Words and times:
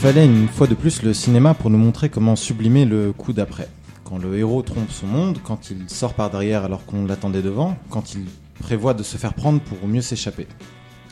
fallait 0.00 0.24
une 0.24 0.48
fois 0.48 0.66
de 0.66 0.74
plus 0.74 1.02
le 1.02 1.12
cinéma 1.12 1.52
pour 1.52 1.68
nous 1.68 1.76
montrer 1.76 2.08
comment 2.08 2.34
sublimer 2.34 2.86
le 2.86 3.12
coup 3.12 3.34
d'après. 3.34 3.68
Quand 4.02 4.16
le 4.16 4.38
héros 4.38 4.62
trompe 4.62 4.90
son 4.90 5.06
monde, 5.06 5.40
quand 5.44 5.70
il 5.70 5.90
sort 5.90 6.14
par 6.14 6.30
derrière 6.30 6.64
alors 6.64 6.86
qu'on 6.86 7.04
l'attendait 7.04 7.42
devant, 7.42 7.76
quand 7.90 8.14
il 8.14 8.24
prévoit 8.60 8.94
de 8.94 9.02
se 9.02 9.18
faire 9.18 9.34
prendre 9.34 9.60
pour 9.60 9.86
mieux 9.86 10.00
s'échapper. 10.00 10.46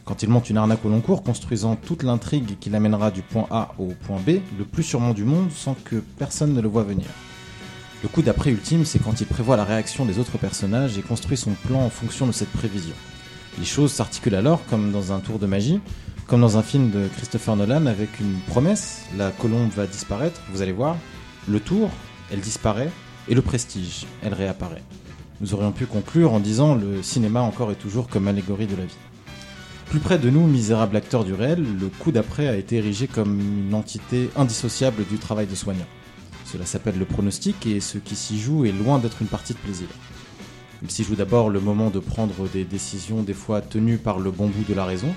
Quand 0.07 0.23
il 0.23 0.31
monte 0.31 0.49
une 0.49 0.57
arnaque 0.57 0.87
au 0.87 0.89
long 0.89 1.03
cours, 1.03 1.23
construisant 1.23 1.77
toute 1.77 2.03
l'intrigue 2.03 2.57
qui 2.59 2.71
l'amènera 2.71 3.11
du 3.11 3.21
point 3.21 3.47
A 3.51 3.75
au 3.79 3.89
point 4.07 4.21
B, 4.27 4.41
le 4.59 4.65
plus 4.65 4.85
sûrement 4.85 5.13
du 5.13 5.25
monde, 5.25 5.51
sans 5.53 5.75
que 5.75 5.97
personne 6.19 6.55
ne 6.55 6.63
le 6.63 6.69
voit 6.69 6.85
venir. 6.85 7.09
Le 8.03 8.09
coup 8.09 8.23
d'après 8.23 8.53
ultime, 8.53 8.87
c'est 8.87 9.01
quand 9.01 9.21
il 9.21 9.27
prévoit 9.27 9.59
la 9.59 9.65
réaction 9.65 10.07
des 10.07 10.19
autres 10.19 10.39
personnages 10.39 10.97
et 10.97 11.03
construit 11.03 11.37
son 11.37 11.53
plan 11.53 11.83
en 11.83 11.91
fonction 11.91 12.27
de 12.27 12.33
cette 12.33 12.53
prévision. 12.53 12.95
Les 13.59 13.67
choses 13.67 13.93
s'articulent 13.93 14.35
alors 14.35 14.65
comme 14.65 14.93
dans 14.93 15.13
un 15.13 15.21
tour 15.21 15.39
de 15.39 15.47
magie, 15.47 15.79
comme 16.29 16.43
dans 16.43 16.59
un 16.59 16.63
film 16.63 16.91
de 16.91 17.09
Christopher 17.17 17.57
Nolan 17.57 17.87
avec 17.87 18.21
une 18.21 18.39
promesse, 18.47 19.07
la 19.17 19.31
colombe 19.31 19.71
va 19.71 19.87
disparaître, 19.87 20.43
vous 20.53 20.61
allez 20.61 20.73
voir, 20.73 20.97
le 21.49 21.59
tour, 21.59 21.91
elle 22.31 22.41
disparaît, 22.41 22.91
et 23.29 23.35
le 23.35 23.41
prestige, 23.41 24.05
elle 24.23 24.35
réapparaît. 24.35 24.83
Nous 25.41 25.55
aurions 25.55 25.73
pu 25.73 25.87
conclure 25.87 26.35
en 26.35 26.39
disant 26.39 26.75
le 26.75 27.03
cinéma 27.03 27.41
encore 27.41 27.73
et 27.73 27.77
toujours 27.77 28.09
comme 28.09 28.29
allégorie 28.29 28.67
de 28.67 28.77
la 28.77 28.85
vie. 28.85 28.97
Plus 29.87 30.01
près 30.01 30.19
de 30.19 30.29
nous, 30.29 30.47
misérable 30.47 30.97
acteur 30.97 31.25
du 31.25 31.33
réel, 31.33 31.65
le 31.81 31.89
coup 31.89 32.13
d'après 32.13 32.47
a 32.47 32.57
été 32.57 32.77
érigé 32.77 33.07
comme 33.07 33.41
une 33.41 33.75
entité 33.75 34.29
indissociable 34.37 35.07
du 35.07 35.17
travail 35.17 35.47
de 35.47 35.55
soignant. 35.55 35.87
Cela 36.45 36.67
s'appelle 36.67 36.99
le 36.99 37.07
pronostic 37.07 37.67
et 37.67 37.81
ce 37.81 37.97
qui 37.97 38.17
s'y 38.17 38.39
joue 38.39 38.67
est 38.67 38.73
loin 38.73 38.99
d'être 38.99 39.23
une 39.23 39.29
partie 39.29 39.55
de 39.55 39.59
plaisir. 39.59 39.89
Il 40.83 40.91
s'y 40.91 41.05
joue 41.05 41.17
d'abord 41.17 41.49
le 41.49 41.61
moment 41.61 41.89
de 41.89 42.01
prendre 42.01 42.49
des 42.53 42.65
décisions 42.65 43.23
des 43.23 43.33
fois 43.33 43.63
tenues 43.63 43.97
par 43.97 44.19
le 44.19 44.31
bon 44.31 44.49
bout 44.49 44.65
de 44.69 44.75
la 44.75 44.85
raison. 44.85 45.15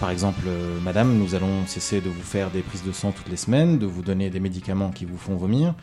Par 0.00 0.10
exemple, 0.10 0.40
euh, 0.46 0.80
madame, 0.80 1.18
nous 1.18 1.34
allons 1.34 1.66
cesser 1.66 2.00
de 2.00 2.08
vous 2.08 2.22
faire 2.22 2.50
des 2.50 2.62
prises 2.62 2.82
de 2.82 2.90
sang 2.90 3.12
toutes 3.12 3.28
les 3.28 3.36
semaines, 3.36 3.78
de 3.78 3.84
vous 3.84 4.00
donner 4.00 4.30
des 4.30 4.40
médicaments 4.40 4.90
qui 4.90 5.04
vous 5.04 5.18
font 5.18 5.36
vomir. 5.36 5.74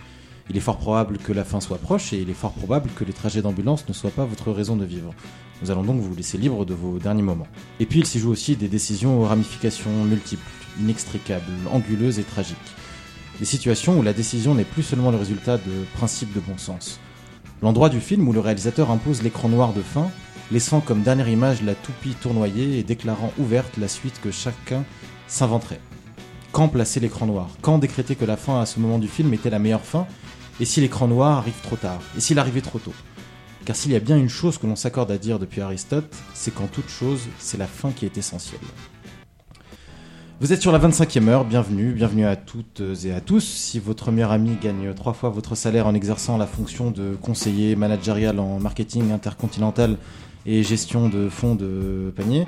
Il 0.49 0.57
est 0.57 0.61
fort 0.61 0.77
probable 0.77 1.19
que 1.19 1.31
la 1.31 1.43
fin 1.43 1.61
soit 1.61 1.77
proche 1.77 2.13
et 2.13 2.21
il 2.21 2.29
est 2.31 2.33
fort 2.33 2.53
probable 2.53 2.89
que 2.95 3.03
les 3.03 3.13
trajets 3.13 3.43
d'ambulance 3.43 3.87
ne 3.87 3.93
soient 3.93 4.09
pas 4.09 4.25
votre 4.25 4.51
raison 4.51 4.75
de 4.75 4.85
vivre. 4.85 5.13
Nous 5.61 5.69
allons 5.69 5.83
donc 5.83 6.01
vous 6.01 6.15
laisser 6.15 6.39
libre 6.39 6.65
de 6.65 6.73
vos 6.73 6.97
derniers 6.97 7.21
moments. 7.21 7.47
Et 7.79 7.85
puis 7.85 7.99
il 7.99 8.07
s'y 8.07 8.17
joue 8.17 8.31
aussi 8.31 8.55
des 8.55 8.67
décisions 8.69 9.21
aux 9.21 9.25
ramifications 9.25 10.03
multiples, 10.05 10.41
inextricables, 10.79 11.45
anguleuses 11.71 12.17
et 12.17 12.23
tragiques. 12.23 12.57
Des 13.37 13.45
situations 13.45 13.99
où 13.99 14.01
la 14.01 14.13
décision 14.13 14.55
n'est 14.55 14.63
plus 14.63 14.81
seulement 14.81 15.11
le 15.11 15.17
résultat 15.17 15.57
de 15.57 15.85
principes 15.93 16.33
de 16.33 16.39
bon 16.39 16.57
sens. 16.57 16.99
L'endroit 17.61 17.89
du 17.89 17.99
film 17.99 18.27
où 18.27 18.33
le 18.33 18.39
réalisateur 18.39 18.89
impose 18.89 19.21
l'écran 19.21 19.49
noir 19.49 19.73
de 19.73 19.81
fin, 19.83 20.09
laissant 20.51 20.79
comme 20.79 21.01
dernière 21.01 21.29
image 21.29 21.61
la 21.61 21.75
toupie 21.75 22.15
tournoyée 22.21 22.79
et 22.79 22.83
déclarant 22.83 23.31
ouverte 23.37 23.77
la 23.77 23.87
suite 23.87 24.19
que 24.21 24.31
chacun 24.31 24.85
s'inventerait. 25.27 25.81
Quand 26.51 26.69
placer 26.69 26.99
l'écran 26.99 27.25
noir? 27.25 27.49
Quand 27.61 27.77
décréter 27.77 28.15
que 28.15 28.25
la 28.25 28.37
fin 28.37 28.61
à 28.61 28.65
ce 28.65 28.79
moment 28.79 28.99
du 28.99 29.07
film 29.07 29.33
était 29.33 29.49
la 29.49 29.59
meilleure 29.59 29.85
fin? 29.85 30.07
Et 30.59 30.65
si 30.65 30.81
l'écran 30.81 31.07
noir 31.07 31.37
arrive 31.37 31.61
trop 31.61 31.75
tard? 31.75 31.99
Et 32.17 32.21
s'il 32.21 32.39
arrivait 32.39 32.61
trop 32.61 32.79
tôt? 32.79 32.93
Car 33.65 33.75
s'il 33.75 33.91
y 33.91 33.95
a 33.95 33.99
bien 33.99 34.17
une 34.17 34.29
chose 34.29 34.57
que 34.57 34.65
l'on 34.65 34.77
s'accorde 34.77 35.11
à 35.11 35.17
dire 35.17 35.39
depuis 35.39 35.61
Aristote, 35.61 36.15
c'est 36.33 36.53
qu'en 36.53 36.67
toute 36.67 36.89
chose, 36.89 37.21
c'est 37.37 37.57
la 37.57 37.67
fin 37.67 37.91
qui 37.91 38.05
est 38.05 38.17
essentielle. 38.17 38.61
Vous 40.39 40.53
êtes 40.53 40.61
sur 40.61 40.71
la 40.71 40.79
25e 40.79 41.27
heure, 41.27 41.45
bienvenue, 41.45 41.91
bienvenue 41.93 42.25
à 42.25 42.35
toutes 42.35 42.81
et 43.03 43.11
à 43.11 43.21
tous. 43.21 43.43
Si 43.43 43.79
votre 43.79 44.11
meilleur 44.11 44.31
ami 44.31 44.55
gagne 44.61 44.93
trois 44.93 45.13
fois 45.13 45.29
votre 45.29 45.55
salaire 45.55 45.87
en 45.87 45.95
exerçant 45.95 46.37
la 46.37 46.45
fonction 46.45 46.91
de 46.91 47.17
conseiller 47.19 47.75
managérial 47.75 48.39
en 48.39 48.59
marketing 48.59 49.11
intercontinental 49.11 49.97
et 50.47 50.63
gestion 50.63 51.09
de 51.09 51.29
fonds 51.29 51.53
de 51.53 52.11
panier, 52.15 52.47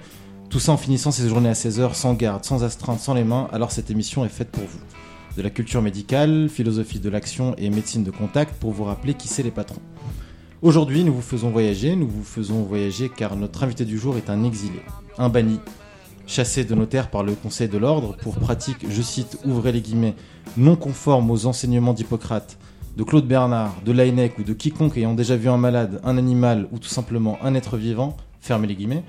tout 0.49 0.59
ça 0.59 0.71
en 0.71 0.77
finissant 0.77 1.11
ses 1.11 1.29
journées 1.29 1.49
à 1.49 1.53
16 1.53 1.79
heures 1.79 1.95
sans 1.95 2.13
garde, 2.13 2.43
sans 2.43 2.63
astreinte, 2.63 2.99
sans 2.99 3.13
les 3.13 3.23
mains, 3.23 3.47
alors 3.51 3.71
cette 3.71 3.91
émission 3.91 4.25
est 4.25 4.29
faite 4.29 4.49
pour 4.49 4.63
vous. 4.63 4.79
De 5.37 5.43
la 5.43 5.51
culture 5.51 5.81
médicale, 5.81 6.49
philosophie 6.49 6.99
de 6.99 7.09
l'action 7.09 7.53
et 7.57 7.69
médecine 7.69 8.03
de 8.03 8.09
contact 8.09 8.55
pour 8.55 8.71
vous 8.71 8.85
rappeler 8.85 9.13
qui 9.13 9.27
c'est 9.27 9.43
les 9.43 9.51
patrons. 9.51 9.81
Aujourd'hui, 10.61 11.03
nous 11.03 11.13
vous 11.13 11.21
faisons 11.21 11.51
voyager, 11.51 11.95
nous 11.95 12.07
vous 12.07 12.23
faisons 12.23 12.63
voyager 12.63 13.09
car 13.09 13.35
notre 13.35 13.63
invité 13.63 13.85
du 13.85 13.99
jour 13.99 14.17
est 14.17 14.29
un 14.29 14.43
exilé, 14.43 14.81
un 15.17 15.29
banni, 15.29 15.59
chassé 16.25 16.63
de 16.63 16.75
notaire 16.75 17.09
par 17.09 17.23
le 17.23 17.33
Conseil 17.33 17.67
de 17.67 17.77
l'Ordre 17.77 18.15
pour 18.17 18.35
pratique, 18.35 18.85
je 18.89 19.01
cite, 19.01 19.37
ouvrez 19.45 19.71
les 19.71 19.81
guillemets, 19.81 20.15
non 20.57 20.75
conforme 20.75 21.29
aux 21.31 21.45
enseignements 21.45 21.93
d'Hippocrate, 21.93 22.57
de 22.97 23.03
Claude 23.03 23.27
Bernard, 23.27 23.75
de 23.85 23.91
Laennec 23.91 24.37
ou 24.39 24.43
de 24.43 24.53
quiconque 24.53 24.97
ayant 24.97 25.13
déjà 25.13 25.35
vu 25.35 25.49
un 25.49 25.57
malade, 25.57 26.01
un 26.03 26.17
animal 26.17 26.67
ou 26.71 26.79
tout 26.79 26.89
simplement 26.89 27.37
un 27.43 27.55
être 27.55 27.77
vivant, 27.77 28.17
fermez 28.41 28.67
les 28.67 28.75
guillemets, 28.75 29.03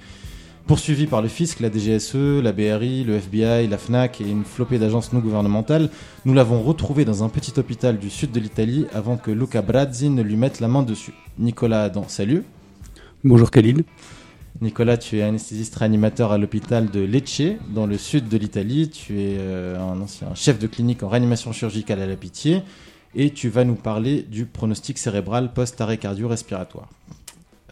Poursuivi 0.71 1.09
par 1.09 1.21
le 1.21 1.27
fisc, 1.27 1.59
la 1.59 1.69
DGSE, 1.69 2.41
la 2.41 2.53
BRI, 2.53 3.03
le 3.03 3.17
FBI, 3.17 3.67
la 3.67 3.77
FNAC 3.77 4.21
et 4.21 4.31
une 4.31 4.45
flopée 4.45 4.79
d'agences 4.79 5.13
non 5.13 5.19
gouvernementales, 5.19 5.91
nous 6.25 6.33
l'avons 6.33 6.63
retrouvé 6.63 7.05
dans 7.05 7.25
un 7.25 7.29
petit 7.29 7.59
hôpital 7.59 7.99
du 7.99 8.09
sud 8.09 8.31
de 8.31 8.39
l'Italie 8.39 8.87
avant 8.95 9.17
que 9.17 9.33
Luca 9.33 9.63
Brazzi 9.63 10.11
ne 10.11 10.23
lui 10.23 10.37
mette 10.37 10.61
la 10.61 10.69
main 10.69 10.85
dessus. 10.85 11.13
Nicolas 11.41 11.83
Adam, 11.83 12.05
salut. 12.07 12.45
Bonjour 13.25 13.51
Khalil. 13.51 13.83
Nicolas, 14.61 14.97
tu 14.97 15.19
es 15.19 15.23
anesthésiste 15.23 15.75
réanimateur 15.75 16.31
à 16.31 16.39
l'hôpital 16.39 16.89
de 16.89 17.01
Lecce, 17.01 17.59
dans 17.75 17.87
le 17.87 17.99
sud 17.99 18.29
de 18.29 18.37
l'Italie. 18.37 18.91
Tu 18.91 19.19
es 19.19 19.39
euh, 19.39 19.77
un 19.81 20.01
ancien 20.01 20.29
chef 20.37 20.61
de 20.61 20.69
clinique 20.69 21.03
en 21.03 21.09
réanimation 21.09 21.51
chirurgicale 21.51 22.01
à 22.01 22.07
la 22.07 22.15
Pitié 22.15 22.63
et 23.15 23.31
tu 23.31 23.49
vas 23.49 23.65
nous 23.65 23.75
parler 23.75 24.23
du 24.23 24.47
pronostic 24.47 24.99
cérébral 24.99 25.53
post-arrêt 25.53 25.99
cardio-respiratoire. 25.99 26.89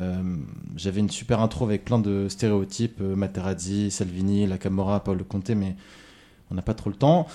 Euh, 0.01 0.37
j'avais 0.77 1.01
une 1.01 1.11
super 1.11 1.41
intro 1.41 1.65
avec 1.65 1.85
plein 1.85 1.99
de 1.99 2.29
stéréotypes, 2.29 3.01
euh, 3.01 3.17
Materazzi, 3.17 3.91
Salvini, 3.91 4.47
La 4.47 4.59
Camorra, 4.59 5.03
Paul 5.03 5.25
Conte, 5.25 5.51
mais 5.51 5.75
on 6.51 6.55
n'a 6.55 6.63
pas 6.63 6.75
trop 6.75 6.91
le 6.91 6.97
temps. 6.97 7.27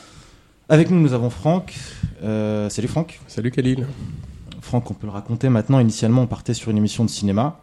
Avec 0.69 0.89
nous, 0.89 0.99
nous 0.99 1.13
avons 1.13 1.29
Franck. 1.29 1.75
Euh, 2.23 2.69
salut 2.69 2.87
Franck. 2.87 3.19
Salut 3.27 3.51
Khalil. 3.51 3.85
Franck, 4.61 4.91
on 4.91 4.93
peut 4.93 5.07
le 5.07 5.11
raconter 5.11 5.49
maintenant. 5.49 5.79
Initialement, 5.79 6.21
on 6.21 6.27
partait 6.27 6.53
sur 6.53 6.71
une 6.71 6.77
émission 6.77 7.03
de 7.03 7.09
cinéma. 7.09 7.59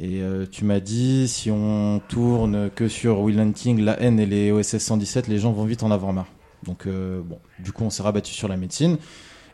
Et 0.00 0.22
tu 0.52 0.64
m'as 0.64 0.78
dit, 0.78 1.26
si 1.26 1.50
on 1.50 2.00
tourne 2.08 2.70
que 2.70 2.86
sur 2.86 3.20
Will 3.20 3.40
Hunting, 3.40 3.80
La 3.80 4.00
haine 4.00 4.20
et 4.20 4.26
les 4.26 4.52
OSS 4.52 4.78
117, 4.78 5.26
les 5.26 5.40
gens 5.40 5.50
vont 5.50 5.64
vite 5.64 5.82
en 5.82 5.90
avoir 5.90 6.12
marre. 6.12 6.28
Donc, 6.64 6.86
bon, 6.86 7.38
du 7.58 7.72
coup, 7.72 7.82
on 7.82 7.90
s'est 7.90 8.04
rabattu 8.04 8.32
sur 8.32 8.46
la 8.46 8.56
médecine. 8.56 8.98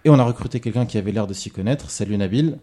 Et 0.06 0.10
on 0.10 0.18
a 0.18 0.24
recruté 0.24 0.60
quelqu'un 0.60 0.84
qui 0.84 0.98
avait 0.98 1.12
l'air 1.12 1.26
de 1.26 1.32
s'y 1.32 1.50
connaître. 1.50 1.90
Salut 1.90 2.18
Nabil. 2.18 2.58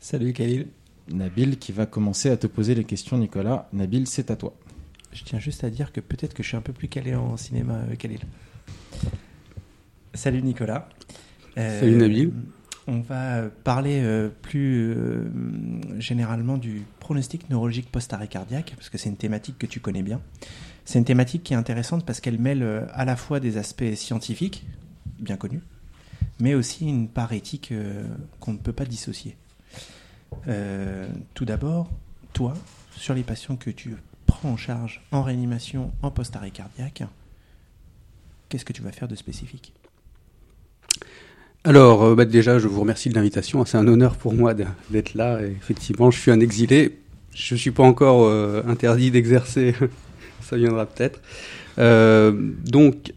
Salut 0.00 0.32
Khalil. 0.32 0.66
Nabil 1.08 1.56
qui 1.56 1.70
va 1.70 1.86
commencer 1.86 2.28
à 2.28 2.36
te 2.36 2.48
poser 2.48 2.74
les 2.74 2.82
questions, 2.82 3.16
Nicolas. 3.16 3.68
Nabil, 3.72 4.08
c'est 4.08 4.32
à 4.32 4.36
toi. 4.36 4.52
Je 5.12 5.22
tiens 5.22 5.38
juste 5.38 5.62
à 5.62 5.70
dire 5.70 5.92
que 5.92 6.00
peut-être 6.00 6.34
que 6.34 6.42
je 6.42 6.48
suis 6.48 6.56
un 6.56 6.60
peu 6.60 6.72
plus 6.72 6.88
calé 6.88 7.14
en 7.14 7.36
cinéma, 7.36 7.74
euh, 7.88 7.94
Khalil. 7.94 8.18
Salut 10.12 10.42
Nicolas. 10.42 10.88
Euh, 11.56 11.78
Salut 11.78 11.96
Nabil. 11.98 12.32
On 12.88 12.98
va 12.98 13.42
parler 13.62 14.00
euh, 14.02 14.28
plus 14.28 14.96
généralement 16.00 16.56
du 16.56 16.82
pronostic 16.98 17.48
neurologique 17.48 17.92
post-arrêt 17.92 18.26
cardiaque, 18.26 18.72
parce 18.74 18.88
que 18.88 18.98
c'est 18.98 19.08
une 19.08 19.16
thématique 19.16 19.56
que 19.56 19.66
tu 19.66 19.78
connais 19.78 20.02
bien. 20.02 20.20
C'est 20.84 20.98
une 20.98 21.04
thématique 21.04 21.44
qui 21.44 21.52
est 21.52 21.56
intéressante 21.56 22.04
parce 22.04 22.20
qu'elle 22.20 22.40
mêle 22.40 22.88
à 22.92 23.04
la 23.04 23.14
fois 23.14 23.38
des 23.38 23.56
aspects 23.56 23.94
scientifiques, 23.94 24.66
bien 25.20 25.36
connus, 25.36 25.60
mais 26.42 26.54
aussi 26.54 26.88
une 26.88 27.08
part 27.08 27.32
éthique 27.32 27.72
qu'on 28.40 28.52
ne 28.52 28.58
peut 28.58 28.72
pas 28.72 28.84
dissocier. 28.84 29.36
Euh, 30.48 31.06
tout 31.34 31.44
d'abord, 31.44 31.88
toi, 32.32 32.54
sur 32.96 33.14
les 33.14 33.22
patients 33.22 33.56
que 33.56 33.70
tu 33.70 33.94
prends 34.26 34.50
en 34.50 34.56
charge 34.56 35.02
en 35.12 35.22
réanimation, 35.22 35.92
en 36.02 36.10
post-arrêt 36.10 36.50
cardiaque, 36.50 37.04
qu'est-ce 38.48 38.64
que 38.64 38.72
tu 38.72 38.82
vas 38.82 38.92
faire 38.92 39.08
de 39.08 39.14
spécifique? 39.14 39.72
Alors, 41.64 42.02
euh, 42.02 42.14
bah, 42.16 42.24
déjà, 42.24 42.58
je 42.58 42.66
vous 42.66 42.80
remercie 42.80 43.08
de 43.08 43.14
l'invitation. 43.14 43.64
C'est 43.64 43.78
un 43.78 43.86
honneur 43.86 44.16
pour 44.16 44.34
moi 44.34 44.52
d'être 44.52 45.14
là. 45.14 45.40
effectivement, 45.42 46.10
je 46.10 46.18
suis 46.18 46.32
un 46.32 46.40
exilé. 46.40 46.98
Je 47.32 47.54
ne 47.54 47.58
suis 47.58 47.70
pas 47.70 47.84
encore 47.84 48.24
euh, 48.24 48.62
interdit 48.66 49.12
d'exercer. 49.12 49.74
Ça 50.42 50.56
viendra 50.56 50.86
peut-être. 50.86 51.20
donc, 52.68 53.12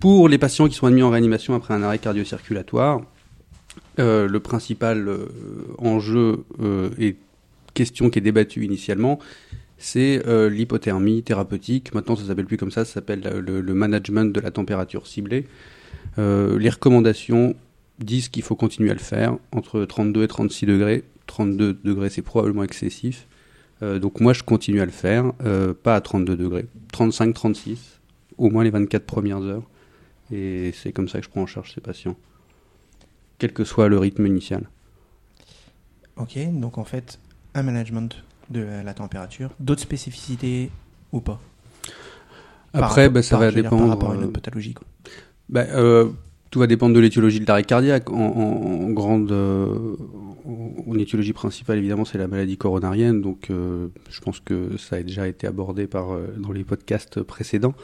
pour 0.00 0.28
les 0.28 0.38
patients 0.38 0.66
qui 0.66 0.74
sont 0.74 0.86
admis 0.86 1.02
en 1.02 1.10
réanimation 1.10 1.54
après 1.54 1.74
un 1.74 1.82
arrêt 1.82 1.98
cardio-circulatoire, 1.98 3.02
euh, 3.98 4.26
le 4.26 4.40
principal 4.40 5.08
euh, 5.08 5.26
enjeu 5.78 6.44
euh, 6.60 6.90
et 6.98 7.16
question 7.74 8.08
qui 8.08 8.18
est 8.18 8.22
débattue 8.22 8.64
initialement, 8.64 9.18
c'est 9.78 10.22
l'hypothermie 10.50 11.22
thérapeutique. 11.22 11.94
Maintenant, 11.94 12.14
ça 12.14 12.24
s'appelle 12.26 12.44
plus 12.44 12.58
comme 12.58 12.70
ça, 12.70 12.84
ça 12.84 12.94
s'appelle 12.94 13.22
le, 13.22 13.74
management 13.74 14.30
de 14.30 14.38
la 14.38 14.50
température 14.50 15.06
ciblée. 15.06 15.46
les 16.18 16.68
recommandations 16.68 17.54
disent 17.98 18.28
qu'il 18.28 18.42
faut 18.42 18.56
continuer 18.56 18.90
à 18.90 18.94
le 18.94 19.00
faire 19.00 19.38
entre 19.52 19.86
32 19.86 20.24
et 20.24 20.28
36 20.28 20.66
degrés. 20.66 21.04
32 21.28 21.78
degrés, 21.82 22.10
c'est 22.10 22.20
probablement 22.20 22.62
excessif. 22.62 23.26
donc 23.80 24.20
moi, 24.20 24.34
je 24.34 24.42
continue 24.42 24.82
à 24.82 24.84
le 24.84 24.90
faire, 24.90 25.32
pas 25.82 25.94
à 25.94 26.00
32 26.02 26.36
degrés. 26.36 26.66
35, 26.92 27.32
36, 27.32 28.00
au 28.36 28.50
moins 28.50 28.64
les 28.64 28.70
24 28.70 29.06
premières 29.06 29.40
heures. 29.40 29.69
Et 30.32 30.72
c'est 30.72 30.92
comme 30.92 31.08
ça 31.08 31.18
que 31.18 31.24
je 31.24 31.30
prends 31.30 31.42
en 31.42 31.46
charge 31.46 31.74
ces 31.74 31.80
patients 31.80 32.16
quel 33.40 33.52
que 33.52 33.64
soit 33.64 33.88
le 33.88 33.98
rythme 33.98 34.26
initial. 34.26 34.68
Ok, 36.16 36.38
donc 36.52 36.78
en 36.78 36.84
fait, 36.84 37.18
un 37.54 37.62
management 37.62 38.22
de 38.50 38.64
la 38.84 38.94
température, 38.94 39.50
d'autres 39.58 39.80
spécificités 39.80 40.70
ou 41.10 41.20
pas? 41.20 41.40
Après, 42.72 43.08
bah, 43.08 43.22
ça 43.22 43.38
va 43.38 43.50
dépendre. 43.50 43.78
Par 43.82 43.88
rapport 43.88 44.10
à 44.12 44.14
une 44.14 44.30
pathologie. 44.30 44.74
bah, 45.48 45.64
euh, 45.70 46.10
Tout 46.50 46.60
va 46.60 46.66
dépendre 46.66 46.94
de 46.94 47.00
l'étiologie 47.00 47.40
de 47.40 47.46
l'arrêt 47.46 47.64
cardiaque. 47.64 48.10
En, 48.10 48.16
en, 48.16 48.90
grande, 48.90 49.32
euh, 49.32 49.96
en 50.86 50.98
étiologie 50.98 51.32
principale, 51.32 51.78
évidemment, 51.78 52.04
c'est 52.04 52.18
la 52.18 52.28
maladie 52.28 52.58
coronarienne. 52.58 53.22
Donc, 53.22 53.48
euh, 53.50 53.88
je 54.10 54.20
pense 54.20 54.38
que 54.40 54.76
ça 54.76 54.96
a 54.96 55.02
déjà 55.02 55.26
été 55.26 55.46
abordé 55.46 55.86
par, 55.86 56.12
euh, 56.12 56.26
dans 56.36 56.52
les 56.52 56.62
podcasts 56.64 57.22
précédents. 57.22 57.74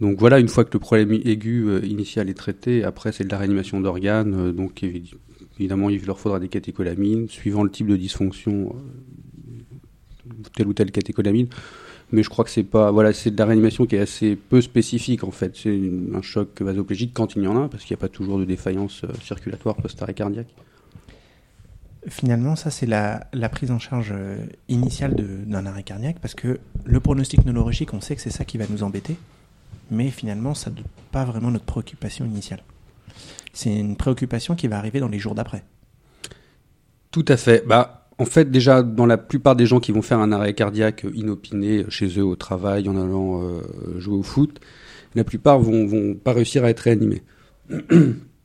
Donc 0.00 0.18
voilà, 0.18 0.38
une 0.38 0.48
fois 0.48 0.64
que 0.64 0.72
le 0.74 0.78
problème 0.78 1.10
aigu 1.12 1.64
euh, 1.68 1.84
initial 1.84 2.28
est 2.28 2.34
traité, 2.34 2.84
après 2.84 3.12
c'est 3.12 3.24
de 3.24 3.30
la 3.30 3.38
réanimation 3.38 3.80
d'organes. 3.80 4.34
euh, 4.34 4.52
donc 4.52 4.82
évi- 4.82 5.14
évidemment, 5.58 5.88
il 5.88 6.04
leur 6.04 6.20
faudra 6.20 6.38
des 6.38 6.48
catécholamines, 6.48 7.28
suivant 7.28 7.62
le 7.62 7.70
type 7.70 7.86
de 7.86 7.96
dysfonction, 7.96 8.76
euh, 8.76 10.32
telle 10.54 10.66
ou 10.66 10.74
telle 10.74 10.90
catécholamine. 10.90 11.48
Mais 12.12 12.22
je 12.22 12.28
crois 12.28 12.44
que 12.44 12.50
c'est 12.50 12.62
pas, 12.62 12.90
voilà, 12.92 13.12
c'est 13.12 13.30
de 13.30 13.38
la 13.38 13.46
réanimation 13.46 13.86
qui 13.86 13.96
est 13.96 14.00
assez 14.00 14.36
peu 14.36 14.60
spécifique 14.60 15.24
en 15.24 15.30
fait. 15.30 15.56
C'est 15.56 15.80
un 16.14 16.22
choc 16.22 16.60
vasoplégique 16.60 17.12
quand 17.14 17.34
il 17.34 17.42
y 17.42 17.46
en 17.46 17.64
a, 17.64 17.68
parce 17.68 17.84
qu'il 17.84 17.94
n'y 17.94 17.98
a 17.98 18.02
pas 18.02 18.08
toujours 18.08 18.38
de 18.38 18.44
défaillance 18.44 19.02
circulatoire 19.22 19.76
post-arrêt 19.76 20.14
cardiaque. 20.14 20.54
Finalement, 22.08 22.54
ça, 22.54 22.70
c'est 22.70 22.86
la, 22.86 23.26
la 23.32 23.48
prise 23.48 23.72
en 23.72 23.80
charge 23.80 24.14
initiale 24.68 25.16
d'un 25.46 25.66
arrêt 25.66 25.82
cardiaque, 25.82 26.18
parce 26.20 26.34
que 26.34 26.60
le 26.84 27.00
pronostic 27.00 27.44
neurologique, 27.44 27.92
on 27.94 28.00
sait 28.00 28.14
que 28.14 28.22
c'est 28.22 28.30
ça 28.30 28.44
qui 28.44 28.58
va 28.58 28.66
nous 28.70 28.84
embêter, 28.84 29.16
mais 29.90 30.10
finalement, 30.10 30.54
ça 30.54 30.70
n'est 30.70 30.82
pas 31.12 31.24
vraiment 31.24 31.50
notre 31.50 31.64
préoccupation 31.64 32.24
initiale. 32.24 32.62
C'est 33.52 33.74
une 33.74 33.96
préoccupation 33.96 34.54
qui 34.54 34.68
va 34.68 34.78
arriver 34.78 35.00
dans 35.00 35.08
les 35.08 35.18
jours 35.18 35.34
d'après. 35.34 35.64
Tout 37.10 37.24
à 37.28 37.36
fait. 37.36 37.66
Bah, 37.66 38.08
en 38.18 38.24
fait, 38.24 38.50
déjà, 38.50 38.82
dans 38.82 39.06
la 39.06 39.18
plupart 39.18 39.56
des 39.56 39.66
gens 39.66 39.80
qui 39.80 39.92
vont 39.92 40.02
faire 40.02 40.18
un 40.18 40.32
arrêt 40.32 40.54
cardiaque 40.54 41.06
inopiné 41.14 41.84
chez 41.88 42.18
eux 42.18 42.24
au 42.24 42.36
travail, 42.36 42.88
en 42.88 42.96
allant 42.96 43.42
euh, 43.42 43.62
jouer 43.98 44.16
au 44.16 44.22
foot, 44.22 44.60
la 45.14 45.24
plupart 45.24 45.58
vont, 45.58 45.86
vont 45.86 46.14
pas 46.14 46.32
réussir 46.32 46.64
à 46.64 46.70
être 46.70 46.80
réanimés. 46.80 47.22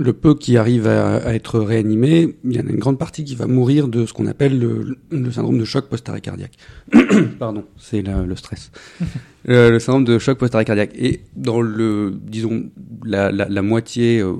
Le 0.00 0.14
peu 0.14 0.34
qui 0.34 0.56
arrive 0.56 0.86
à, 0.86 1.16
à 1.16 1.34
être 1.34 1.60
réanimé, 1.60 2.36
il 2.44 2.56
y 2.56 2.58
en 2.58 2.66
a 2.66 2.70
une 2.70 2.78
grande 2.78 2.98
partie 2.98 3.22
qui 3.22 3.34
va 3.34 3.46
mourir 3.46 3.86
de 3.86 4.06
ce 4.06 4.14
qu'on 4.14 4.26
appelle 4.26 4.58
le, 4.58 4.96
le 5.10 5.30
syndrome 5.30 5.58
de 5.58 5.64
choc 5.66 5.90
post-arrêt 5.90 6.22
cardiaque. 6.22 6.56
Pardon, 7.38 7.64
c'est 7.76 8.02
le 8.02 8.36
stress. 8.36 8.70
Euh, 9.48 9.70
le 9.70 9.78
syndrome 9.78 10.04
de 10.04 10.18
choc 10.18 10.36
post-arrêt 10.36 10.66
cardiaque. 10.66 10.92
Et 10.96 11.22
dans 11.34 11.62
le, 11.62 12.12
disons, 12.14 12.68
la, 13.06 13.32
la, 13.32 13.48
la 13.48 13.62
moitié, 13.62 14.20
euh, 14.20 14.34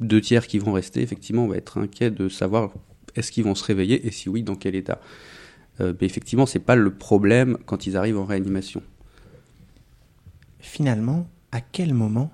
deux 0.00 0.20
tiers 0.20 0.46
qui 0.46 0.58
vont 0.58 0.72
rester, 0.72 1.00
effectivement, 1.00 1.46
on 1.46 1.48
va 1.48 1.56
être 1.56 1.78
inquiet 1.78 2.10
de 2.10 2.28
savoir 2.28 2.74
est-ce 3.16 3.32
qu'ils 3.32 3.44
vont 3.44 3.54
se 3.54 3.64
réveiller 3.64 4.06
et 4.06 4.10
si 4.10 4.28
oui, 4.28 4.42
dans 4.42 4.54
quel 4.54 4.74
état. 4.74 5.00
Euh, 5.80 5.94
mais 5.98 6.06
effectivement, 6.06 6.44
c'est 6.44 6.58
pas 6.58 6.76
le 6.76 6.92
problème 6.92 7.56
quand 7.64 7.86
ils 7.86 7.96
arrivent 7.96 8.18
en 8.18 8.26
réanimation. 8.26 8.82
Finalement, 10.58 11.26
à 11.50 11.60
quel 11.60 11.94
moment 11.94 12.30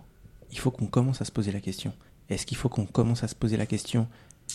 il 0.51 0.59
faut 0.59 0.71
qu'on 0.71 0.87
commence 0.87 1.21
à 1.23 1.25
se 1.25 1.33
poser 1.33 1.53
la 1.53 1.61
question? 1.61 1.93
Est-ce 2.31 2.47
qu'il 2.47 2.57
faut 2.57 2.69
qu'on 2.69 2.87
commence 2.87 3.25
à 3.25 3.29
se 3.29 3.35
poser 3.35 3.57
la 3.57 3.67
question 3.67 4.07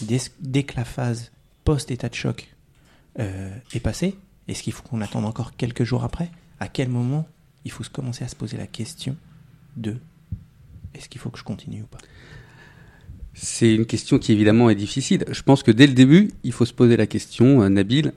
dès, 0.02 0.64
que 0.64 0.76
la 0.76 0.86
phase 0.86 1.32
post-état 1.64 2.10
de 2.10 2.16
choc 2.16 2.54
euh, 3.20 3.56
est 3.74 3.80
passée 3.80 4.16
Est-ce 4.48 4.64
qu'il 4.64 4.74
faut 4.74 4.84
qu'on 4.84 5.02
attende 5.02 5.26
encore 5.26 5.56
quelques 5.56 5.84
jours 5.84 6.04
après? 6.04 6.30
À 6.60 6.68
quel 6.68 6.90
moment 6.90 7.28
il 7.66 7.72
faut 7.72 7.84
se 7.84 7.90
commencer 7.90 8.24
à 8.24 8.28
se 8.28 8.36
poser 8.36 8.58
la 8.58 8.68
question 8.68 9.16
de 9.78 9.98
est-ce 10.94 11.10
qu'il 11.10 11.20
faut 11.20 11.30
que 11.30 11.40
je 11.40 11.44
continue 11.44 11.82
ou 11.82 11.88
pas? 11.88 11.98
C'est 13.34 13.74
une 13.74 13.88
question 13.88 14.20
qui 14.20 14.32
évidemment 14.32 14.70
est 14.70 14.76
difficile. 14.76 15.26
Je 15.32 15.42
pense 15.42 15.64
que 15.64 15.72
dès 15.72 15.88
le 15.88 15.94
début, 15.94 16.30
il 16.44 16.52
faut 16.52 16.66
se 16.66 16.74
poser 16.74 16.98
la 16.98 17.08
question, 17.08 17.64
euh, 17.64 17.70
Nabil. 17.70 18.14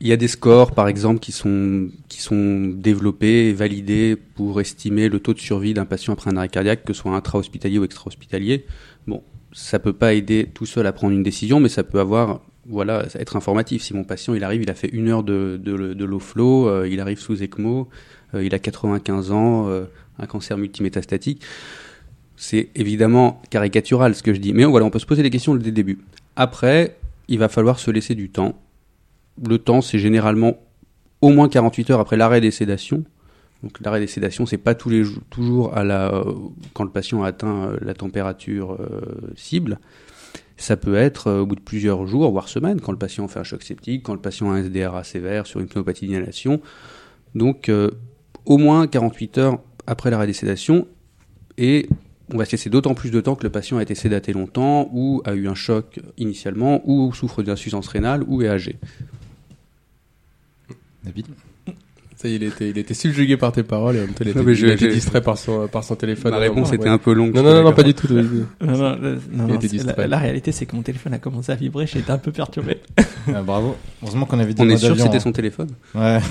Il 0.00 0.06
y 0.06 0.12
a 0.12 0.16
des 0.16 0.28
scores, 0.28 0.72
par 0.72 0.86
exemple, 0.86 1.18
qui 1.18 1.32
sont, 1.32 1.88
qui 2.08 2.20
sont 2.20 2.68
développés 2.68 3.48
et 3.48 3.52
validés 3.52 4.16
pour 4.16 4.60
estimer 4.60 5.08
le 5.08 5.18
taux 5.18 5.34
de 5.34 5.40
survie 5.40 5.74
d'un 5.74 5.86
patient 5.86 6.12
après 6.12 6.30
un 6.30 6.36
arrêt 6.36 6.48
cardiaque, 6.48 6.84
que 6.84 6.92
ce 6.92 7.00
soit 7.00 7.16
intra-hospitalier 7.16 7.78
ou 7.78 7.84
extra-hospitalier. 7.84 8.64
Bon, 9.08 9.22
ça 9.52 9.80
peut 9.80 9.92
pas 9.92 10.14
aider 10.14 10.48
tout 10.54 10.66
seul 10.66 10.86
à 10.86 10.92
prendre 10.92 11.14
une 11.14 11.24
décision, 11.24 11.58
mais 11.58 11.68
ça 11.68 11.82
peut 11.82 11.98
avoir, 11.98 12.42
voilà, 12.66 13.06
être 13.14 13.34
informatif. 13.34 13.82
Si 13.82 13.92
mon 13.92 14.04
patient, 14.04 14.34
il 14.34 14.44
arrive, 14.44 14.62
il 14.62 14.70
a 14.70 14.74
fait 14.74 14.88
une 14.88 15.08
heure 15.08 15.24
de, 15.24 15.60
de, 15.60 15.94
de 15.94 16.04
low 16.04 16.20
flow, 16.20 16.68
euh, 16.68 16.88
il 16.88 17.00
arrive 17.00 17.18
sous 17.18 17.42
ECMO, 17.42 17.88
euh, 18.34 18.44
il 18.44 18.54
a 18.54 18.60
95 18.60 19.32
ans, 19.32 19.68
euh, 19.68 19.86
un 20.20 20.26
cancer 20.26 20.56
multimétastatique. 20.58 21.42
C'est 22.36 22.68
évidemment 22.76 23.42
caricatural 23.50 24.14
ce 24.14 24.22
que 24.22 24.32
je 24.32 24.38
dis, 24.38 24.52
mais 24.52 24.64
voilà, 24.64 24.86
on 24.86 24.90
peut 24.90 25.00
se 25.00 25.06
poser 25.06 25.24
des 25.24 25.30
questions 25.30 25.56
dès 25.56 25.66
le 25.66 25.72
début. 25.72 25.98
Après, 26.36 26.96
il 27.26 27.40
va 27.40 27.48
falloir 27.48 27.80
se 27.80 27.90
laisser 27.90 28.14
du 28.14 28.30
temps. 28.30 28.54
Le 29.46 29.58
temps, 29.58 29.80
c'est 29.80 29.98
généralement 29.98 30.58
au 31.20 31.30
moins 31.30 31.48
48 31.48 31.90
heures 31.90 32.00
après 32.00 32.16
l'arrêt 32.16 32.40
des 32.40 32.50
sédations. 32.50 33.04
Donc 33.62 33.80
l'arrêt 33.80 34.00
des 34.00 34.06
sédations, 34.06 34.46
c'est 34.46 34.58
pas 34.58 34.74
toujours 34.74 35.76
à 35.76 35.82
la 35.82 36.14
euh, 36.14 36.32
quand 36.74 36.84
le 36.84 36.90
patient 36.90 37.24
a 37.24 37.28
atteint 37.28 37.64
euh, 37.64 37.78
la 37.80 37.94
température 37.94 38.72
euh, 38.72 39.32
cible. 39.36 39.80
Ça 40.56 40.76
peut 40.76 40.96
être 40.96 41.30
au 41.30 41.46
bout 41.46 41.54
de 41.54 41.60
plusieurs 41.60 42.06
jours, 42.06 42.30
voire 42.30 42.48
semaines, 42.48 42.80
quand 42.80 42.92
le 42.92 42.98
patient 42.98 43.26
fait 43.28 43.38
un 43.38 43.44
choc 43.44 43.62
septique, 43.62 44.02
quand 44.02 44.14
le 44.14 44.20
patient 44.20 44.50
a 44.50 44.54
un 44.54 44.62
SDRA 44.62 45.04
sévère 45.04 45.46
sur 45.46 45.60
une 45.60 45.66
pneumopathie 45.66 46.06
d'inhalation. 46.06 46.60
Donc 47.36 47.70
au 48.44 48.58
moins 48.58 48.88
48 48.88 49.38
heures 49.38 49.60
après 49.86 50.10
l'arrêt 50.10 50.26
des 50.26 50.32
sédations 50.32 50.88
et 51.58 51.88
on 52.32 52.36
va 52.36 52.44
se 52.44 52.52
laisser 52.52 52.70
d'autant 52.70 52.94
plus 52.94 53.10
de 53.10 53.20
temps 53.20 53.34
que 53.34 53.44
le 53.44 53.50
patient 53.50 53.78
a 53.78 53.82
été 53.82 53.94
sédaté 53.94 54.32
longtemps, 54.32 54.90
ou 54.92 55.22
a 55.24 55.34
eu 55.34 55.48
un 55.48 55.54
choc 55.54 56.00
initialement, 56.18 56.82
ou 56.84 57.12
souffre 57.14 57.42
d'insuffisance 57.42 57.88
rénale, 57.88 58.22
ou 58.26 58.42
est 58.42 58.48
âgé. 58.48 58.76
Ça 62.16 62.26
y 62.28 62.32
est, 62.32 62.36
il 62.36 62.42
était, 62.42 62.70
il 62.70 62.76
était 62.78 62.94
subjugué 62.94 63.36
par 63.36 63.52
tes 63.52 63.62
paroles 63.62 63.94
et 63.94 64.00
en 64.00 64.06
même 64.06 64.10
temps, 64.12 64.24
il 64.24 64.30
était, 64.30 64.38
Non, 64.40 64.44
mais 64.44 64.54
je- 64.56 64.66
il 64.66 64.72
était 64.72 64.88
je- 64.90 64.94
distrait 64.94 65.22
par 65.22 65.38
son, 65.38 65.68
par 65.68 65.84
son 65.84 65.94
téléphone. 65.94 66.32
Ma 66.32 66.38
réponse 66.38 66.70
Ouais. 66.70 66.74
était 66.74 66.88
un 66.88 66.98
peu 66.98 67.12
longue. 67.12 67.32
Non, 67.32 67.44
non, 67.44 67.62
non, 67.62 67.72
pas 67.72 67.84
du 67.84 67.94
tout. 67.94 68.08
Non, 68.60 68.76
non, 68.76 68.96
non, 69.30 69.54
distrait. 69.56 69.94
la, 69.96 70.06
la 70.08 70.18
réalité, 70.18 70.50
c'est 70.50 70.66
que 70.66 70.74
mon 70.74 70.82
téléphone 70.82 71.14
a 71.14 71.18
commencé 71.20 71.52
à 71.52 71.54
vibrer, 71.54 71.86
j'étais 71.86 72.10
un 72.10 72.18
peu 72.18 72.32
perturbé. 72.32 72.80
Ah, 73.32 73.42
Bravo. 73.42 73.76
Heureusement 74.02 74.26
qu'on 74.26 74.40
avait 74.40 74.52
dit 74.52 74.60
On 74.62 74.68
est 74.68 74.76
sûr 74.78 74.96
que 74.96 75.00
c'était 75.02 75.16
hein. 75.18 75.20
son 75.20 75.30
téléphone 75.32 75.68
Ouais. 75.94 76.18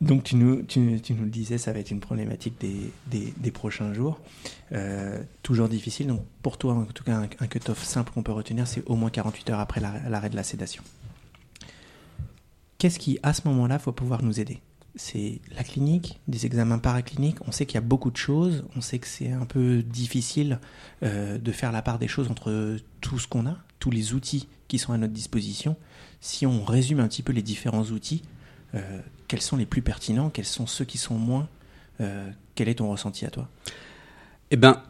Donc 0.00 0.22
tu 0.24 0.36
nous, 0.36 0.62
tu, 0.62 1.00
tu 1.02 1.14
nous 1.14 1.24
le 1.24 1.30
disais, 1.30 1.56
ça 1.56 1.72
va 1.72 1.78
être 1.78 1.90
une 1.90 2.00
problématique 2.00 2.54
des, 2.60 2.76
des, 3.10 3.32
des 3.38 3.50
prochains 3.50 3.94
jours. 3.94 4.20
Euh, 4.72 5.18
toujours 5.42 5.68
difficile. 5.68 6.08
Donc 6.08 6.20
pour 6.42 6.58
toi, 6.58 6.74
en 6.74 6.84
tout 6.84 7.04
cas, 7.04 7.12
un, 7.16 7.28
un 7.40 7.46
cut-off 7.46 7.82
simple 7.82 8.12
qu'on 8.12 8.22
peut 8.22 8.32
retenir, 8.32 8.66
c'est 8.66 8.82
au 8.86 8.96
moins 8.96 9.08
48 9.10 9.50
heures 9.50 9.60
après 9.60 9.80
l'arrêt 9.80 10.02
l'arrêt 10.10 10.28
de 10.30 10.36
la 10.36 10.42
sédation. 10.42 10.82
Qu'est-ce 12.84 12.98
qui, 12.98 13.18
à 13.22 13.32
ce 13.32 13.48
moment-là, 13.48 13.78
faut 13.78 13.92
pouvoir 13.92 14.22
nous 14.22 14.40
aider? 14.40 14.60
C'est 14.94 15.40
la 15.56 15.64
clinique, 15.64 16.20
des 16.28 16.44
examens 16.44 16.78
paracliniques. 16.78 17.38
On 17.48 17.50
sait 17.50 17.64
qu'il 17.64 17.76
y 17.76 17.78
a 17.78 17.80
beaucoup 17.80 18.10
de 18.10 18.18
choses. 18.18 18.66
On 18.76 18.82
sait 18.82 18.98
que 18.98 19.06
c'est 19.06 19.32
un 19.32 19.46
peu 19.46 19.82
difficile 19.82 20.60
euh, 21.02 21.38
de 21.38 21.50
faire 21.50 21.72
la 21.72 21.80
part 21.80 21.98
des 21.98 22.08
choses 22.08 22.30
entre 22.30 22.76
tout 23.00 23.18
ce 23.18 23.26
qu'on 23.26 23.46
a, 23.46 23.56
tous 23.78 23.90
les 23.90 24.12
outils 24.12 24.48
qui 24.68 24.78
sont 24.78 24.92
à 24.92 24.98
notre 24.98 25.14
disposition. 25.14 25.76
Si 26.20 26.44
on 26.44 26.62
résume 26.62 27.00
un 27.00 27.08
petit 27.08 27.22
peu 27.22 27.32
les 27.32 27.40
différents 27.40 27.84
outils, 27.84 28.20
euh, 28.74 29.00
quels 29.28 29.40
sont 29.40 29.56
les 29.56 29.64
plus 29.64 29.80
pertinents, 29.80 30.28
quels 30.28 30.44
sont 30.44 30.66
ceux 30.66 30.84
qui 30.84 30.98
sont 30.98 31.16
moins? 31.16 31.48
Euh, 32.02 32.30
Quel 32.54 32.68
est 32.68 32.74
ton 32.74 32.90
ressenti 32.90 33.24
à 33.24 33.30
toi? 33.30 33.48
Eh 34.50 34.56
ben, 34.56 34.82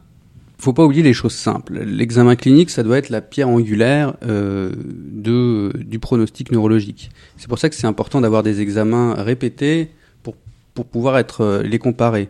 faut 0.59 0.73
pas 0.73 0.85
oublier 0.85 1.03
les 1.03 1.13
choses 1.13 1.35
simples. 1.35 1.81
L'examen 1.81 2.37
clinique, 2.37 2.71
ça 2.71 2.83
doit 2.83 2.99
être 2.99 3.11
la 3.11 3.21
pierre 3.21 3.49
angulaire 3.49 4.15
euh, 4.25 4.73
du 4.85 5.99
pronostic 5.99 6.53
neurologique. 6.53 7.11
C'est 7.37 7.49
pour 7.49 7.59
ça 7.59 7.69
que 7.69 7.75
c'est 7.75 7.87
important 7.87 8.21
d'avoir 8.21 8.43
des 8.43 8.61
examens 8.61 9.15
répétés 9.15 9.91
pour, 10.23 10.87
pouvoir 10.87 11.19
être, 11.19 11.43
euh, 11.43 11.63
les 11.63 11.79
comparer. 11.79 12.29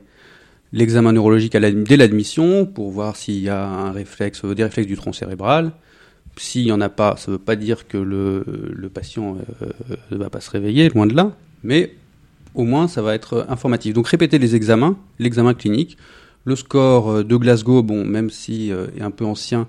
L'examen 0.72 1.12
neurologique 1.12 1.56
dès 1.56 1.96
l'admission, 1.96 2.66
pour 2.66 2.90
voir 2.90 3.16
s'il 3.16 3.38
y 3.38 3.48
a 3.48 3.64
un 3.66 3.92
réflexe, 3.92 4.44
euh, 4.44 4.54
des 4.54 4.64
réflexes 4.64 4.88
du 4.88 4.96
tronc 4.96 5.12
cérébral. 5.12 5.72
S'il 6.36 6.64
n'y 6.64 6.72
en 6.72 6.80
a 6.80 6.88
pas, 6.88 7.16
ça 7.16 7.30
ne 7.30 7.36
veut 7.36 7.42
pas 7.42 7.56
dire 7.56 7.86
que 7.86 7.96
le, 7.96 8.90
patient 8.92 9.36
ne 10.10 10.16
va 10.16 10.30
pas 10.30 10.40
se 10.40 10.50
réveiller, 10.50 10.88
loin 10.88 11.06
de 11.06 11.14
là, 11.14 11.30
mais 11.62 11.94
au 12.56 12.64
moins 12.64 12.88
ça 12.88 13.02
va 13.02 13.14
être 13.14 13.46
informatif. 13.48 13.94
Donc 13.94 14.08
répéter 14.08 14.38
les 14.38 14.56
examens, 14.56 14.96
l'examen 15.20 15.54
clinique, 15.54 15.96
le 16.44 16.56
score 16.56 17.10
euh, 17.10 17.24
de 17.24 17.36
Glasgow, 17.36 17.82
bon, 17.82 18.04
même 18.04 18.30
si 18.30 18.72
euh, 18.72 18.86
est 18.96 19.02
un 19.02 19.10
peu 19.10 19.24
ancien, 19.24 19.68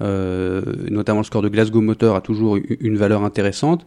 euh, 0.00 0.62
notamment 0.90 1.20
le 1.20 1.24
score 1.24 1.42
de 1.42 1.48
Glasgow 1.48 1.80
moteur 1.80 2.16
a 2.16 2.20
toujours 2.20 2.58
une 2.80 2.96
valeur 2.96 3.22
intéressante. 3.22 3.86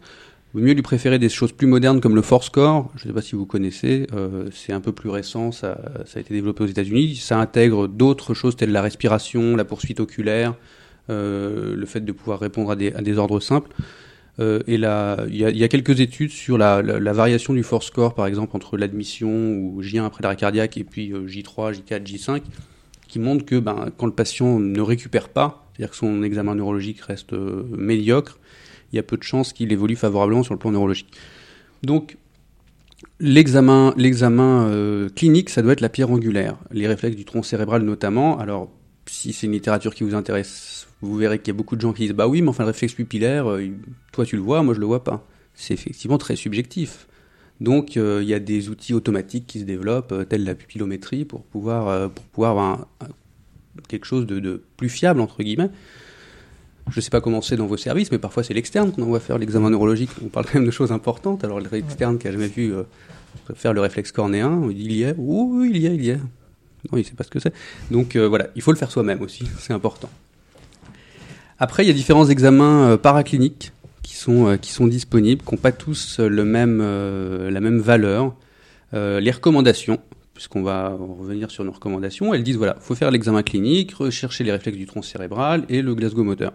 Vaut 0.52 0.60
mieux 0.60 0.72
lui 0.72 0.82
préférer 0.82 1.20
des 1.20 1.28
choses 1.28 1.52
plus 1.52 1.68
modernes 1.68 2.00
comme 2.00 2.16
le 2.16 2.22
Force 2.22 2.46
Score. 2.46 2.90
Je 2.96 3.04
ne 3.04 3.10
sais 3.10 3.14
pas 3.14 3.22
si 3.22 3.36
vous 3.36 3.46
connaissez, 3.46 4.08
euh, 4.12 4.48
c'est 4.52 4.72
un 4.72 4.80
peu 4.80 4.90
plus 4.90 5.08
récent, 5.08 5.52
ça, 5.52 5.78
a 6.12 6.18
été 6.18 6.34
développé 6.34 6.64
aux 6.64 6.66
États-Unis. 6.66 7.16
Ça 7.16 7.38
intègre 7.38 7.86
d'autres 7.86 8.34
choses 8.34 8.56
telles 8.56 8.72
la 8.72 8.82
respiration, 8.82 9.54
la 9.54 9.64
poursuite 9.64 10.00
oculaire, 10.00 10.54
le 11.08 11.84
fait 11.86 12.00
de 12.00 12.12
pouvoir 12.12 12.38
répondre 12.38 12.70
à 12.70 12.76
des 12.76 13.18
ordres 13.18 13.40
simples. 13.40 13.70
Euh, 14.38 14.60
et 14.66 14.74
il 14.74 15.36
y 15.36 15.64
a, 15.64 15.68
quelques 15.68 16.00
études 16.00 16.30
sur 16.30 16.56
la, 16.56 16.82
variation 17.12 17.52
du 17.52 17.62
force 17.62 17.86
score, 17.86 18.14
par 18.14 18.26
exemple, 18.26 18.56
entre 18.56 18.76
l'admission 18.76 19.28
ou 19.30 19.82
J1 19.82 20.04
après 20.04 20.22
l'arrêt 20.22 20.36
cardiaque 20.36 20.76
et 20.76 20.84
puis 20.84 21.12
euh, 21.12 21.26
J3, 21.26 21.74
J4, 21.74 22.04
J5, 22.04 22.42
qui 23.08 23.18
montrent 23.18 23.44
que 23.44 23.58
ben, 23.58 23.90
quand 23.96 24.06
le 24.06 24.12
patient 24.12 24.58
ne 24.58 24.80
récupère 24.80 25.28
pas, 25.28 25.66
c'est-à-dire 25.72 25.90
que 25.90 25.96
son 25.96 26.22
examen 26.22 26.54
neurologique 26.54 27.00
reste 27.00 27.32
euh, 27.32 27.64
médiocre, 27.76 28.38
il 28.92 28.96
y 28.96 28.98
a 28.98 29.02
peu 29.02 29.16
de 29.16 29.22
chances 29.22 29.52
qu'il 29.52 29.72
évolue 29.72 29.96
favorablement 29.96 30.42
sur 30.42 30.54
le 30.54 30.58
plan 30.58 30.70
neurologique. 30.70 31.12
Donc, 31.82 32.16
L'examen, 33.18 33.92
l'examen 33.96 34.66
euh, 34.68 35.08
clinique, 35.10 35.50
ça 35.50 35.62
doit 35.62 35.72
être 35.72 35.80
la 35.80 35.88
pierre 35.88 36.10
angulaire. 36.10 36.56
Les 36.70 36.86
réflexes 36.86 37.16
du 37.16 37.24
tronc 37.24 37.42
cérébral 37.42 37.82
notamment. 37.82 38.38
Alors, 38.38 38.70
si 39.06 39.32
c'est 39.32 39.46
une 39.46 39.52
littérature 39.52 39.94
qui 39.94 40.04
vous 40.04 40.14
intéresse, 40.14 40.79
vous 41.02 41.16
verrez 41.16 41.38
qu'il 41.38 41.48
y 41.48 41.50
a 41.50 41.56
beaucoup 41.56 41.76
de 41.76 41.80
gens 41.80 41.92
qui 41.92 42.02
disent 42.02 42.12
bah 42.12 42.28
oui, 42.28 42.42
mais 42.42 42.48
enfin 42.48 42.64
le 42.64 42.68
réflexe 42.68 42.94
pupillaire, 42.94 43.50
euh, 43.50 43.68
toi 44.12 44.24
tu 44.24 44.36
le 44.36 44.42
vois, 44.42 44.62
moi 44.62 44.74
je 44.74 44.80
le 44.80 44.86
vois 44.86 45.02
pas. 45.02 45.26
C'est 45.54 45.74
effectivement 45.74 46.18
très 46.18 46.36
subjectif. 46.36 47.06
Donc 47.60 47.96
euh, 47.96 48.20
il 48.22 48.28
y 48.28 48.34
a 48.34 48.38
des 48.38 48.68
outils 48.68 48.94
automatiques 48.94 49.46
qui 49.46 49.60
se 49.60 49.64
développent, 49.64 50.12
euh, 50.12 50.24
tels 50.24 50.44
la 50.44 50.54
pupillométrie, 50.54 51.24
pour 51.24 51.42
pouvoir, 51.42 52.10
pour 52.10 52.24
pouvoir 52.26 52.50
avoir 52.50 52.86
quelque 53.88 54.04
chose 54.04 54.26
de, 54.26 54.62
plus 54.76 54.88
fiable 54.88 55.20
entre 55.20 55.42
guillemets. 55.42 55.70
Je 56.90 56.96
ne 56.96 57.00
sais 57.00 57.10
pas 57.10 57.20
comment 57.20 57.40
c'est 57.40 57.56
dans 57.56 57.66
vos 57.66 57.76
services, 57.76 58.10
mais 58.10 58.18
parfois 58.18 58.42
c'est 58.42 58.54
l'externe 58.54 58.90
qu'on 58.92 59.02
envoie 59.02 59.20
faire 59.20 59.38
l'examen 59.38 59.70
neurologique. 59.70 60.10
On 60.24 60.28
parle 60.28 60.46
quand 60.46 60.54
même 60.54 60.66
de 60.66 60.70
choses 60.70 60.92
importantes. 60.92 61.44
Alors 61.44 61.60
l'externe 61.60 62.18
qui 62.18 62.28
a 62.28 62.32
jamais 62.32 62.48
vu 62.48 62.72
faire 63.54 63.72
le 63.72 63.80
réflexe 63.80 64.12
cornéen, 64.12 64.68
il 64.70 64.92
y 64.92 65.02
est, 65.02 65.14
oui, 65.16 65.70
il 65.72 65.76
y 65.76 65.86
est, 65.86 65.94
il 65.94 66.04
y 66.04 66.10
est. 66.10 66.20
Non, 66.90 66.98
il 66.98 67.04
sait 67.04 67.14
pas 67.14 67.24
ce 67.24 67.30
que 67.30 67.38
c'est. 67.38 67.52
Donc 67.90 68.16
voilà, 68.16 68.48
il 68.56 68.62
faut 68.62 68.72
le 68.72 68.78
faire 68.78 68.90
soi-même 68.90 69.22
aussi, 69.22 69.48
c'est 69.58 69.72
important. 69.72 70.10
Après, 71.62 71.84
il 71.84 71.88
y 71.88 71.90
a 71.90 71.92
différents 71.92 72.26
examens 72.26 72.88
euh, 72.88 72.96
paracliniques 72.96 73.72
qui 74.02 74.16
sont, 74.16 74.48
euh, 74.48 74.56
qui 74.56 74.72
sont 74.72 74.86
disponibles, 74.86 75.42
qui 75.44 75.54
n'ont 75.54 75.60
pas 75.60 75.72
tous 75.72 76.16
euh, 76.18 76.30
la 76.30 77.60
même 77.60 77.78
valeur. 77.78 78.34
Les 78.92 79.30
recommandations, 79.30 80.00
puisqu'on 80.34 80.62
va 80.62 80.88
revenir 80.88 81.50
sur 81.52 81.62
nos 81.62 81.70
recommandations, 81.70 82.34
elles 82.34 82.42
disent 82.42 82.56
voilà, 82.56 82.76
faut 82.80 82.96
faire 82.96 83.12
l'examen 83.12 83.44
clinique, 83.44 83.92
rechercher 83.92 84.42
les 84.42 84.50
réflexes 84.50 84.78
du 84.78 84.86
tronc 84.86 85.02
cérébral 85.02 85.64
et 85.68 85.80
le 85.80 85.94
Glasgow 85.94 86.24
moteur. 86.24 86.54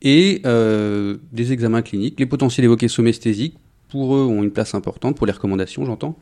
Et 0.00 0.40
des 0.42 1.52
examens 1.52 1.82
cliniques, 1.82 2.18
les 2.18 2.24
potentiels 2.24 2.64
évoqués 2.64 2.88
somesthésiques, 2.88 3.58
pour 3.90 4.16
eux, 4.16 4.24
ont 4.24 4.42
une 4.42 4.50
place 4.50 4.74
importante, 4.74 5.14
pour 5.18 5.26
les 5.26 5.32
recommandations, 5.34 5.84
j'entends. 5.84 6.18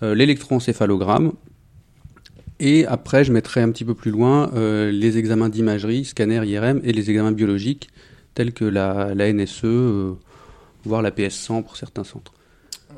L'électroencéphalogramme. 0.00 1.32
Et 2.60 2.86
après, 2.86 3.24
je 3.24 3.32
mettrai 3.32 3.60
un 3.60 3.70
petit 3.70 3.84
peu 3.84 3.94
plus 3.94 4.10
loin 4.10 4.50
euh, 4.54 4.90
les 4.90 5.18
examens 5.18 5.48
d'imagerie, 5.48 6.04
scanner, 6.04 6.46
IRM, 6.46 6.80
et 6.84 6.92
les 6.92 7.10
examens 7.10 7.32
biologiques, 7.32 7.90
tels 8.34 8.52
que 8.52 8.64
la, 8.64 9.14
NSE, 9.14 9.64
euh, 9.64 10.14
voire 10.84 11.02
la 11.02 11.10
PS100 11.10 11.62
pour 11.64 11.76
certains 11.76 12.04
centres. 12.04 12.32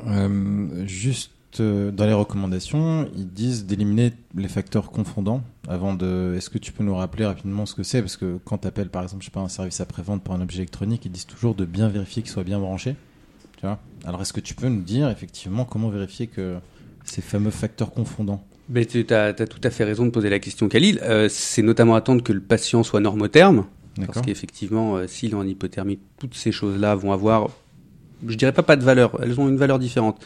Euh, 0.06 0.86
juste 0.86 1.30
dans 1.62 2.04
les 2.04 2.12
recommandations, 2.12 3.08
ils 3.16 3.28
disent 3.28 3.64
d'éliminer 3.64 4.12
les 4.34 4.48
facteurs 4.48 4.90
confondants 4.90 5.40
avant 5.68 5.94
de. 5.94 6.34
Est-ce 6.36 6.50
que 6.50 6.58
tu 6.58 6.72
peux 6.72 6.82
nous 6.82 6.96
rappeler 6.96 7.24
rapidement 7.24 7.64
ce 7.64 7.76
que 7.76 7.84
c'est? 7.84 8.00
Parce 8.00 8.16
que 8.16 8.38
quand 8.44 8.58
tu 8.58 8.66
appelles 8.66 8.88
par 8.88 9.04
exemple, 9.04 9.22
je 9.22 9.26
sais 9.26 9.32
pas, 9.32 9.38
un 9.38 9.48
service 9.48 9.80
après-vente 9.80 10.24
pour 10.24 10.34
un 10.34 10.40
objet 10.40 10.58
électronique, 10.58 11.04
ils 11.04 11.12
disent 11.12 11.26
toujours 11.26 11.54
de 11.54 11.64
bien 11.64 11.88
vérifier 11.88 12.22
qu'il 12.22 12.32
soit 12.32 12.42
bien 12.42 12.58
branché. 12.58 12.96
Tu 13.58 13.66
vois? 13.66 13.78
Alors 14.04 14.20
est-ce 14.20 14.32
que 14.32 14.40
tu 14.40 14.56
peux 14.56 14.66
nous 14.66 14.82
dire 14.82 15.08
effectivement 15.10 15.64
comment 15.64 15.90
vérifier 15.90 16.26
que 16.26 16.56
ces 17.04 17.22
fameux 17.22 17.52
facteurs 17.52 17.92
confondants? 17.92 18.44
Mais 18.68 18.86
tu 18.86 19.04
as, 19.10 19.34
tout 19.34 19.60
à 19.62 19.70
fait 19.70 19.84
raison 19.84 20.06
de 20.06 20.10
poser 20.10 20.30
la 20.30 20.38
question, 20.38 20.68
Khalil. 20.68 21.00
Euh, 21.02 21.28
c'est 21.28 21.62
notamment 21.62 21.94
attendre 21.94 22.22
que 22.22 22.32
le 22.32 22.40
patient 22.40 22.82
soit 22.82 23.00
normotherme, 23.00 23.66
parce 24.06 24.22
qu'effectivement, 24.22 24.96
euh, 24.96 25.06
s'il 25.06 25.32
est 25.32 25.34
en 25.34 25.46
hypothermie, 25.46 25.98
toutes 26.18 26.34
ces 26.34 26.50
choses-là 26.50 26.94
vont 26.94 27.12
avoir, 27.12 27.50
je 28.26 28.36
dirais 28.36 28.52
pas 28.52 28.62
pas 28.62 28.76
de 28.76 28.84
valeur, 28.84 29.18
elles 29.22 29.38
ont 29.38 29.48
une 29.48 29.56
valeur 29.56 29.78
différente. 29.78 30.24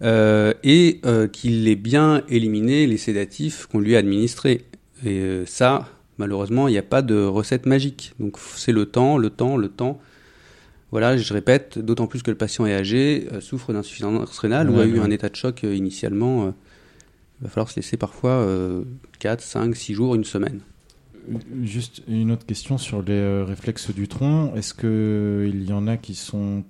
Euh, 0.00 0.54
et 0.62 1.00
qu'il 1.32 1.66
ait 1.66 1.74
bien 1.74 2.22
éliminé 2.28 2.86
les 2.86 2.98
sédatifs 2.98 3.66
qu'on 3.66 3.80
lui 3.80 3.96
a 3.96 3.98
administrés. 3.98 4.64
Et 5.04 5.42
ça, 5.46 5.88
malheureusement, 6.18 6.68
il 6.68 6.72
n'y 6.72 6.78
a 6.78 6.84
pas 6.84 7.02
de 7.02 7.20
recette 7.20 7.66
magique. 7.66 8.12
Donc 8.20 8.36
c'est 8.38 8.70
le 8.70 8.86
temps, 8.86 9.18
le 9.18 9.30
temps, 9.30 9.56
le 9.56 9.68
temps. 9.68 10.00
Voilà, 10.92 11.16
je 11.16 11.34
répète, 11.34 11.80
d'autant 11.80 12.06
plus 12.06 12.22
que 12.22 12.30
le 12.30 12.36
patient 12.36 12.64
est 12.64 12.74
âgé, 12.74 13.26
souffre 13.40 13.72
d'insuffisance 13.72 14.38
rénale 14.38 14.70
ou 14.70 14.78
a 14.78 14.86
eu 14.86 14.94
ouais. 14.94 15.00
un 15.00 15.10
état 15.10 15.28
de 15.28 15.36
choc 15.36 15.64
initialement. 15.64 16.54
Il 17.40 17.44
va 17.44 17.50
falloir 17.50 17.70
se 17.70 17.76
laisser 17.76 17.96
parfois 17.96 18.30
euh, 18.30 18.82
4, 19.20 19.40
5, 19.40 19.76
6 19.76 19.94
jours, 19.94 20.14
une 20.14 20.24
semaine. 20.24 20.60
Juste 21.62 22.02
une 22.08 22.32
autre 22.32 22.46
question 22.46 22.78
sur 22.78 23.02
les 23.02 23.12
euh, 23.12 23.44
réflexes 23.46 23.90
du 23.94 24.08
tronc. 24.08 24.52
Est-ce 24.56 24.72
qu'il 24.74 25.64
y 25.68 25.72
en 25.72 25.86
a 25.86 25.96
qui 25.98 26.14
sont 26.14 26.64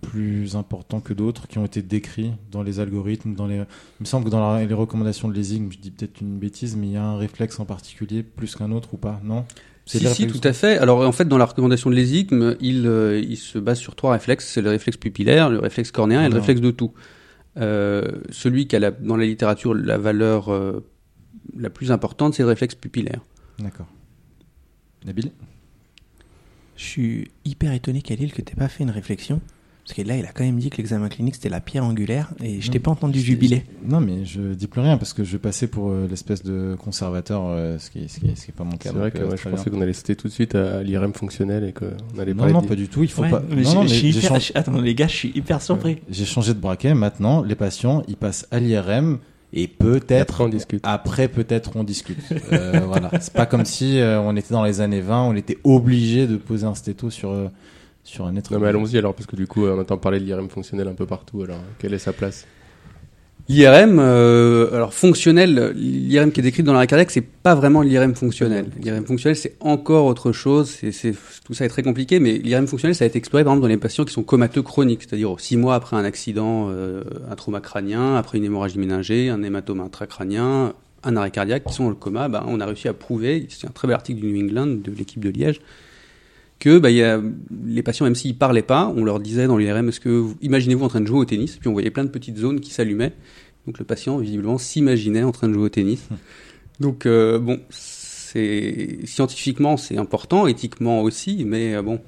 plus 0.00 0.54
importants 0.54 1.00
que 1.00 1.12
d'autres, 1.12 1.48
qui 1.48 1.58
ont 1.58 1.64
été 1.64 1.82
décrits 1.82 2.30
dans 2.52 2.62
les 2.62 2.78
algorithmes 2.78 3.34
dans 3.34 3.46
les... 3.46 3.56
Il 3.56 3.62
me 4.00 4.04
semble 4.04 4.26
que 4.26 4.30
dans 4.30 4.52
la- 4.54 4.64
les 4.64 4.74
recommandations 4.74 5.28
de 5.28 5.34
l'ESIG, 5.34 5.72
je 5.72 5.78
dis 5.78 5.90
peut-être 5.90 6.20
une 6.20 6.38
bêtise, 6.38 6.76
mais 6.76 6.86
il 6.86 6.92
y 6.92 6.96
a 6.96 7.02
un 7.04 7.16
réflexe 7.16 7.58
en 7.58 7.64
particulier 7.64 8.22
plus 8.22 8.54
qu'un 8.54 8.70
autre 8.70 8.90
ou 8.94 8.96
pas 8.96 9.20
Non? 9.24 9.44
Si, 9.88 9.98
si, 10.14 10.26
tout 10.26 10.40
à 10.42 10.52
fait. 10.52 10.78
Alors, 10.78 11.00
en 11.06 11.12
fait, 11.12 11.26
dans 11.26 11.38
la 11.38 11.44
recommandation 11.44 11.90
de 11.90 11.94
l'ESIGM, 11.94 12.56
il, 12.60 12.86
euh, 12.86 13.20
il 13.20 13.36
se 13.36 13.56
base 13.58 13.78
sur 13.78 13.94
trois 13.94 14.12
réflexes. 14.12 14.48
C'est 14.52 14.62
le 14.62 14.70
réflexe 14.70 14.96
pupillaire, 14.96 15.48
le 15.48 15.60
réflexe 15.60 15.92
cornéen 15.92 16.24
et 16.24 16.28
le 16.28 16.34
réflexe 16.36 16.60
de 16.60 16.72
tout. 16.72 16.92
Euh, 17.58 18.20
celui 18.30 18.66
qui 18.66 18.76
a 18.76 18.78
la- 18.78 18.90
dans 18.90 19.16
la 19.16 19.24
littérature 19.24 19.72
la 19.74 19.96
valeur 19.98 20.52
euh, 20.52 20.84
la 21.56 21.70
plus 21.70 21.90
importante, 21.90 22.34
c'est 22.34 22.42
le 22.42 22.48
réflexe 22.48 22.74
pupillaire. 22.74 23.20
D'accord. 23.58 23.86
Nabil? 25.06 25.30
Je 26.76 26.84
suis 26.84 27.30
hyper 27.46 27.72
étonné, 27.72 28.02
Khalil, 28.02 28.32
que 28.32 28.42
tu 28.42 28.54
pas 28.56 28.68
fait 28.68 28.82
une 28.84 28.90
réflexion. 28.90 29.40
Parce 29.86 29.94
que 29.94 30.02
là, 30.02 30.16
il 30.16 30.24
a 30.24 30.32
quand 30.32 30.42
même 30.42 30.58
dit 30.58 30.68
que 30.68 30.78
l'examen 30.78 31.08
clinique, 31.08 31.36
c'était 31.36 31.48
la 31.48 31.60
pierre 31.60 31.84
angulaire. 31.84 32.30
Et 32.42 32.60
je 32.60 32.72
t'ai 32.72 32.80
pas 32.80 32.90
entendu 32.90 33.20
jubiler. 33.20 33.64
Non, 33.86 34.00
mais 34.00 34.24
je 34.24 34.40
dis 34.54 34.66
plus 34.66 34.80
rien 34.80 34.96
parce 34.98 35.12
que 35.12 35.22
je 35.22 35.36
passais 35.36 35.68
pour 35.68 35.90
euh, 35.90 36.08
l'espèce 36.10 36.42
de 36.42 36.74
conservateur, 36.82 37.42
euh, 37.46 37.78
ce 37.78 37.90
qui 37.90 38.00
n'est 38.00 38.08
ce 38.08 38.18
qui 38.18 38.26
est- 38.26 38.34
ce 38.34 38.46
qui 38.46 38.50
est 38.50 38.54
pas 38.54 38.64
mon 38.64 38.72
cas. 38.76 38.90
C'est 38.90 38.96
vrai 38.96 39.10
donc, 39.12 39.12
que 39.12 39.18
euh, 39.24 39.30
ouais, 39.30 39.36
je 39.36 39.42
très 39.42 39.50
pensais 39.50 39.70
bien. 39.70 39.78
qu'on 39.78 39.80
allait 39.82 39.92
citer 39.92 40.16
tout 40.16 40.26
de 40.26 40.32
suite 40.32 40.56
à, 40.56 40.78
à 40.78 40.82
l'IRM 40.82 41.12
fonctionnel 41.14 41.62
et 41.62 41.72
qu'on 41.72 41.86
allait 42.20 42.32
Non, 42.34 42.38
parler 42.38 42.52
non, 42.52 42.62
pas 42.62 42.74
du 42.74 42.88
tout. 42.88 43.04
Il 43.04 43.08
faut 43.10 43.22
Ouais, 43.22 43.30
pas. 43.30 43.40
mais 43.48 43.62
non, 43.62 43.82
mais 43.82 43.88
je 43.88 43.94
suis 43.94 44.10
j'ai 44.12 44.18
hyper- 44.18 44.28
changé- 44.30 44.52
Attends, 44.56 44.80
les 44.80 44.94
gars, 44.96 45.06
je 45.06 45.14
suis 45.14 45.32
hyper 45.36 45.62
surpris. 45.62 45.98
J'ai 46.10 46.24
changé 46.24 46.52
de 46.52 46.58
braquet. 46.58 46.92
Maintenant, 46.94 47.42
les 47.44 47.54
patients, 47.54 48.02
ils 48.08 48.16
passent 48.16 48.48
à 48.50 48.58
l'IRM 48.58 49.18
et 49.52 49.62
Et 49.62 49.68
peut-être 49.68 50.32
après, 50.32 50.44
on 50.44 50.48
discute. 50.48 50.80
Après, 50.82 51.28
peut-être 51.28 51.76
on 51.76 51.84
discute. 51.84 52.18
Euh, 52.52 52.80
voilà. 52.86 53.08
C'est 53.20 53.32
pas 53.32 53.46
comme 53.46 53.64
si 53.64 54.00
euh, 54.00 54.20
on 54.20 54.34
était 54.34 54.52
dans 54.52 54.64
les 54.64 54.80
années 54.80 55.00
20, 55.00 55.22
on 55.22 55.36
était 55.36 55.58
obligé 55.62 56.26
de 56.26 56.36
poser 56.38 56.66
un 56.66 56.74
stéto 56.74 57.08
sur 57.08 57.30
euh, 57.30 57.46
sur 58.06 58.24
un 58.26 58.36
être. 58.36 58.52
Non, 58.52 58.60
mais 58.60 58.68
allons-y 58.68 58.96
alors, 58.96 59.14
parce 59.14 59.26
que 59.26 59.36
du 59.36 59.46
coup, 59.46 59.66
euh, 59.66 59.74
on 59.76 59.80
entend 59.80 59.98
parler 59.98 60.20
de 60.20 60.24
l'IRM 60.24 60.48
fonctionnel 60.48 60.88
un 60.88 60.94
peu 60.94 61.06
partout. 61.06 61.42
Alors, 61.42 61.58
quelle 61.78 61.92
est 61.92 61.98
sa 61.98 62.12
place? 62.12 62.46
L'IRM, 63.48 63.98
euh, 64.00 64.74
alors 64.74 64.92
fonctionnel, 64.92 65.72
l'IRM 65.76 66.32
qui 66.32 66.40
est 66.40 66.42
décrit 66.42 66.64
dans 66.64 66.72
l'arrêt 66.72 66.88
cardiaque, 66.88 67.12
c'est 67.12 67.20
pas 67.20 67.54
vraiment 67.54 67.80
l'IRM 67.82 68.14
fonctionnel. 68.16 68.66
L'IRM 68.80 69.04
fonctionnel, 69.06 69.36
c'est 69.36 69.54
encore 69.60 70.06
autre 70.06 70.32
chose. 70.32 70.68
C'est, 70.68 70.90
c'est- 70.90 71.14
tout 71.44 71.54
ça 71.54 71.64
est 71.64 71.68
très 71.68 71.84
compliqué, 71.84 72.18
mais 72.18 72.38
l'IRM 72.38 72.66
fonctionnel, 72.66 72.96
ça 72.96 73.04
a 73.04 73.06
été 73.06 73.18
exploré 73.18 73.44
par 73.44 73.52
exemple 73.52 73.62
dans 73.62 73.68
les 73.68 73.76
patients 73.76 74.04
qui 74.04 74.12
sont 74.12 74.24
comateux 74.24 74.62
chroniques, 74.62 75.02
c'est-à-dire 75.02 75.30
oh, 75.30 75.38
six 75.38 75.56
mois 75.56 75.76
après 75.76 75.94
un 75.96 76.04
accident, 76.04 76.68
euh, 76.70 77.04
un 77.30 77.36
trauma 77.36 77.60
crânien, 77.60 78.16
après 78.16 78.38
une 78.38 78.44
hémorragie 78.44 78.80
méningée, 78.80 79.30
un 79.30 79.40
hématome 79.44 79.80
intracrânien, 79.80 80.72
un 81.04 81.16
arrêt 81.16 81.30
cardiaque, 81.30 81.62
qui 81.64 81.72
sont 81.74 81.84
dans 81.84 81.90
le 81.90 81.94
coma. 81.94 82.28
Ben, 82.28 82.44
on 82.48 82.58
a 82.60 82.66
réussi 82.66 82.88
à 82.88 82.94
prouver, 82.94 83.46
c'est 83.48 83.68
un 83.68 83.70
très 83.70 83.86
bel 83.86 83.94
article 83.94 84.20
du 84.20 84.26
New 84.32 84.44
England 84.44 84.66
de 84.82 84.90
l'équipe 84.90 85.24
de 85.24 85.28
Liège, 85.30 85.60
que 86.58 86.78
bah, 86.78 86.90
il 86.90 86.96
y 86.96 87.02
a, 87.02 87.20
les 87.66 87.82
patients, 87.82 88.06
même 88.06 88.14
s'ils 88.14 88.36
parlaient 88.36 88.62
pas, 88.62 88.92
on 88.96 89.04
leur 89.04 89.20
disait 89.20 89.46
dans 89.46 89.58
l'IRM, 89.58 89.88
est-ce 89.88 90.00
que 90.00 90.08
vous- 90.08 90.36
imaginez-vous 90.40 90.84
en 90.84 90.88
train 90.88 91.00
de 91.00 91.06
jouer 91.06 91.18
au 91.18 91.24
tennis, 91.24 91.56
puis 91.58 91.68
on 91.68 91.72
voyait 91.72 91.90
plein 91.90 92.04
de 92.04 92.10
petites 92.10 92.38
zones 92.38 92.60
qui 92.60 92.70
s'allumaient. 92.70 93.12
Donc 93.66 93.78
le 93.78 93.84
patient, 93.84 94.18
visiblement, 94.18 94.58
s'imaginait 94.58 95.22
en 95.22 95.32
train 95.32 95.48
de 95.48 95.54
jouer 95.54 95.64
au 95.64 95.68
tennis. 95.68 96.02
Donc 96.80 97.04
euh, 97.06 97.38
bon, 97.38 97.60
c'est 97.70 98.98
scientifiquement 99.04 99.76
c'est 99.76 99.96
important, 99.98 100.46
éthiquement 100.46 101.02
aussi, 101.02 101.44
mais 101.44 101.74
euh, 101.74 101.82
bon, 101.82 102.00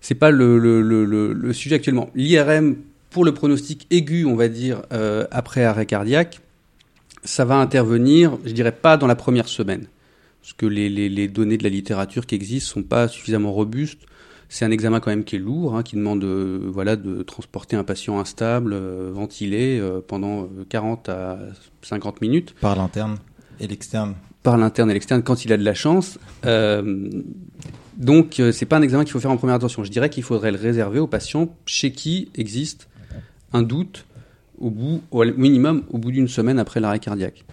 c'est 0.00 0.14
pas 0.14 0.30
le, 0.30 0.58
le, 0.58 0.80
le, 0.82 1.04
le, 1.04 1.32
le 1.32 1.52
sujet 1.52 1.76
actuellement. 1.76 2.10
L'IRM 2.14 2.76
pour 3.10 3.24
le 3.24 3.32
pronostic 3.34 3.86
aigu, 3.90 4.24
on 4.24 4.36
va 4.36 4.48
dire 4.48 4.82
euh, 4.92 5.26
après 5.30 5.64
arrêt 5.64 5.86
cardiaque, 5.86 6.40
ça 7.24 7.44
va 7.44 7.56
intervenir, 7.56 8.38
je 8.44 8.52
dirais 8.52 8.72
pas 8.72 8.96
dans 8.96 9.06
la 9.06 9.16
première 9.16 9.48
semaine, 9.48 9.86
parce 10.40 10.52
que 10.54 10.66
les, 10.66 10.88
les, 10.88 11.08
les 11.08 11.28
données 11.28 11.58
de 11.58 11.62
la 11.64 11.68
littérature 11.68 12.26
qui 12.26 12.34
existent 12.34 12.70
sont 12.74 12.82
pas 12.82 13.08
suffisamment 13.08 13.52
robustes. 13.52 14.00
C'est 14.48 14.64
un 14.64 14.72
examen 14.72 14.98
quand 14.98 15.10
même 15.10 15.22
qui 15.22 15.36
est 15.36 15.38
lourd, 15.38 15.76
hein, 15.76 15.84
qui 15.84 15.94
demande 15.94 16.24
euh, 16.24 16.58
voilà, 16.66 16.96
de 16.96 17.22
transporter 17.22 17.76
un 17.76 17.84
patient 17.84 18.18
instable, 18.18 18.72
euh, 18.72 19.10
ventilé 19.14 19.78
euh, 19.78 20.00
pendant 20.04 20.42
euh, 20.42 20.66
40 20.68 21.08
à 21.08 21.38
50 21.82 22.20
minutes 22.20 22.54
Par 22.60 22.74
l'interne 22.74 23.18
et 23.60 23.68
l'externe. 23.68 24.16
par 24.42 24.56
l'interne 24.56 24.90
et 24.90 24.94
l'externe 24.94 25.22
quand 25.22 25.44
il 25.44 25.52
a 25.52 25.56
de 25.56 25.64
la 25.64 25.74
chance. 25.74 26.18
Donc, 27.96 28.40
c'est 28.52 28.64
pas 28.64 28.78
un 28.78 28.82
examen 28.82 29.04
qu'il 29.04 29.12
faut 29.12 29.20
faire 29.20 29.30
en 29.30 29.36
première 29.36 29.56
attention. 29.56 29.84
Je 29.84 29.90
dirais 29.90 30.08
qu'il 30.08 30.22
faudrait 30.22 30.50
le 30.50 30.58
réserver 30.58 30.98
aux 30.98 31.06
patients 31.06 31.54
chez 31.66 31.92
qui 31.92 32.30
existe 32.34 32.88
un 33.52 33.62
doute 33.62 34.06
au 34.58 34.70
bout, 34.70 35.02
au 35.10 35.22
minimum, 35.24 35.82
au 35.90 35.98
bout 35.98 36.10
d'une 36.10 36.26
semaine 36.28 36.58
après 36.58 36.80
l'arrêt 36.80 36.98
cardiaque. 36.98 37.44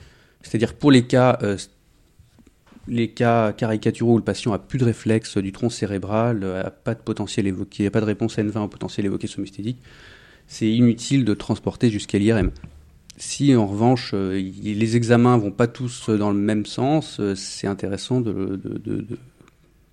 C'est-à-dire 0.42 0.74
pour 0.74 0.90
les 0.90 1.04
cas, 1.04 1.38
les 2.88 3.10
cas 3.10 3.54
caricaturaux 3.54 4.14
où 4.14 4.18
le 4.18 4.24
patient 4.24 4.54
a 4.54 4.60
plus 4.60 4.80
de 4.80 4.86
réflexe 4.86 5.38
du 5.38 5.52
tronc 5.52 5.70
cérébral, 5.70 6.44
euh, 6.44 6.64
a 6.64 6.72
pas 6.72 6.94
de 6.94 7.02
potentiel 7.02 7.48
évoqué, 7.48 7.90
pas 7.90 8.02
de 8.02 8.06
réponse 8.06 8.38
N20 8.38 8.60
au 8.60 8.68
potentiel 8.68 9.06
évoqué 9.06 9.28
somesthésique, 9.28 9.80
c'est 10.48 10.70
inutile 10.70 11.26
de 11.26 11.34
transporter 11.34 11.90
jusqu'à 11.90 12.18
l'IRM. 12.18 12.52
Si 13.18 13.56
en 13.56 13.66
revanche 13.66 14.12
euh, 14.14 14.40
les 14.62 14.96
examens 14.96 15.38
vont 15.38 15.52
pas 15.52 15.68
tous 15.68 16.10
dans 16.12 16.30
le 16.30 16.38
même 16.38 16.68
sens, 16.68 17.20
euh, 17.20 17.34
c'est 17.34 17.66
intéressant 17.66 18.22
de, 18.22 18.60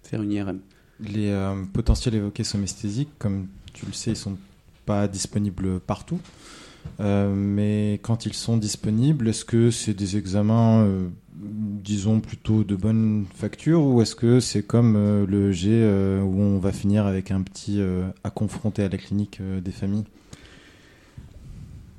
faire 0.02 0.22
une 0.22 0.32
IRM. 0.32 0.58
Les 1.00 1.30
euh, 1.30 1.54
potentiels 1.72 2.14
évoqués 2.14 2.44
somesthésiques, 2.44 3.08
comme 3.18 3.48
tu 3.72 3.86
le 3.86 3.92
sais, 3.92 4.10
ils 4.10 4.16
sont 4.16 4.36
pas 4.84 5.08
disponibles 5.08 5.80
partout. 5.80 6.20
Euh, 7.00 7.32
mais 7.34 7.98
quand 8.02 8.26
ils 8.26 8.34
sont 8.34 8.56
disponibles, 8.56 9.28
est-ce 9.28 9.44
que 9.44 9.70
c'est 9.70 9.94
des 9.94 10.16
examens, 10.16 10.84
euh, 10.84 11.08
disons, 11.36 12.20
plutôt 12.20 12.64
de 12.64 12.76
bonne 12.76 13.26
facture 13.34 13.84
ou 13.84 14.00
est-ce 14.02 14.14
que 14.14 14.40
c'est 14.40 14.62
comme 14.62 14.96
euh, 14.96 15.26
le 15.26 15.52
G 15.52 15.70
où 16.22 16.40
on 16.40 16.58
va 16.58 16.72
finir 16.72 17.06
avec 17.06 17.30
un 17.30 17.42
petit 17.42 17.80
à 18.22 18.30
confronter 18.30 18.84
à 18.84 18.88
la 18.88 18.98
clinique 18.98 19.40
des 19.62 19.72
familles? 19.72 20.04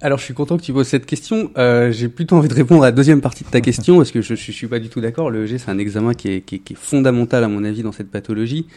Alors, 0.05 0.19
je 0.19 0.23
suis 0.23 0.35
content 0.35 0.55
que 0.57 0.61
tu 0.61 0.71
poses 0.71 0.85
cette 0.85 1.07
question. 1.07 1.49
Euh, 1.57 1.91
J'ai 1.91 2.09
plutôt 2.09 2.35
envie 2.35 2.47
de 2.47 2.53
répondre 2.53 2.83
à 2.83 2.85
la 2.85 2.91
deuxième 2.91 3.21
partie 3.21 3.43
de 3.43 3.49
ta 3.49 3.59
question 3.59 3.97
parce 3.97 4.11
que 4.11 4.21
je, 4.21 4.35
je 4.35 4.51
suis 4.51 4.67
pas 4.67 4.77
du 4.77 4.89
tout 4.89 5.01
d'accord. 5.01 5.31
Le 5.31 5.45
EG, 5.45 5.57
c'est 5.57 5.71
un 5.71 5.79
examen 5.79 6.13
qui 6.13 6.27
est, 6.27 6.41
qui, 6.41 6.55
est, 6.57 6.59
qui 6.59 6.73
est 6.73 6.75
fondamental 6.75 7.43
à 7.43 7.47
mon 7.47 7.63
avis 7.63 7.81
dans 7.81 7.91
cette 7.91 8.11
pathologie. 8.11 8.67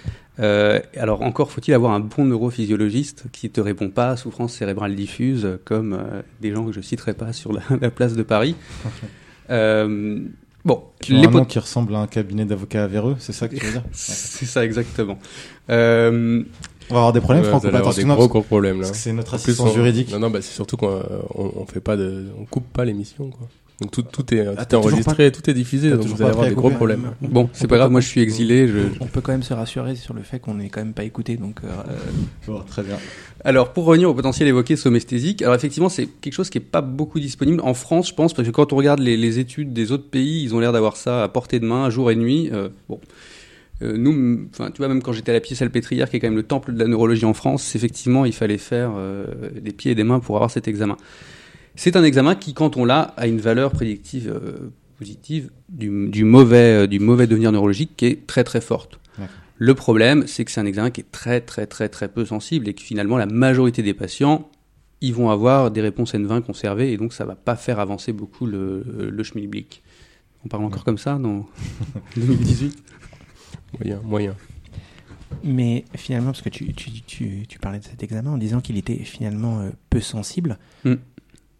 Euh, 0.41 0.81
alors, 0.97 1.21
encore 1.21 1.53
faut-il 1.53 1.75
avoir 1.75 1.93
un 1.93 2.01
bon 2.01 2.25
neurophysiologiste 2.25 3.25
qui 3.31 3.51
te 3.51 3.61
répond 3.61 3.91
pas 3.91 4.13
à 4.13 4.17
souffrance 4.17 4.55
cérébrale 4.55 4.95
diffuse 4.95 5.47
comme 5.67 5.93
euh, 5.93 6.23
des 6.41 6.55
gens 6.55 6.65
que 6.65 6.73
je 6.73 6.81
citerai 6.81 7.13
pas 7.13 7.35
sur 7.35 7.53
la, 7.53 7.61
la 7.79 7.91
place 7.91 8.15
de 8.15 8.23
Paris. 8.23 8.55
Bon, 10.69 10.83
les 11.09 11.27
un 11.27 11.31
nom 11.31 11.45
qui 11.45 11.59
ressemble 11.59 11.95
à 11.95 11.99
un 11.99 12.07
cabinet 12.07 12.45
d'avocats 12.45 12.87
véreux, 12.87 13.17
c'est 13.19 13.33
ça 13.33 13.49
que 13.49 13.55
tu 13.55 13.65
veux 13.65 13.73
dire? 13.73 13.85
C'est 13.93 14.45
ça 14.45 14.65
exactement. 14.65 15.19
Euh, 15.71 16.43
On 16.91 16.95
va 16.95 17.01
avoir 17.01 17.13
des 17.13 17.21
problèmes, 17.21 17.43
Ouais, 17.45 17.49
Franck, 17.51 17.63
vous 17.63 17.69
allez 17.69 17.77
avoir 17.79 17.95
des 17.95 18.05
gros 18.05 18.29
gros 18.29 18.43
problèmes 18.43 18.77
là. 18.77 18.87
parce 18.87 18.93
que 18.93 18.97
c'est 18.97 19.13
notre 19.13 19.35
assistance 19.35 19.71
on- 19.71 19.75
juridique. 19.75 20.11
Non, 20.13 20.19
non, 20.19 20.31
bah, 20.31 20.41
c'est 20.43 20.53
surtout 20.55 20.77
qu'on 20.77 20.91
euh, 20.91 21.03
on, 21.35 21.53
on 21.57 21.67
fait 21.67 21.81
pas 21.81 21.97
de, 21.97 22.27
on 22.41 22.45
coupe 22.45 22.67
pas 22.73 22.85
l'émission, 22.85 23.31
quoi. 23.31 23.49
Donc 23.81 23.93
tout, 23.93 24.03
tout 24.03 24.35
est, 24.35 24.45
tout 24.45 24.55
t'as 24.57 24.63
est 24.65 24.75
enregistré, 24.75 25.31
tout 25.31 25.49
est 25.49 25.55
diffusé, 25.55 25.91
donc 25.91 26.01
vous 26.01 26.21
allez 26.21 26.33
avoir 26.33 26.49
des 26.49 26.55
gros 26.57 26.71
problèmes. 26.71 27.13
bon, 27.23 27.49
c'est 27.53 27.69
pas 27.69 27.77
grave. 27.77 27.93
Moi, 27.93 28.01
je 28.01 28.09
suis 28.09 28.21
exilé. 28.21 28.67
Je, 28.67 28.79
On 29.01 29.07
peut 29.07 29.21
quand 29.21 29.31
même 29.31 29.45
se 29.45 29.55
rassurer 29.55 29.95
sur 29.95 30.15
le 30.15 30.23
fait 30.23 30.41
qu'on 30.41 30.55
n'est 30.55 30.69
quand 30.69 30.81
même 30.81 30.95
pas 30.95 31.05
écouté. 31.05 31.37
Donc, 31.37 31.61
euh, 31.63 31.69
Bon, 32.49 32.61
très 32.67 32.83
bien. 32.83 32.97
Alors, 33.45 33.73
pour 33.73 33.85
revenir 33.85 34.11
au 34.11 34.15
potentiel 34.15 34.49
évoqué 34.49 34.75
somesthésique, 34.75 35.43
alors 35.43 35.55
effectivement, 35.55 35.89
c'est 35.89 36.07
quelque 36.07 36.33
chose 36.33 36.51
qui 36.51 36.59
est 36.59 36.61
pas 36.61 36.81
beaucoup 36.81 37.21
disponible 37.21 37.61
en 37.61 37.73
France, 37.73 38.09
je 38.09 38.15
pense, 38.15 38.33
parce 38.35 38.49
que 38.49 38.53
quand 38.53 38.73
on 38.73 38.77
regarde 38.77 38.99
les, 38.99 39.17
les 39.17 39.39
études 39.39 39.73
des 39.73 39.93
autres 39.93 40.11
pays, 40.11 40.43
ils 40.43 40.57
ont 40.57 40.59
l'air 40.59 40.73
d'avoir 40.73 40.97
ça 40.97 41.23
à 41.23 41.29
portée 41.29 41.61
de 41.61 41.65
main, 41.65 41.89
jour 41.89 42.11
et 42.11 42.17
nuit. 42.17 42.51
Euh, 42.53 42.71
bon. 42.89 42.99
Euh, 43.83 43.97
nous, 43.97 44.49
enfin, 44.51 44.71
tu 44.71 44.79
vois, 44.79 44.89
même 44.89 45.03
quand 45.03 45.13
j'étais 45.13 45.31
à 45.31 45.35
la 45.35 45.41
Pied-Salpêtrière, 45.41 46.11
qui 46.11 46.17
est 46.17 46.21
quand 46.21 46.27
même 46.27 46.37
le 46.37 46.43
temple 46.43 46.73
de 46.75 46.79
la 46.79 46.87
neurologie 46.87 47.25
en 47.25 47.35
France, 47.35 47.77
effectivement, 47.77 48.25
il 48.25 48.33
fallait 48.33 48.59
faire 48.59 48.93
euh, 48.97 49.27
des 49.61 49.73
pieds 49.73 49.93
et 49.93 49.95
des 49.95 50.05
mains 50.05 50.21
pour 50.21 50.37
avoir 50.37 50.51
cet 50.51 50.67
examen. 50.69 50.97
C'est 51.77 51.95
un 51.95 52.03
examen 52.03 52.35
qui, 52.35 52.55
quand 52.55 52.77
on 52.77 52.85
l'a, 52.85 53.15
a 53.17 53.29
une 53.29 53.41
valeur 53.41 53.71
prédictive 53.71 54.33
euh, 54.35 54.71
positive 54.99 55.51
du, 55.69 56.09
du 56.09 56.25
mauvais, 56.25 56.89
du 56.89 56.99
mauvais 56.99 57.29
devenir 57.29 57.53
neurologique 57.53 57.93
qui 57.97 58.07
est 58.07 58.27
très 58.27 58.43
très 58.43 58.61
forte. 58.61 58.99
Le 59.61 59.75
problème, 59.75 60.25
c'est 60.29 60.45
que 60.45 60.53
c'est 60.53 60.61
un 60.61 60.67
examen 60.67 60.91
qui 60.91 61.01
est 61.01 61.11
très 61.11 61.41
très 61.41 61.67
très 61.67 61.89
très 61.89 62.07
peu 62.07 62.25
sensible 62.25 62.69
et 62.69 62.75
que 62.75 62.83
finalement 62.83 63.17
la 63.17 63.27
majorité 63.27 63.83
des 63.83 63.93
patients, 63.93 64.49
ils 65.01 65.13
vont 65.13 65.31
avoir 65.31 65.73
des 65.73 65.81
réponses 65.81 66.15
N20 66.15 66.43
conservées 66.43 66.93
et 66.93 66.97
donc 66.97 67.13
ça 67.13 67.25
va 67.25 67.35
pas 67.35 67.57
faire 67.57 67.81
avancer 67.81 68.13
beaucoup 68.13 68.47
le, 68.47 69.11
le 69.11 69.23
schmilblick. 69.25 69.83
On 70.45 70.49
parle 70.49 70.63
encore 70.63 70.85
comme 70.85 70.99
ça 70.99 71.19
dans 71.19 71.49
2018 72.17 72.85
Moyen, 73.79 74.01
moyen. 74.03 74.37
Mais 75.45 75.85
finalement, 75.95 76.31
parce 76.33 76.43
que 76.43 76.49
tu, 76.49 76.73
tu, 76.75 76.91
tu, 77.03 77.45
tu 77.47 77.59
parlais 77.59 77.79
de 77.79 77.85
cet 77.85 78.03
examen 78.03 78.31
en 78.33 78.39
disant 78.39 78.61
qu'il 78.61 78.77
était 78.77 78.97
finalement 79.05 79.61
euh, 79.61 79.71
peu 79.91 80.01
sensible, 80.01 80.59
Mm. 80.85 80.95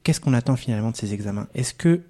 qu'est-ce 0.03 0.21
qu'on 0.21 0.33
attend 0.35 0.57
finalement 0.57 0.91
de 0.91 0.97
ces 0.97 1.13
examens? 1.13 1.49
Est-ce 1.55 1.75
que 1.75 2.03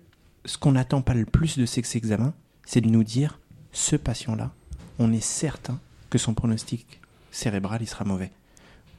ce 0.45 0.57
qu'on 0.57 0.77
attend 0.77 1.03
pas 1.03 1.15
le 1.15 1.25
plus 1.27 1.59
de 1.59 1.67
ces 1.67 1.83
examens, 1.97 2.33
c'est 2.65 2.81
de 2.81 2.89
nous 2.89 3.05
dire, 3.05 3.41
ce 3.73 3.97
patient-là, 3.97 4.53
on 4.99 5.13
est 5.13 5.23
certain 5.23 5.81
que 6.11 6.19
son 6.19 6.33
pronostic 6.35 7.01
cérébral, 7.33 7.83
il 7.83 7.87
sera 7.89 8.05
mauvais? 8.05 8.31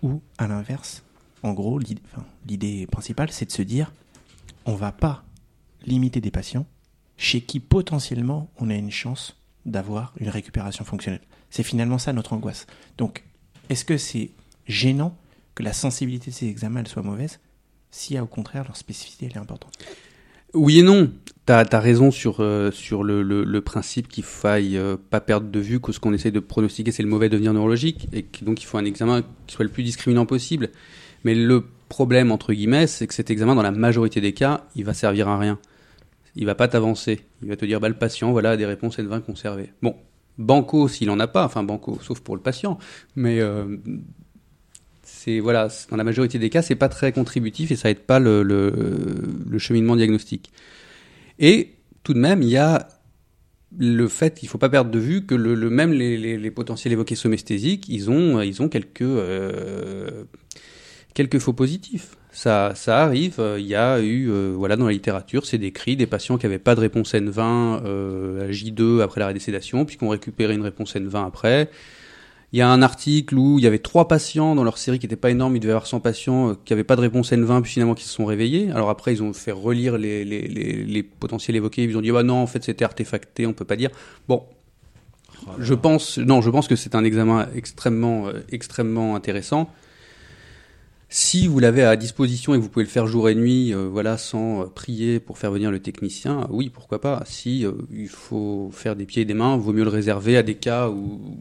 Ou 0.04 0.22
à 0.38 0.48
l'inverse, 0.48 1.04
en 1.44 1.54
gros, 1.54 1.80
l'idée 1.80 2.02
enfin, 2.14 2.86
principale, 2.92 3.32
c'est 3.32 3.46
de 3.46 3.52
se 3.52 3.62
dire, 3.62 3.92
on 4.66 4.76
va 4.76 4.92
pas 4.92 5.24
limiter 5.86 6.20
des 6.22 6.32
patients 6.32 6.66
chez 7.18 7.42
qui 7.42 7.60
potentiellement 7.60 8.50
on 8.60 8.70
a 8.70 8.76
une 8.76 8.92
chance 8.92 9.38
d'avoir 9.70 10.14
une 10.20 10.30
récupération 10.30 10.84
fonctionnelle. 10.86 11.22
C'est 11.50 11.64
finalement 11.64 11.98
ça 11.98 12.14
notre 12.14 12.34
angoisse. 12.34 12.68
Donc, 12.98 13.24
est-ce 13.70 13.86
que 13.86 13.98
c'est 13.98 14.32
gênant 14.68 15.18
que 15.56 15.64
la 15.64 15.74
sensibilité 15.74 16.32
de 16.32 16.36
ces 16.36 16.48
examens 16.48 16.86
soit 16.86 17.04
mauvaise 17.04 17.40
si, 17.92 18.20
au 18.20 18.28
contraire, 18.28 18.64
leur 18.66 18.78
spécificité 18.78 19.28
est 19.28 19.38
importante? 19.38 19.74
Oui 20.54 20.80
et 20.80 20.84
non. 20.84 21.12
Tu 21.46 21.54
as, 21.54 21.80
raison 21.80 22.12
sur, 22.12 22.38
euh, 22.40 22.72
sur 22.72 23.04
le, 23.04 23.24
le, 23.24 23.44
le 23.44 23.62
principe 23.62 24.08
qu'il 24.08 24.24
faille 24.24 24.78
euh, 24.78 24.98
pas 25.10 25.20
perdre 25.20 25.50
de 25.50 25.60
vue 25.60 25.80
que 25.80 25.92
ce 25.92 26.00
qu'on 26.00 26.14
essaie 26.14 26.32
de 26.32 26.40
pronostiquer, 26.40 26.92
c'est 26.92 27.02
le 27.02 27.10
mauvais 27.10 27.30
devenir 27.30 27.54
neurologique, 27.54 28.08
et 28.14 28.24
que 28.24 28.46
donc 28.46 28.62
il 28.62 28.66
faut 28.66 28.78
un 28.78 28.86
examen 28.86 29.24
qui 29.48 29.56
soit 29.56 29.66
le 29.66 29.72
plus 29.72 29.84
discriminant 29.84 30.28
possible. 30.28 30.70
Mais 31.24 31.36
le 31.36 31.66
problème, 31.90 32.32
entre 32.32 32.54
guillemets, 32.54 32.88
c'est 32.88 33.08
que 33.08 33.14
cet 33.14 33.32
examen, 33.32 33.56
dans 33.56 33.64
la 33.64 33.72
majorité 33.72 34.22
des 34.22 34.34
cas, 34.34 34.66
il 34.76 34.86
va 34.86 34.94
servir 34.94 35.28
à 35.28 35.38
rien. 35.38 35.60
Il 36.36 36.46
va 36.46 36.56
pas 36.56 36.68
t'avancer. 36.68 37.22
Il 37.42 37.50
va 37.50 37.56
te 37.56 37.66
dire, 37.66 37.80
bah, 37.80 37.90
le 37.90 37.96
patient, 37.96 38.32
voilà, 38.32 38.52
a 38.52 38.58
des 38.58 38.66
réponses 38.66 38.98
N20 39.00 39.22
conservées. 39.22 39.72
Bon, 39.82 39.96
banco 40.38 40.88
s'il 40.88 41.10
en 41.10 41.20
a 41.20 41.28
pas, 41.28 41.46
enfin 41.46 41.64
banco, 41.64 42.00
sauf 42.02 42.22
pour 42.22 42.36
le 42.36 42.42
patient, 42.42 42.80
mais 43.16 43.40
euh, 43.40 43.78
voilà, 45.42 45.68
dans 45.92 45.98
la 45.98 46.04
majorité 46.04 46.40
des 46.40 46.50
cas, 46.50 46.62
c'est 46.62 46.76
pas 46.76 46.90
très 46.90 47.12
contributif 47.12 47.72
et 47.72 47.76
ça 47.76 47.90
aide 47.90 48.00
pas 48.00 48.20
le, 48.20 49.58
cheminement 49.60 49.96
diagnostique. 49.96 50.52
Et 51.38 51.76
tout 52.04 52.14
de 52.14 52.20
même, 52.20 52.42
il 52.42 52.50
y 52.50 52.58
a 52.58 52.88
le 53.78 54.08
fait 54.08 54.40
qu'il 54.40 54.50
faut 54.50 54.58
pas 54.58 54.70
perdre 54.70 54.90
de 54.90 54.98
vue 54.98 55.26
que 55.26 55.36
le, 55.36 55.70
même 55.70 55.92
les, 55.94 56.52
potentiels 56.52 56.94
évoqués 56.94 57.16
somesthésiques, 57.16 57.88
ils 57.90 58.10
ont 58.10 58.42
ils 58.42 58.62
ont 58.62 58.70
quelques 58.70 59.02
euh, 59.02 60.24
quelques 61.14 61.40
faux 61.40 61.54
positifs. 61.54 62.16
Ça, 62.32 62.74
ça 62.76 63.04
arrive. 63.04 63.42
Il 63.58 63.66
y 63.66 63.76
a 63.76 64.00
eu, 64.00 64.30
euh, 64.30 64.54
voilà, 64.56 64.76
dans 64.76 64.86
la 64.86 64.92
littérature, 64.92 65.46
c'est 65.46 65.58
décrit 65.58 65.96
des 65.96 66.06
patients 66.06 66.38
qui 66.38 66.46
n'avaient 66.46 66.60
pas 66.60 66.76
de 66.76 66.80
réponse 66.80 67.14
N20 67.14 67.82
euh, 67.84 68.48
à 68.48 68.52
J2 68.52 69.02
après 69.02 69.20
l'arrêt 69.20 69.34
des 69.34 69.40
sédations, 69.40 69.86
puis 69.86 69.98
qui 69.98 70.04
ont 70.04 70.10
récupéré 70.10 70.54
une 70.54 70.62
réponse 70.62 70.96
N20 70.96 71.26
après. 71.26 71.70
Il 72.52 72.58
y 72.58 72.62
a 72.64 72.70
un 72.70 72.82
article 72.82 73.38
où 73.38 73.60
il 73.60 73.64
y 73.64 73.68
avait 73.68 73.80
trois 73.80 74.08
patients 74.08 74.56
dans 74.56 74.64
leur 74.64 74.80
série 74.80 74.98
qui 74.98 75.06
n'était 75.06 75.16
pas 75.16 75.30
énorme, 75.30 75.56
il 75.56 75.60
devait 75.60 75.70
y 75.70 75.74
avoir 75.74 75.86
100 75.86 76.00
patients 76.00 76.50
euh, 76.50 76.54
qui 76.66 76.74
n'avaient 76.74 76.84
pas 76.84 76.96
de 76.96 77.02
réponse 77.02 77.32
N20, 77.32 77.62
puis 77.62 77.74
finalement 77.74 77.94
qui 77.94 78.04
se 78.04 78.14
sont 78.14 78.26
réveillés. 78.26 78.72
Alors 78.72 78.90
après, 78.90 79.14
ils 79.14 79.24
ont 79.24 79.34
fait 79.34 79.52
relire 79.52 79.98
les, 79.98 80.24
les, 80.24 80.48
les, 80.48 80.84
les 80.84 81.04
potentiels 81.04 81.56
évoqués, 81.58 81.84
ils 81.84 81.98
ont 81.98 82.02
dit, 82.02 82.12
bah 82.12 82.24
non, 82.24 82.38
en 82.38 82.48
fait, 82.48 82.64
c'était 82.64 82.86
artefacté, 82.86 83.46
on 83.48 83.54
peut 83.54 83.66
pas 83.66 83.76
dire. 83.76 83.90
Bon. 84.28 84.44
Oh 85.48 85.52
je 85.58 85.74
pense, 85.74 86.18
non, 86.18 86.42
je 86.42 86.50
pense 86.50 86.68
que 86.68 86.76
c'est 86.76 86.96
un 86.96 87.04
examen 87.04 87.48
extrêmement, 87.56 88.28
euh, 88.28 88.42
extrêmement 88.52 89.16
intéressant. 89.16 89.70
Si 91.12 91.48
vous 91.48 91.58
l'avez 91.58 91.84
à 91.84 91.96
disposition 91.96 92.54
et 92.54 92.58
que 92.58 92.62
vous 92.62 92.70
pouvez 92.70 92.86
le 92.86 92.92
faire 92.92 93.08
jour 93.08 93.30
et 93.30 93.36
nuit, 93.36 93.74
euh, 93.74 93.88
voilà, 93.88 94.16
sans 94.16 94.62
euh, 94.62 94.66
prier 94.68 95.20
pour 95.20 95.40
faire 95.40 95.50
venir 95.50 95.72
le 95.72 95.80
technicien, 95.80 96.48
oui, 96.52 96.70
pourquoi 96.70 97.02
pas. 97.02 97.24
Si 97.26 97.66
euh, 97.66 97.72
il 97.92 98.08
faut 98.08 98.70
faire 98.72 98.96
des 98.96 99.08
pieds 99.08 99.24
et 99.24 99.26
des 99.26 99.34
mains, 99.34 99.58
vaut 99.58 99.74
mieux 99.74 99.84
le 99.84 99.90
réserver 99.90 100.38
à 100.38 100.44
des 100.44 100.54
cas 100.54 100.88
où, 100.88 101.36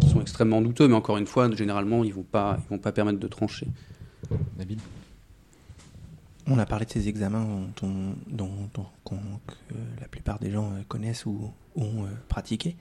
qui 0.00 0.08
sont 0.08 0.20
extrêmement 0.20 0.62
douteux, 0.62 0.86
mais 0.86 0.94
encore 0.94 1.18
une 1.18 1.26
fois, 1.26 1.50
généralement, 1.50 2.04
ils 2.04 2.14
vont 2.14 2.22
pas, 2.22 2.58
ils 2.64 2.70
vont 2.70 2.78
pas 2.78 2.92
permettre 2.92 3.18
de 3.18 3.26
trancher. 3.26 3.66
David 4.56 4.78
On 6.46 6.56
a 6.60 6.64
parlé 6.64 6.86
de 6.86 6.90
ces 6.92 7.08
examens 7.08 7.44
dont, 7.82 8.14
dont, 8.28 8.54
dont, 8.72 8.86
dont 9.04 9.18
que 9.48 9.74
la 10.00 10.06
plupart 10.06 10.38
des 10.38 10.52
gens 10.52 10.70
connaissent 10.86 11.26
ou 11.26 11.50
ont 11.74 12.06
pratiqué. 12.28 12.76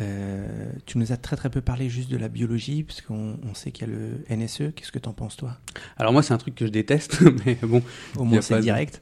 Euh, 0.00 0.72
tu 0.86 0.98
nous 0.98 1.12
as 1.12 1.16
très 1.16 1.36
très 1.36 1.50
peu 1.50 1.60
parlé 1.60 1.88
juste 1.88 2.10
de 2.10 2.16
la 2.16 2.28
biologie, 2.28 2.82
parce 2.82 3.00
qu'on 3.00 3.38
on 3.48 3.54
sait 3.54 3.70
qu'il 3.70 3.88
y 3.88 3.90
a 3.90 3.94
le 3.94 4.36
NSE. 4.36 4.74
Qu'est-ce 4.74 4.92
que 4.92 4.98
t'en 4.98 5.12
penses 5.12 5.36
toi? 5.36 5.56
Alors 5.96 6.12
moi, 6.12 6.22
c'est 6.22 6.34
un 6.34 6.38
truc 6.38 6.54
que 6.54 6.66
je 6.66 6.70
déteste, 6.70 7.20
mais 7.46 7.58
bon. 7.62 7.82
Au 8.16 8.24
moins 8.24 8.40
c'est 8.40 8.60
direct. 8.60 9.00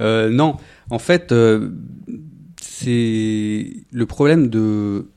Euh, 0.00 0.30
non, 0.30 0.56
en 0.90 0.98
fait, 0.98 1.32
euh, 1.32 1.70
c'est 2.60 3.72
le 3.90 4.06
problème 4.06 4.48
de 4.48 5.08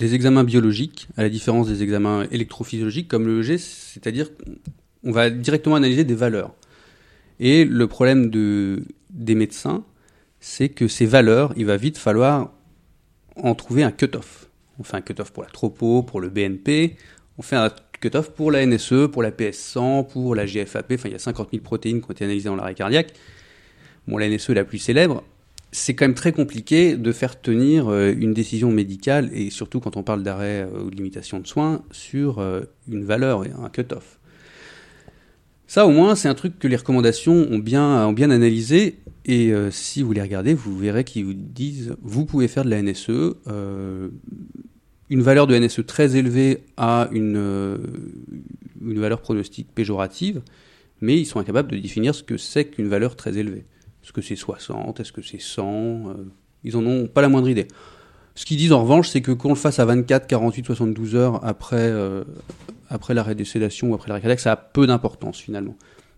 des 0.00 0.14
examens 0.14 0.42
biologiques, 0.42 1.06
à 1.16 1.22
la 1.22 1.28
différence 1.28 1.68
des 1.68 1.84
examens 1.84 2.26
électrophysiologiques 2.32 3.06
comme 3.06 3.26
le 3.26 3.40
EG, 3.40 3.58
c'est-à-dire 3.58 4.28
qu'on 5.04 5.12
va 5.12 5.30
directement 5.30 5.76
analyser 5.76 6.02
des 6.02 6.16
valeurs. 6.16 6.52
Et 7.38 7.64
le 7.64 7.86
problème 7.86 8.28
de, 8.28 8.82
des 9.10 9.36
médecins, 9.36 9.84
c'est 10.40 10.68
que 10.68 10.88
ces 10.88 11.06
valeurs, 11.06 11.52
il 11.56 11.66
va 11.66 11.76
vite 11.76 11.96
falloir 11.96 12.53
en 13.36 13.54
trouver 13.54 13.82
un 13.82 13.90
cut-off. 13.90 14.48
On 14.78 14.82
fait 14.82 14.96
un 14.96 15.00
cut-off 15.00 15.32
pour 15.32 15.42
la 15.42 15.48
tropo, 15.48 16.02
pour 16.02 16.20
le 16.20 16.28
BNP, 16.28 16.96
on 17.38 17.42
fait 17.42 17.56
un 17.56 17.70
cut-off 18.00 18.30
pour 18.30 18.50
la 18.50 18.66
NSE, 18.66 19.08
pour 19.10 19.22
la 19.22 19.30
PS100, 19.30 20.08
pour 20.08 20.34
la 20.34 20.46
GFAP, 20.46 20.92
enfin 20.92 21.08
il 21.08 21.12
y 21.12 21.14
a 21.14 21.18
50 21.18 21.50
000 21.52 21.62
protéines 21.62 22.00
qui 22.00 22.06
ont 22.08 22.12
été 22.12 22.24
analysées 22.24 22.48
dans 22.48 22.56
l'arrêt 22.56 22.74
cardiaque. 22.74 23.12
Bon, 24.08 24.18
la 24.18 24.28
NSE 24.28 24.50
est 24.50 24.54
la 24.54 24.64
plus 24.64 24.78
célèbre, 24.78 25.22
c'est 25.72 25.94
quand 25.94 26.04
même 26.04 26.14
très 26.14 26.32
compliqué 26.32 26.96
de 26.96 27.12
faire 27.12 27.40
tenir 27.40 27.92
une 27.92 28.34
décision 28.34 28.70
médicale, 28.70 29.30
et 29.32 29.50
surtout 29.50 29.80
quand 29.80 29.96
on 29.96 30.02
parle 30.02 30.22
d'arrêt 30.22 30.68
ou 30.84 30.90
de 30.90 30.96
limitation 30.96 31.40
de 31.40 31.46
soins, 31.46 31.82
sur 31.90 32.40
une 32.88 33.04
valeur, 33.04 33.42
un 33.42 33.70
cut-off. 33.70 34.18
Ça, 35.66 35.86
au 35.86 35.90
moins, 35.90 36.14
c'est 36.14 36.28
un 36.28 36.34
truc 36.34 36.58
que 36.58 36.68
les 36.68 36.76
recommandations 36.76 37.46
ont 37.50 37.58
bien, 37.58 38.12
analysé. 38.30 38.98
Et 39.24 39.52
euh, 39.52 39.70
si 39.70 40.02
vous 40.02 40.12
les 40.12 40.20
regardez, 40.20 40.52
vous 40.52 40.76
verrez 40.76 41.04
qu'ils 41.04 41.24
vous 41.24 41.34
disent 41.34 41.96
vous 42.02 42.26
pouvez 42.26 42.48
faire 42.48 42.64
de 42.64 42.70
la 42.70 42.82
NSE. 42.82 43.10
Euh, 43.48 44.08
une 45.10 45.22
valeur 45.22 45.46
de 45.46 45.56
NSE 45.58 45.86
très 45.86 46.16
élevée 46.16 46.64
a 46.76 47.08
une, 47.12 47.36
euh, 47.36 47.78
une 48.82 48.98
valeur 48.98 49.20
pronostique 49.20 49.68
péjorative. 49.74 50.42
mais 51.00 51.18
ils 51.20 51.26
sont 51.26 51.38
incapables 51.38 51.70
de 51.70 51.76
définir 51.76 52.14
ce 52.14 52.22
que 52.22 52.36
c'est 52.36 52.66
qu'une 52.66 52.88
valeur 52.88 53.16
très 53.16 53.36
élevée. 53.36 53.64
Est-ce 54.02 54.12
que 54.12 54.22
c'est 54.22 54.36
60 54.36 55.00
Est-ce 55.00 55.12
que 55.12 55.22
c'est 55.22 55.40
100 55.40 55.64
euh, 55.64 56.14
Ils 56.62 56.76
en 56.76 56.86
ont 56.86 57.06
pas 57.06 57.22
la 57.22 57.28
moindre 57.28 57.48
idée. 57.48 57.68
Ce 58.34 58.44
qu'ils 58.44 58.56
disent 58.56 58.72
en 58.72 58.82
revanche, 58.82 59.08
c'est 59.08 59.20
que 59.20 59.30
qu'on 59.32 59.50
le 59.50 59.54
fasse 59.54 59.78
à 59.78 59.84
24, 59.84 60.26
48, 60.26 60.66
72 60.66 61.14
heures 61.14 61.44
après, 61.44 61.76
euh, 61.78 62.24
après 62.88 63.14
l'arrêt 63.14 63.34
des 63.36 63.44
sédations 63.44 63.90
ou 63.90 63.94
après 63.94 64.08
l'arrêt 64.08 64.20
cardiaque, 64.22 64.40
ça 64.40 64.52
a 64.52 64.56
peu 64.56 64.86
d'importance 64.86 65.38
finalement. 65.38 65.76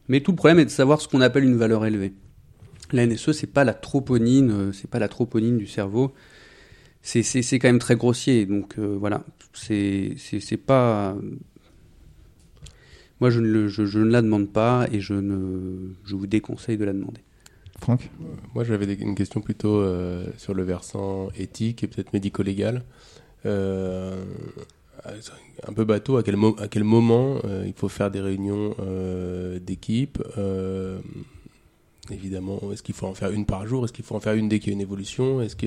Mais 0.08 0.20
tout 0.20 0.30
le 0.30 0.36
problème 0.36 0.58
est 0.58 0.64
de 0.64 0.70
savoir 0.70 1.00
ce 1.00 1.08
qu'on 1.08 1.20
appelle 1.20 1.44
une 1.44 1.56
valeur 1.56 1.84
élevée. 1.84 2.14
La 2.92 3.04
NSE, 3.06 3.32
c'est 3.32 3.52
pas 3.52 3.64
la 3.64 3.74
troponine, 3.74 4.50
euh, 4.50 4.72
c'est 4.72 4.88
pas 4.88 4.98
la 4.98 5.08
troponine 5.08 5.58
du 5.58 5.66
cerveau. 5.66 6.14
C'est, 7.02 7.22
c'est, 7.22 7.42
c'est 7.42 7.58
quand 7.58 7.68
même 7.68 7.78
très 7.80 7.96
grossier. 7.96 8.46
Donc 8.46 8.78
euh, 8.78 8.96
voilà, 8.98 9.24
c'est, 9.52 10.16
pas. 10.56 11.16
Moi, 13.20 13.30
je 13.30 13.40
ne, 13.40 13.46
le- 13.48 13.68
je, 13.68 13.84
je 13.84 13.98
ne 13.98 14.10
la 14.10 14.22
demande 14.22 14.52
pas 14.52 14.86
et 14.92 15.00
je, 15.00 15.14
ne, 15.14 15.94
je 16.04 16.14
vous 16.14 16.26
déconseille 16.26 16.76
de 16.76 16.84
la 16.84 16.92
demander. 16.92 17.22
Franck 17.80 18.10
Moi, 18.54 18.64
j'avais 18.64 18.92
une 18.94 19.14
question 19.14 19.40
plutôt 19.40 19.76
euh, 19.76 20.26
sur 20.38 20.54
le 20.54 20.62
versant 20.62 21.28
éthique 21.36 21.84
et 21.84 21.86
peut-être 21.86 22.12
médico-légal. 22.12 22.82
Euh, 23.44 24.24
un 25.66 25.72
peu 25.72 25.84
bateau, 25.84 26.16
à 26.16 26.22
quel, 26.22 26.36
moment 26.84 27.36
euh, 27.44 27.64
il 27.66 27.74
faut 27.74 27.88
faire 27.88 28.10
des 28.10 28.20
réunions 28.20 28.74
euh, 28.80 29.58
d'équipe 29.60 30.22
euh, 30.38 30.98
Évidemment, 32.10 32.60
est-ce 32.72 32.82
qu'il 32.82 32.94
faut 32.94 33.06
en 33.06 33.14
faire 33.14 33.30
une 33.30 33.46
par 33.46 33.66
jour 33.66 33.84
Est-ce 33.84 33.92
qu'il 33.92 34.04
faut 34.04 34.14
en 34.14 34.20
faire 34.20 34.34
une 34.34 34.48
dès 34.48 34.58
qu'il 34.58 34.68
y 34.68 34.70
a 34.70 34.74
une 34.74 34.80
évolution 34.80 35.40
Est-ce 35.40 35.56
que 35.56 35.66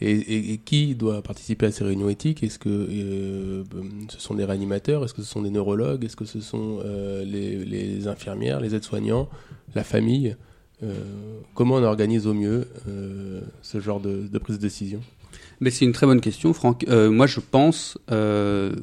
et, 0.00 0.60
qui 0.64 0.94
doit 0.94 1.22
participer 1.22 1.66
à 1.66 1.72
ces 1.72 1.84
réunions 1.84 2.08
éthiques? 2.08 2.42
Est-ce 2.42 2.58
que 2.58 2.68
euh, 2.68 3.64
ce 4.08 4.20
sont 4.20 4.34
des 4.34 4.44
réanimateurs? 4.44 5.04
Est-ce 5.04 5.14
que 5.14 5.22
ce 5.22 5.28
sont 5.28 5.42
des 5.42 5.50
neurologues? 5.50 6.04
Est-ce 6.04 6.16
que 6.16 6.26
ce 6.26 6.40
sont 6.40 6.80
euh, 6.84 7.24
les, 7.24 8.06
infirmières, 8.06 8.60
les 8.60 8.74
aides-soignants, 8.74 9.28
la 9.74 9.84
famille? 9.84 10.28
Euh, 10.30 10.34
Comment 11.54 11.76
on 11.76 11.82
organise 11.82 12.26
au 12.26 12.34
mieux 12.34 12.68
euh, 12.86 13.40
ce 13.62 13.80
genre 13.80 14.00
de, 14.00 14.38
prise 14.38 14.56
de 14.56 14.62
décision? 14.62 15.00
Mais 15.60 15.70
c'est 15.70 15.86
une 15.86 15.92
très 15.92 16.06
bonne 16.06 16.20
question, 16.20 16.52
Franck. 16.52 16.84
Euh, 16.88 17.10
moi, 17.10 17.26
je 17.26 17.40
pense, 17.40 17.96
euh, 18.10 18.74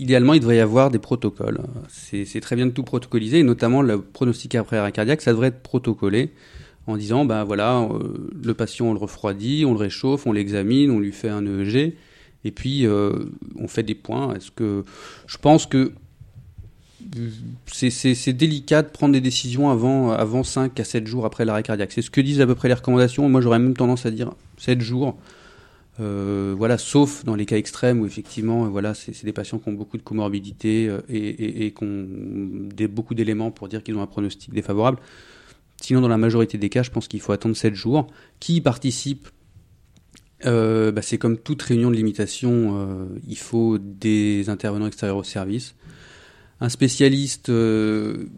idéalement, 0.00 0.34
il 0.34 0.40
devrait 0.40 0.56
y 0.56 0.60
avoir 0.60 0.90
des 0.90 0.98
protocoles. 0.98 1.60
C'est 1.88 2.40
très 2.40 2.56
bien 2.56 2.66
de 2.66 2.72
tout 2.72 2.82
protocoliser, 2.82 3.38
et 3.38 3.42
notamment 3.44 3.80
le 3.80 4.00
pronostic 4.00 4.56
après 4.56 4.76
arrêt 4.76 4.92
cardiaque, 4.92 5.22
ça 5.22 5.30
devrait 5.30 5.48
être 5.48 5.62
protocolé 5.62 6.32
en 6.86 6.96
disant, 6.96 7.24
ben 7.24 7.44
voilà, 7.44 7.80
euh, 7.80 8.28
le 8.42 8.54
patient, 8.54 8.86
on 8.86 8.92
le 8.92 8.98
refroidit, 8.98 9.64
on 9.64 9.72
le 9.72 9.78
réchauffe, 9.78 10.26
on 10.26 10.32
l'examine, 10.32 10.90
on 10.90 11.00
lui 11.00 11.12
fait 11.12 11.28
un 11.28 11.44
EEG, 11.44 11.94
et 12.44 12.50
puis 12.50 12.86
euh, 12.86 13.12
on 13.58 13.68
fait 13.68 13.82
des 13.82 13.94
points. 13.94 14.34
Est-ce 14.34 14.50
que 14.50 14.84
je 15.26 15.38
pense 15.38 15.66
que 15.66 15.78
euh, 15.78 15.92
c'est- 17.66 18.32
délicat 18.32 18.82
de 18.82 18.88
prendre 18.88 19.12
des 19.12 19.20
décisions 19.20 19.70
avant, 19.70 20.10
avant 20.12 20.42
5 20.42 20.78
à 20.80 20.84
7 20.84 21.06
jours 21.06 21.24
après 21.26 21.44
l'arrêt 21.44 21.62
cardiaque. 21.62 21.92
C'est 21.92 22.02
ce 22.02 22.10
que 22.10 22.20
disent 22.20 22.40
à 22.40 22.46
peu 22.46 22.54
près 22.54 22.68
les 22.68 22.74
recommandations. 22.74 23.28
Moi, 23.28 23.40
j'aurais 23.40 23.58
même 23.58 23.76
tendance 23.76 24.06
à 24.06 24.10
dire 24.10 24.32
7 24.58 24.80
jours. 24.80 25.16
Euh, 25.98 26.54
voilà, 26.56 26.76
sauf 26.76 27.24
dans 27.24 27.34
les 27.34 27.46
cas 27.46 27.56
extrêmes 27.56 28.00
où 28.00 28.06
effectivement, 28.06 28.68
voilà, 28.68 28.92
c'est 28.92 29.24
des 29.24 29.32
patients 29.32 29.58
qui 29.58 29.68
ont 29.70 29.72
beaucoup 29.72 29.96
de 29.96 30.02
comorbidités 30.02 30.88
euh, 30.88 31.00
et, 31.08 31.72
qui 31.72 31.84
ont 31.84 32.06
beaucoup 32.90 33.14
d'éléments 33.14 33.50
pour 33.50 33.68
dire 33.68 33.82
qu'ils 33.82 33.96
ont 33.96 34.02
un 34.02 34.06
pronostic 34.06 34.52
défavorable. 34.52 34.98
Sinon, 35.80 36.00
dans 36.02 36.08
la 36.08 36.18
majorité 36.18 36.58
des 36.58 36.68
cas, 36.68 36.82
je 36.82 36.90
pense 36.90 37.08
qu'il 37.08 37.20
faut 37.20 37.32
attendre 37.32 37.56
7 37.56 37.74
jours. 37.74 38.08
Qui 38.40 38.56
y 38.56 38.60
participe 38.60 39.28
Euh, 40.44 40.92
bah, 40.92 41.00
C'est 41.00 41.16
comme 41.16 41.38
toute 41.38 41.62
réunion 41.62 41.90
de 41.90 41.96
limitation, 41.96 43.08
il 43.26 43.38
faut 43.38 43.78
des 43.78 44.50
intervenants 44.50 44.86
extérieurs 44.86 45.16
au 45.16 45.24
service. 45.24 45.74
Un 46.60 46.68
spécialiste 46.68 47.50
euh, 47.50 48.28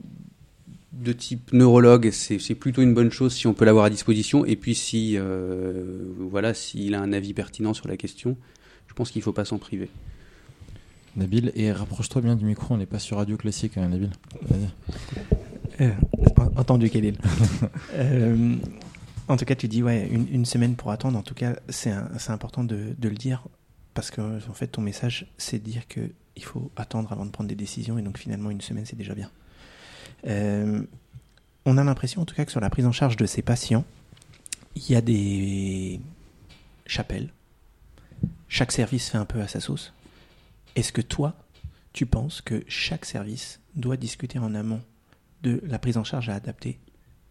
de 0.92 1.12
type 1.12 1.52
neurologue, 1.52 2.10
c'est 2.10 2.54
plutôt 2.54 2.82
une 2.82 2.94
bonne 2.94 3.12
chose 3.12 3.34
si 3.34 3.46
on 3.46 3.54
peut 3.54 3.64
l'avoir 3.64 3.84
à 3.84 3.90
disposition. 3.90 4.44
Et 4.44 4.56
puis 4.56 4.74
si, 4.74 5.14
euh, 5.16 6.12
voilà, 6.18 6.54
s'il 6.54 6.94
a 6.94 7.00
un 7.00 7.12
avis 7.12 7.34
pertinent 7.34 7.74
sur 7.74 7.88
la 7.88 7.96
question, 7.96 8.36
je 8.88 8.94
pense 8.94 9.10
qu'il 9.10 9.20
ne 9.20 9.24
faut 9.24 9.32
pas 9.32 9.44
s'en 9.44 9.58
priver. 9.58 9.88
Nabil, 11.16 11.52
et 11.54 11.72
rapproche-toi 11.72 12.22
bien 12.22 12.36
du 12.36 12.44
micro, 12.44 12.74
on 12.74 12.76
n'est 12.76 12.86
pas 12.86 12.98
sur 12.98 13.16
Radio 13.16 13.36
Classique, 13.36 13.76
hein, 13.76 13.88
Nabil. 13.88 14.10
Euh, 15.80 15.90
entendu, 16.56 16.90
Khalil? 16.90 17.16
Euh, 17.94 18.54
en 19.26 19.36
tout 19.36 19.44
cas, 19.44 19.54
tu 19.54 19.68
dis, 19.68 19.82
ouais, 19.82 20.08
une, 20.10 20.26
une 20.32 20.44
semaine 20.44 20.74
pour 20.74 20.90
attendre. 20.90 21.18
En 21.18 21.22
tout 21.22 21.34
cas, 21.34 21.56
c'est 21.68 21.92
important 22.28 22.64
de, 22.64 22.94
de 22.96 23.08
le 23.08 23.14
dire 23.14 23.46
parce 23.94 24.10
que, 24.10 24.20
en 24.20 24.54
fait, 24.54 24.68
ton 24.68 24.80
message, 24.80 25.26
c'est 25.36 25.58
de 25.58 25.68
dire 25.68 25.86
qu'il 26.38 26.46
faut 26.46 26.70
attendre 26.76 27.12
avant 27.12 27.26
de 27.26 27.30
prendre 27.30 27.48
des 27.48 27.54
décisions 27.54 27.98
et 27.98 28.02
donc 28.02 28.18
finalement, 28.18 28.50
une 28.50 28.60
semaine, 28.60 28.86
c'est 28.86 28.96
déjà 28.96 29.14
bien. 29.14 29.30
Euh, 30.26 30.82
on 31.64 31.76
a 31.76 31.84
l'impression, 31.84 32.22
en 32.22 32.24
tout 32.24 32.34
cas, 32.34 32.44
que 32.44 32.50
sur 32.50 32.60
la 32.60 32.70
prise 32.70 32.86
en 32.86 32.92
charge 32.92 33.16
de 33.16 33.26
ces 33.26 33.42
patients, 33.42 33.84
il 34.74 34.90
y 34.90 34.94
a 34.94 35.00
des 35.00 36.00
chapelles. 36.86 37.32
Chaque 38.48 38.72
service 38.72 39.10
fait 39.10 39.18
un 39.18 39.24
peu 39.24 39.40
à 39.40 39.48
sa 39.48 39.60
sauce. 39.60 39.92
Est-ce 40.76 40.92
que 40.92 41.00
toi, 41.00 41.34
tu 41.92 42.06
penses 42.06 42.40
que 42.40 42.64
chaque 42.68 43.04
service 43.04 43.60
doit 43.74 43.96
discuter 43.96 44.38
en 44.38 44.54
amont 44.54 44.80
de 45.42 45.60
la 45.66 45.78
prise 45.78 45.96
en 45.96 46.04
charge 46.04 46.28
à 46.28 46.34
adapter, 46.34 46.78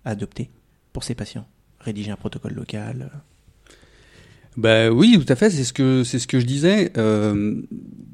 à 0.05 0.11
adopter 0.11 0.49
pour 0.93 1.03
ces 1.03 1.15
patients? 1.15 1.47
Rédiger 1.79 2.11
un 2.11 2.15
protocole 2.17 2.53
local 2.53 3.11
Ben 4.57 4.89
oui, 4.91 5.23
tout 5.23 5.31
à 5.31 5.35
fait. 5.35 5.51
C'est 5.51 5.63
ce 5.63 5.71
que 5.71 6.03
c'est 6.03 6.17
ce 6.17 6.25
que 6.27 6.39
je 6.39 6.45
disais. 6.45 6.91
Euh, 6.97 7.61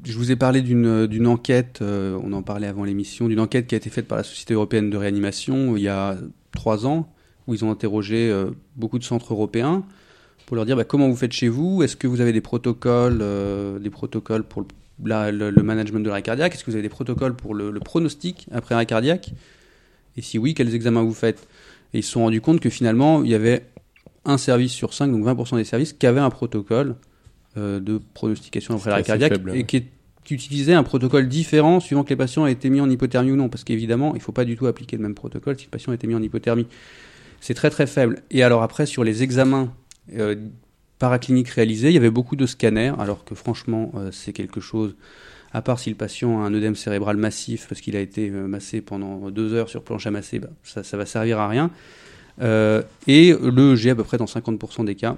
je 0.04 0.18
vous 0.18 0.30
ai 0.30 0.36
parlé 0.36 0.60
d'une 0.60 1.26
enquête. 1.26 1.78
euh, 1.80 2.18
on 2.22 2.32
en 2.34 2.42
parlait 2.42 2.66
avant 2.66 2.84
l'émission, 2.84 3.28
d'une 3.28 3.40
enquête 3.40 3.66
qui 3.66 3.74
a 3.74 3.78
été 3.78 3.88
faite 3.88 4.06
par 4.06 4.18
la 4.18 4.24
Société 4.24 4.52
européenne 4.52 4.90
de 4.90 4.96
réanimation 4.98 5.76
il 5.76 5.82
y 5.82 5.88
a 5.88 6.18
trois 6.52 6.86
ans, 6.86 7.10
où 7.46 7.54
ils 7.54 7.64
ont 7.64 7.70
interrogé 7.70 8.30
euh, 8.30 8.50
beaucoup 8.76 8.98
de 8.98 9.04
centres 9.04 9.32
européens 9.32 9.84
pour 10.44 10.56
leur 10.56 10.66
dire 10.66 10.76
bah, 10.76 10.84
comment 10.84 11.08
vous 11.08 11.16
faites 11.16 11.32
chez 11.32 11.48
vous? 11.48 11.82
Est-ce 11.82 11.96
que 11.96 12.06
vous 12.06 12.20
avez 12.20 12.32
des 12.34 12.42
protocoles, 12.42 13.20
euh, 13.22 13.78
des 13.78 13.90
protocoles 13.90 14.44
pour 14.44 14.66
le, 15.02 15.30
le- 15.50 15.62
management 15.62 16.00
de 16.00 16.08
l'arrêt 16.08 16.22
cardiaque? 16.22 16.54
Est-ce 16.54 16.62
que 16.64 16.70
vous 16.70 16.76
avez 16.76 16.82
des 16.82 16.90
protocoles 16.90 17.34
pour 17.34 17.54
le, 17.54 17.70
le 17.70 17.80
pronostic 17.80 18.46
après 18.52 18.74
arrêt 18.74 18.84
cardiaque? 18.86 19.32
Et 20.18 20.22
si 20.22 20.38
oui, 20.38 20.52
quels 20.52 20.74
examens 20.74 21.02
vous 21.02 21.14
faites? 21.14 21.48
Et 21.94 21.98
ils 21.98 22.02
se 22.02 22.10
sont 22.10 22.20
rendus 22.24 22.42
compte 22.42 22.60
que 22.60 22.68
finalement, 22.70 23.24
il 23.24 23.30
y 23.30 23.34
avait 23.34 23.64
un 24.24 24.38
service 24.38 24.72
sur 24.72 24.94
5, 24.94 25.10
donc 25.10 25.24
20% 25.24 25.56
des 25.56 25.64
services, 25.64 25.92
qui 25.92 26.06
avaient 26.06 26.20
un 26.20 26.30
protocole 26.30 26.96
euh, 27.56 27.80
de 27.80 28.00
pronostication 28.14 28.74
après 28.74 28.90
l'arrêt 28.90 29.02
cardiaque 29.06 29.32
faible, 29.34 29.50
et 29.56 29.64
qui, 29.64 29.76
est- 29.78 29.86
qui 30.24 30.34
utilisait 30.34 30.72
un 30.74 30.82
protocole 30.82 31.28
différent 31.28 31.80
suivant 31.80 32.02
que 32.04 32.08
les 32.10 32.16
patients 32.16 32.46
aient 32.46 32.52
été 32.52 32.70
mis 32.70 32.80
en 32.80 32.88
hypothermie 32.90 33.30
ou 33.32 33.36
non. 33.36 33.48
Parce 33.48 33.62
qu'évidemment, 33.64 34.12
il 34.14 34.18
ne 34.18 34.22
faut 34.22 34.32
pas 34.32 34.44
du 34.46 34.56
tout 34.56 34.66
appliquer 34.66 34.96
le 34.96 35.02
même 35.02 35.14
protocole 35.14 35.58
si 35.58 35.66
le 35.66 35.70
patient 35.70 35.92
a 35.92 35.94
été 35.94 36.06
mis 36.06 36.14
en 36.14 36.22
hypothermie. 36.22 36.66
C'est 37.40 37.54
très 37.54 37.68
très 37.70 37.86
faible. 37.86 38.22
Et 38.30 38.42
alors 38.42 38.62
après, 38.62 38.86
sur 38.86 39.04
les 39.04 39.22
examens 39.22 39.72
euh, 40.16 40.34
paracliniques 40.98 41.48
réalisés, 41.50 41.88
il 41.90 41.94
y 41.94 41.98
avait 41.98 42.10
beaucoup 42.10 42.36
de 42.36 42.46
scanners, 42.46 42.94
alors 42.98 43.24
que 43.24 43.34
franchement, 43.34 43.92
euh, 43.96 44.10
c'est 44.12 44.32
quelque 44.32 44.60
chose, 44.62 44.96
à 45.52 45.60
part 45.60 45.78
si 45.78 45.90
le 45.90 45.96
patient 45.96 46.42
a 46.42 46.46
un 46.46 46.54
œdème 46.54 46.74
cérébral 46.74 47.16
massif 47.18 47.66
parce 47.68 47.80
qu'il 47.82 47.94
a 47.96 48.00
été 48.00 48.30
massé 48.30 48.80
pendant 48.80 49.30
deux 49.30 49.52
heures 49.52 49.68
sur 49.68 49.82
planche 49.84 50.06
à 50.06 50.10
masser, 50.10 50.38
bah, 50.38 50.48
ça, 50.62 50.82
ça 50.82 50.96
va 50.96 51.04
servir 51.06 51.38
à 51.38 51.48
rien. 51.48 51.70
Euh, 52.42 52.82
et 53.06 53.32
le 53.40 53.74
EG 53.74 53.90
à 53.90 53.94
peu 53.94 54.04
près 54.04 54.16
dans 54.16 54.24
50% 54.26 54.84
des 54.84 54.94
cas, 54.94 55.16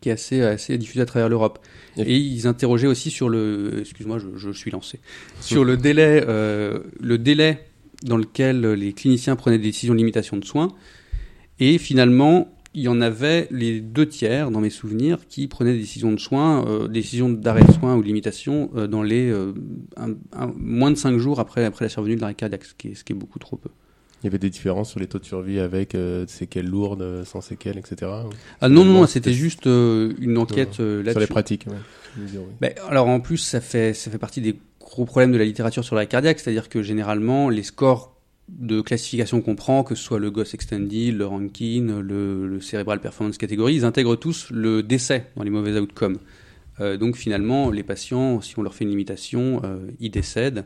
qui 0.00 0.10
est 0.10 0.12
assez, 0.12 0.42
assez 0.42 0.76
diffusé 0.78 1.00
à 1.00 1.06
travers 1.06 1.28
l'Europe. 1.28 1.58
Et- 1.96 2.02
Et 2.02 2.16
ils 2.16 2.46
interrogeaient 2.46 2.86
aussi 2.86 3.10
sur 3.10 3.28
le, 3.28 3.78
excuse-moi, 3.80 4.18
je, 4.18 4.26
je 4.36 4.50
suis 4.50 4.70
lancé, 4.70 5.00
sur 5.40 5.64
le 5.64 5.76
délai, 5.76 6.22
euh, 6.28 6.80
le 7.00 7.18
délai 7.18 7.60
dans 8.02 8.18
lequel 8.18 8.60
les 8.72 8.92
cliniciens 8.92 9.36
prenaient 9.36 9.56
des 9.58 9.64
décisions 9.68 9.94
de 9.94 9.98
limitation 9.98 10.36
de 10.36 10.44
soins. 10.44 10.72
Et 11.58 11.78
finalement, 11.78 12.52
il 12.74 12.82
y 12.82 12.88
en 12.88 13.00
avait 13.00 13.48
les 13.50 13.80
deux 13.80 14.04
tiers, 14.06 14.50
dans 14.50 14.60
mes 14.60 14.68
souvenirs, 14.68 15.20
qui 15.30 15.46
prenaient 15.48 15.72
des 15.72 15.78
décisions 15.78 16.12
de 16.12 16.18
soins, 16.20 16.66
euh, 16.68 16.88
décisions 16.88 17.30
d'arrêt 17.30 17.64
de 17.64 17.72
soins 17.72 17.96
ou 17.96 18.02
de 18.02 18.06
limitation 18.06 18.70
dans 18.90 19.02
les 19.02 19.30
un- 19.96 20.10
un- 20.34 20.52
moins 20.58 20.90
de 20.90 20.96
5 20.96 21.16
jours 21.16 21.40
après, 21.40 21.64
après 21.64 21.86
la 21.86 21.88
survenue 21.88 22.16
de 22.16 22.20
l'arrêt 22.20 22.34
cardiaque, 22.34 22.66
ce 22.66 22.74
qui, 22.74 22.88
est, 22.88 22.94
ce 22.94 23.02
qui 23.02 23.14
est 23.14 23.16
beaucoup 23.16 23.38
trop 23.38 23.56
peu. 23.56 23.70
Il 24.26 24.30
y 24.30 24.32
avait 24.32 24.38
des 24.40 24.50
différences 24.50 24.90
sur 24.90 24.98
les 24.98 25.06
taux 25.06 25.20
de 25.20 25.24
survie 25.24 25.60
avec 25.60 25.94
euh, 25.94 26.26
séquelles 26.26 26.66
lourdes, 26.66 27.00
euh, 27.02 27.24
sans 27.24 27.40
séquelles, 27.40 27.78
etc. 27.78 28.10
Ah 28.60 28.68
non, 28.68 28.84
non, 28.84 29.06
c'était 29.06 29.32
juste 29.32 29.68
euh, 29.68 30.14
une 30.20 30.36
enquête 30.36 30.80
euh, 30.80 30.96
Sur 30.98 31.04
les 31.04 31.14
là-dessus. 31.14 31.26
pratiques, 31.28 31.66
ouais. 32.60 32.74
Alors 32.88 33.06
en 33.06 33.20
plus, 33.20 33.36
ça 33.36 33.60
fait, 33.60 33.94
ça 33.94 34.10
fait 34.10 34.18
partie 34.18 34.40
des 34.40 34.56
gros 34.80 35.04
problèmes 35.04 35.30
de 35.30 35.38
la 35.38 35.44
littérature 35.44 35.84
sur 35.84 35.94
l'arrêt 35.94 36.08
cardiaque, 36.08 36.40
c'est-à-dire 36.40 36.68
que 36.68 36.82
généralement, 36.82 37.48
les 37.50 37.62
scores 37.62 38.16
de 38.48 38.80
classification 38.80 39.40
qu'on 39.40 39.54
prend, 39.54 39.84
que 39.84 39.94
ce 39.94 40.02
soit 40.02 40.18
le 40.18 40.32
GOS 40.32 40.54
Extended, 40.54 41.16
le 41.16 41.24
Rankin, 41.24 42.00
le, 42.02 42.48
le 42.48 42.60
Cerebral 42.60 43.00
Performance 43.00 43.38
Category, 43.38 43.76
ils 43.76 43.84
intègrent 43.84 44.16
tous 44.16 44.50
le 44.50 44.82
décès 44.82 45.26
dans 45.36 45.44
les 45.44 45.50
mauvais 45.50 45.78
outcomes. 45.78 46.18
Euh, 46.80 46.96
donc 46.96 47.16
finalement, 47.16 47.70
les 47.70 47.84
patients, 47.84 48.40
si 48.40 48.58
on 48.58 48.62
leur 48.62 48.74
fait 48.74 48.82
une 48.82 48.90
limitation, 48.90 49.60
euh, 49.62 49.78
ils 50.00 50.10
décèdent. 50.10 50.64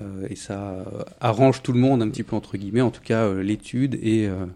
Euh, 0.00 0.26
et 0.30 0.36
ça 0.36 0.70
euh, 0.70 0.84
arrange 1.20 1.62
tout 1.62 1.72
le 1.72 1.78
monde 1.78 2.02
un 2.02 2.08
petit 2.10 2.22
peu 2.22 2.36
entre 2.36 2.56
guillemets, 2.56 2.80
en 2.80 2.90
tout 2.90 3.02
cas 3.02 3.24
euh, 3.24 3.42
l'étude 3.42 3.98
et 4.02 4.26
euh, 4.26 4.46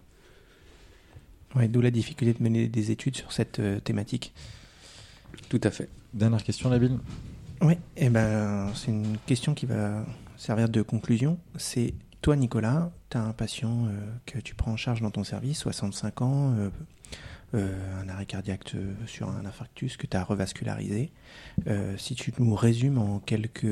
Ouais, 1.55 1.69
D'où 1.69 1.81
la 1.81 1.91
difficulté 1.91 2.39
de 2.39 2.43
mener 2.43 2.69
des 2.69 2.91
études 2.91 3.17
sur 3.17 3.33
cette 3.33 3.59
euh, 3.59 3.81
thématique. 3.81 4.35
tout 5.49 5.61
à 5.63 5.71
fait. 5.71 5.89
Dernière 6.13 6.43
question, 6.43 6.69
Nabil. 6.71 6.99
Oui, 7.63 7.75
et 7.97 8.09
ben, 8.11 8.71
c'est 8.75 8.91
une 8.91 9.17
question 9.27 9.55
qui 9.55 9.67
va 9.67 10.05
servir 10.37 10.69
de 10.69 10.83
conclusion. 10.83 11.39
C'est 11.57 11.95
toi, 12.23 12.37
Nicolas, 12.37 12.91
tu 13.11 13.17
as 13.17 13.23
un 13.23 13.33
patient 13.33 13.87
euh, 13.87 13.91
que 14.27 14.39
tu 14.39 14.55
prends 14.55 14.73
en 14.73 14.77
charge 14.77 15.01
dans 15.01 15.11
ton 15.11 15.25
service, 15.25 15.59
65 15.59 16.23
ans, 16.23 16.55
euh, 16.59 16.69
euh, 17.55 18.03
un 18.03 18.09
arrêt 18.11 18.27
cardiaque 18.27 18.73
euh, 18.75 18.93
sur 19.07 19.31
un 19.31 19.47
infarctus 19.47 19.97
que 19.97 20.07
tu 20.07 20.17
as 20.17 20.23
revascularisé. 20.23 21.11
Euh, 21.67 21.97
si 21.97 22.15
tu 22.15 22.31
nous 22.39 22.55
résumes 22.55 22.99
en 22.99 23.21
quelques 23.21 23.67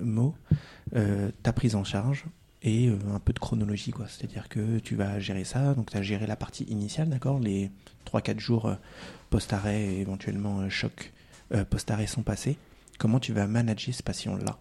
mots 0.00 0.34
ta 1.42 1.52
prise 1.52 1.74
en 1.74 1.84
charge 1.84 2.24
et 2.62 2.90
un 3.12 3.18
peu 3.18 3.32
de 3.32 3.38
chronologie, 3.38 3.90
quoi. 3.90 4.06
C'est-à-dire 4.08 4.48
que 4.48 4.78
tu 4.78 4.94
vas 4.94 5.18
gérer 5.20 5.44
ça, 5.44 5.74
donc 5.74 5.90
tu 5.90 5.96
as 5.96 6.02
géré 6.02 6.26
la 6.26 6.36
partie 6.36 6.64
initiale, 6.64 7.08
d'accord? 7.08 7.38
Les 7.38 7.70
3-4 8.10 8.38
jours 8.38 8.74
post-arrêt 9.28 9.82
et 9.82 10.00
éventuellement 10.00 10.68
choc 10.70 11.12
post-arrêt 11.68 12.06
sont 12.06 12.22
passés. 12.22 12.56
Comment 12.98 13.20
tu 13.20 13.32
vas 13.32 13.46
manager 13.46 13.94
ce 13.94 14.02
patient-là? 14.02 14.58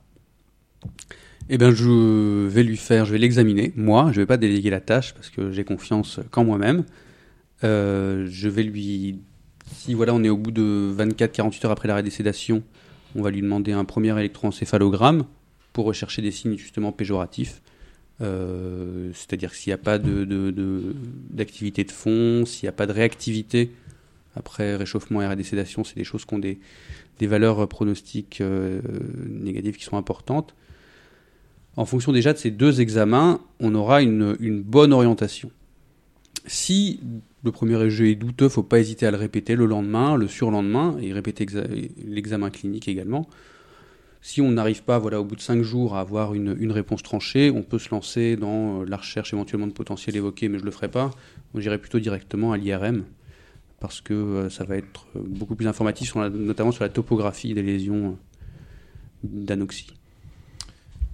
Eh 1.50 1.58
bien, 1.58 1.72
je 1.72 2.48
vais 2.48 2.64
lui 2.64 2.78
faire, 2.78 3.06
je 3.06 3.14
vais 3.14 3.20
l'examiner. 3.20 3.72
Moi, 3.76 4.12
je 4.12 4.20
vais 4.20 4.26
pas 4.26 4.38
déléguer 4.38 4.72
la 4.72 4.82
tâche 4.82 5.14
parce 5.14 5.30
que 5.30 5.52
j'ai 5.52 5.64
confiance 5.64 6.20
qu'en 6.32 6.44
moi-même. 6.44 6.84
Euh, 7.66 8.28
je 8.30 8.48
vais 8.48 8.64
lui, 8.64 9.20
si 9.74 9.94
voilà, 9.94 10.14
on 10.14 10.24
est 10.24 10.30
au 10.30 10.38
bout 10.38 10.52
de 10.52 10.94
24-48 10.98 11.66
heures 11.66 11.72
après 11.72 11.88
l'arrêt 11.88 12.04
des 12.04 12.10
sédations, 12.10 12.64
on 13.16 13.22
va 13.22 13.32
lui 13.32 13.42
demander 13.42 13.72
un 13.72 13.86
premier 13.86 14.18
électroencéphalogramme 14.18 15.26
pour 15.74 15.86
rechercher 15.86 16.22
des 16.22 16.32
signes 16.32 16.58
justement 16.58 16.92
péjoratifs. 16.92 17.62
Euh, 18.22 19.10
C'est-à-dire 19.14 19.54
s'il 19.54 19.72
n'y 19.72 19.74
a 19.74 19.78
pas 19.78 19.98
de, 19.98 20.24
de- 20.26 20.52
de- 20.52 20.96
d'activité 21.32 21.84
de, 21.84 21.92
fond, 21.92 22.46
s'il 22.46 22.66
n'y 22.66 22.70
a 22.70 22.74
pas 22.74 22.88
de 22.88 22.94
réactivité 22.94 23.72
après 24.36 24.76
réchauffement 24.76 25.22
et 25.22 25.26
arrêt 25.26 25.36
des 25.36 25.44
sédations, 25.44 25.84
c'est 25.84 25.96
des 25.96 26.04
choses 26.04 26.26
qui 26.26 26.34
ont 26.34 26.40
des, 26.40 26.60
des 27.20 27.28
valeurs 27.28 27.68
pronostiques 27.68 28.42
euh, 28.42 28.80
négatives 29.28 29.76
qui 29.78 29.84
sont 29.86 29.98
importantes. 29.98 30.54
En 31.78 31.86
fonction 31.86 32.12
déjà 32.14 32.32
de 32.34 32.38
ces 32.38 32.52
deux 32.52 32.80
examens, 32.80 33.42
on 33.60 33.76
aura 33.76 34.02
une, 34.02 34.36
une 34.40 34.62
bonne 34.62 34.94
orientation. 34.94 35.52
Si 36.48 37.00
le 37.46 37.52
premier 37.52 37.90
jeu 37.90 38.08
est 38.08 38.16
douteux, 38.16 38.50
faut 38.50 38.64
pas 38.64 38.80
hésiter 38.80 39.06
à 39.06 39.12
le 39.12 39.18
répéter 39.18 39.56
le 39.56 39.68
lendemain, 39.68 40.18
le 40.18 40.28
surlendemain, 40.28 40.98
et 41.00 41.14
répéter 41.14 41.46
exa- 41.46 41.92
l'examen 42.04 42.50
clinique 42.50 42.88
également. 42.88 43.30
Si 44.22 44.42
on 44.42 44.50
n'arrive 44.52 44.84
pas, 44.84 44.98
voilà, 44.98 45.22
au 45.22 45.24
bout 45.24 45.36
de 45.36 45.42
cinq 45.42 45.62
jours, 45.62 45.96
à 45.96 46.00
avoir 46.00 46.34
une, 46.34 46.72
réponse 46.72 47.04
tranchée, 47.04 47.52
on 47.52 47.62
peut 47.62 47.78
se 47.78 47.92
lancer 47.92 48.36
dans 48.36 48.82
euh, 48.82 48.86
la 48.88 48.98
recherche 48.98 49.32
éventuellement 49.34 49.68
de 49.68 49.74
potentiel 49.74 50.16
évoqué, 50.16 50.50
mais 50.50 50.58
je 50.58 50.66
le 50.66 50.72
ferai 50.72 50.90
pas. 50.90 51.12
J'irai 51.56 51.78
plutôt 51.78 52.00
directement 52.00 52.52
à 52.52 52.58
l'IRM 52.58 53.04
parce 53.80 54.02
que 54.02 54.14
euh, 54.14 54.50
ça 54.50 54.64
va 54.64 54.78
être 54.78 55.06
euh, 55.16 55.20
beaucoup 55.24 55.56
plus 55.56 55.68
informatif, 55.68 56.08
sur 56.08 56.28
notamment 56.32 56.72
sur 56.72 56.84
la 56.84 56.90
topographie 56.90 57.54
des 57.54 57.62
lésions 57.62 58.18
d'anoxie. 59.24 59.94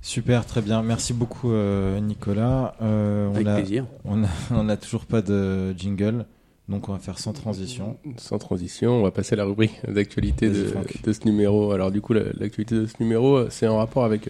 Super, 0.01 0.45
très 0.45 0.61
bien. 0.61 0.81
Merci 0.81 1.13
beaucoup, 1.13 1.51
euh, 1.51 1.99
Nicolas. 1.99 2.73
Euh, 2.81 3.27
on 3.29 3.35
Avec 3.35 3.47
a, 3.47 3.55
plaisir. 3.57 3.85
On 4.03 4.23
a, 4.23 4.27
on 4.51 4.67
a 4.69 4.77
toujours 4.77 5.05
pas 5.05 5.21
de 5.21 5.73
jingle, 5.77 6.25
donc 6.69 6.89
on 6.89 6.93
va 6.93 6.99
faire 6.99 7.19
sans 7.19 7.33
transition. 7.33 7.97
Sans 8.17 8.39
transition, 8.39 8.93
on 8.99 9.03
va 9.03 9.11
passer 9.11 9.33
à 9.33 9.37
la 9.37 9.45
rubrique 9.45 9.79
d'actualité 9.87 10.49
de, 10.49 10.73
ce 11.13 11.25
numéro. 11.25 11.71
Alors 11.71 11.91
du 11.91 12.01
coup, 12.01 12.13
la- 12.13 12.31
l'actualité 12.39 12.75
de 12.75 12.85
ce 12.87 12.95
numéro, 12.99 13.37
euh, 13.37 13.47
c'est 13.51 13.67
en 13.67 13.77
rapport 13.77 14.03
avec 14.03 14.29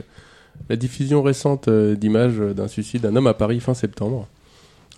la 0.70 0.76
diffusion 0.76 1.24
récente 1.24 1.70
d'images 1.70 2.38
d'un 2.38 2.68
suicide 2.68 3.02
d'un 3.04 3.16
homme 3.16 3.28
à 3.28 3.34
Paris 3.34 3.62
fin 3.62 3.74
septembre. 3.74 4.28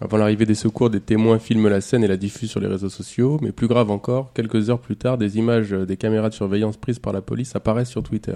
Avant 0.01 0.17
l'arrivée 0.17 0.47
des 0.47 0.55
secours, 0.55 0.89
des 0.89 0.99
témoins 0.99 1.37
filment 1.37 1.69
la 1.69 1.79
scène 1.79 2.03
et 2.03 2.07
la 2.07 2.17
diffusent 2.17 2.49
sur 2.49 2.59
les 2.59 2.67
réseaux 2.67 2.89
sociaux. 2.89 3.37
Mais 3.43 3.51
plus 3.51 3.67
grave 3.67 3.91
encore, 3.91 4.33
quelques 4.33 4.71
heures 4.71 4.79
plus 4.79 4.97
tard, 4.97 5.19
des 5.19 5.37
images 5.37 5.69
des 5.69 5.97
caméras 5.97 6.29
de 6.29 6.33
surveillance 6.33 6.77
prises 6.77 6.97
par 6.99 7.13
la 7.13 7.21
police 7.21 7.55
apparaissent 7.55 7.91
sur 7.91 8.01
Twitter. 8.01 8.35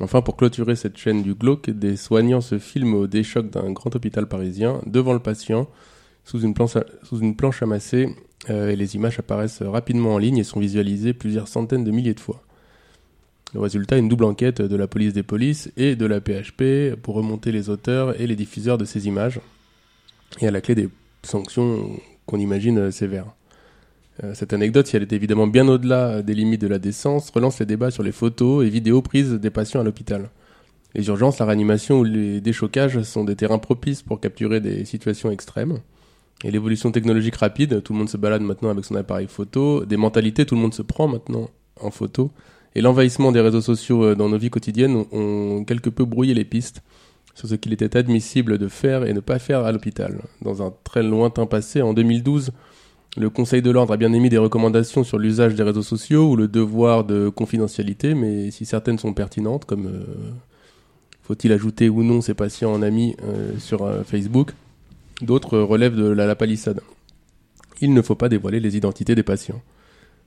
Enfin, 0.00 0.22
pour 0.22 0.36
clôturer 0.36 0.74
cette 0.74 0.96
chaîne 0.96 1.22
du 1.22 1.34
glauque, 1.34 1.70
des 1.70 1.96
soignants 1.96 2.40
se 2.40 2.58
filment 2.58 2.94
au 2.94 3.06
déchoc 3.06 3.50
d'un 3.50 3.70
grand 3.70 3.94
hôpital 3.94 4.26
parisien, 4.26 4.80
devant 4.86 5.12
le 5.12 5.20
patient, 5.20 5.68
sous 6.24 6.40
une 6.40 6.54
planche, 6.54 7.62
amassée, 7.62 8.08
euh, 8.50 8.70
et 8.70 8.76
les 8.76 8.96
images 8.96 9.18
apparaissent 9.18 9.62
rapidement 9.62 10.14
en 10.14 10.18
ligne 10.18 10.38
et 10.38 10.44
sont 10.44 10.60
visualisées 10.60 11.12
plusieurs 11.12 11.48
centaines 11.48 11.84
de 11.84 11.90
milliers 11.92 12.14
de 12.14 12.20
fois. 12.20 12.42
Le 13.54 13.60
résultat, 13.60 13.96
une 13.96 14.08
double 14.08 14.24
enquête 14.24 14.60
de 14.60 14.76
la 14.76 14.88
police 14.88 15.12
des 15.12 15.22
polices 15.22 15.70
et 15.76 15.94
de 15.94 16.06
la 16.06 16.20
PHP 16.20 16.96
pour 17.00 17.14
remonter 17.14 17.52
les 17.52 17.70
auteurs 17.70 18.20
et 18.20 18.26
les 18.26 18.34
diffuseurs 18.34 18.78
de 18.78 18.84
ces 18.84 19.06
images, 19.06 19.40
et 20.40 20.48
à 20.48 20.50
la 20.50 20.60
clé 20.60 20.74
des 20.74 20.88
sanctions 21.22 22.00
qu'on 22.26 22.38
imagine 22.38 22.90
sévères. 22.90 23.32
Euh, 24.22 24.32
Cette 24.34 24.52
anecdote, 24.52 24.86
si 24.86 24.96
elle 24.96 25.02
est 25.02 25.12
évidemment 25.12 25.46
bien 25.46 25.66
au-delà 25.66 26.22
des 26.22 26.34
limites 26.34 26.60
de 26.60 26.68
la 26.68 26.78
décence, 26.78 27.30
relance 27.30 27.58
les 27.58 27.66
débats 27.66 27.90
sur 27.90 28.02
les 28.02 28.12
photos 28.12 28.64
et 28.64 28.68
vidéos 28.68 29.02
prises 29.02 29.32
des 29.32 29.50
patients 29.50 29.80
à 29.80 29.84
l'hôpital. 29.84 30.30
Les 30.94 31.08
urgences, 31.08 31.40
la 31.40 31.46
réanimation 31.46 31.98
ou 31.98 32.04
les 32.04 32.40
déchocages 32.40 33.02
sont 33.02 33.24
des 33.24 33.34
terrains 33.34 33.58
propices 33.58 34.02
pour 34.02 34.20
capturer 34.20 34.60
des 34.60 34.84
situations 34.84 35.30
extrêmes. 35.32 35.80
Et 36.44 36.50
l'évolution 36.50 36.92
technologique 36.92 37.36
rapide, 37.36 37.82
tout 37.82 37.92
le 37.92 37.98
monde 37.98 38.08
se 38.08 38.16
balade 38.16 38.42
maintenant 38.42 38.70
avec 38.70 38.84
son 38.84 38.94
appareil 38.94 39.26
photo, 39.26 39.84
des 39.84 39.96
mentalités, 39.96 40.46
tout 40.46 40.54
le 40.54 40.60
monde 40.60 40.74
se 40.74 40.82
prend 40.82 41.08
maintenant 41.08 41.50
en 41.80 41.90
photo. 41.90 42.30
Et 42.76 42.80
l'envahissement 42.80 43.32
des 43.32 43.40
réseaux 43.40 43.60
sociaux 43.60 44.04
euh, 44.04 44.14
dans 44.14 44.28
nos 44.28 44.38
vies 44.38 44.50
quotidiennes 44.50 45.04
ont 45.12 45.64
quelque 45.64 45.90
peu 45.90 46.04
brouillé 46.04 46.34
les 46.34 46.44
pistes 46.44 46.82
sur 47.34 47.48
ce 47.48 47.54
qu'il 47.54 47.72
était 47.72 47.96
admissible 47.96 48.58
de 48.58 48.68
faire 48.68 49.04
et 49.04 49.12
ne 49.12 49.20
pas 49.20 49.38
faire 49.38 49.64
à 49.64 49.72
l'hôpital. 49.72 50.20
Dans 50.42 50.62
un 50.62 50.72
très 50.84 51.02
lointain 51.02 51.46
passé, 51.46 51.82
en 51.82 51.92
2012, 51.92 52.52
le 53.16 53.30
Conseil 53.30 53.62
de 53.62 53.70
l'ordre 53.70 53.92
a 53.92 53.96
bien 53.96 54.12
émis 54.12 54.28
des 54.28 54.38
recommandations 54.38 55.04
sur 55.04 55.18
l'usage 55.18 55.54
des 55.54 55.62
réseaux 55.62 55.82
sociaux 55.82 56.30
ou 56.30 56.36
le 56.36 56.48
devoir 56.48 57.04
de 57.04 57.28
confidentialité, 57.28 58.14
mais 58.14 58.50
si 58.50 58.64
certaines 58.64 58.98
sont 58.98 59.14
pertinentes, 59.14 59.66
comme 59.66 59.86
euh, 59.86 60.04
faut-il 61.22 61.52
ajouter 61.52 61.88
ou 61.88 62.02
non 62.02 62.20
ses 62.20 62.34
patients 62.34 62.72
en 62.72 62.82
amis 62.82 63.16
euh, 63.22 63.56
sur 63.58 63.84
euh, 63.84 64.02
Facebook, 64.02 64.52
d'autres 65.22 65.58
relèvent 65.58 65.94
de 65.94 66.08
la, 66.08 66.34
palissade. 66.34 66.80
Il 67.80 67.94
ne 67.94 68.02
faut 68.02 68.16
pas 68.16 68.28
dévoiler 68.28 68.58
les 68.58 68.76
identités 68.76 69.14
des 69.14 69.22
patients. 69.22 69.62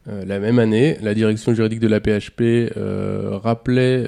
La 0.06 0.40
même 0.40 0.58
année, 0.58 0.98
la 1.02 1.14
direction 1.14 1.54
juridique 1.54 1.82
de 1.82 1.88
la 1.90 2.00
PHP 2.00 2.72
rappelait 3.44 4.08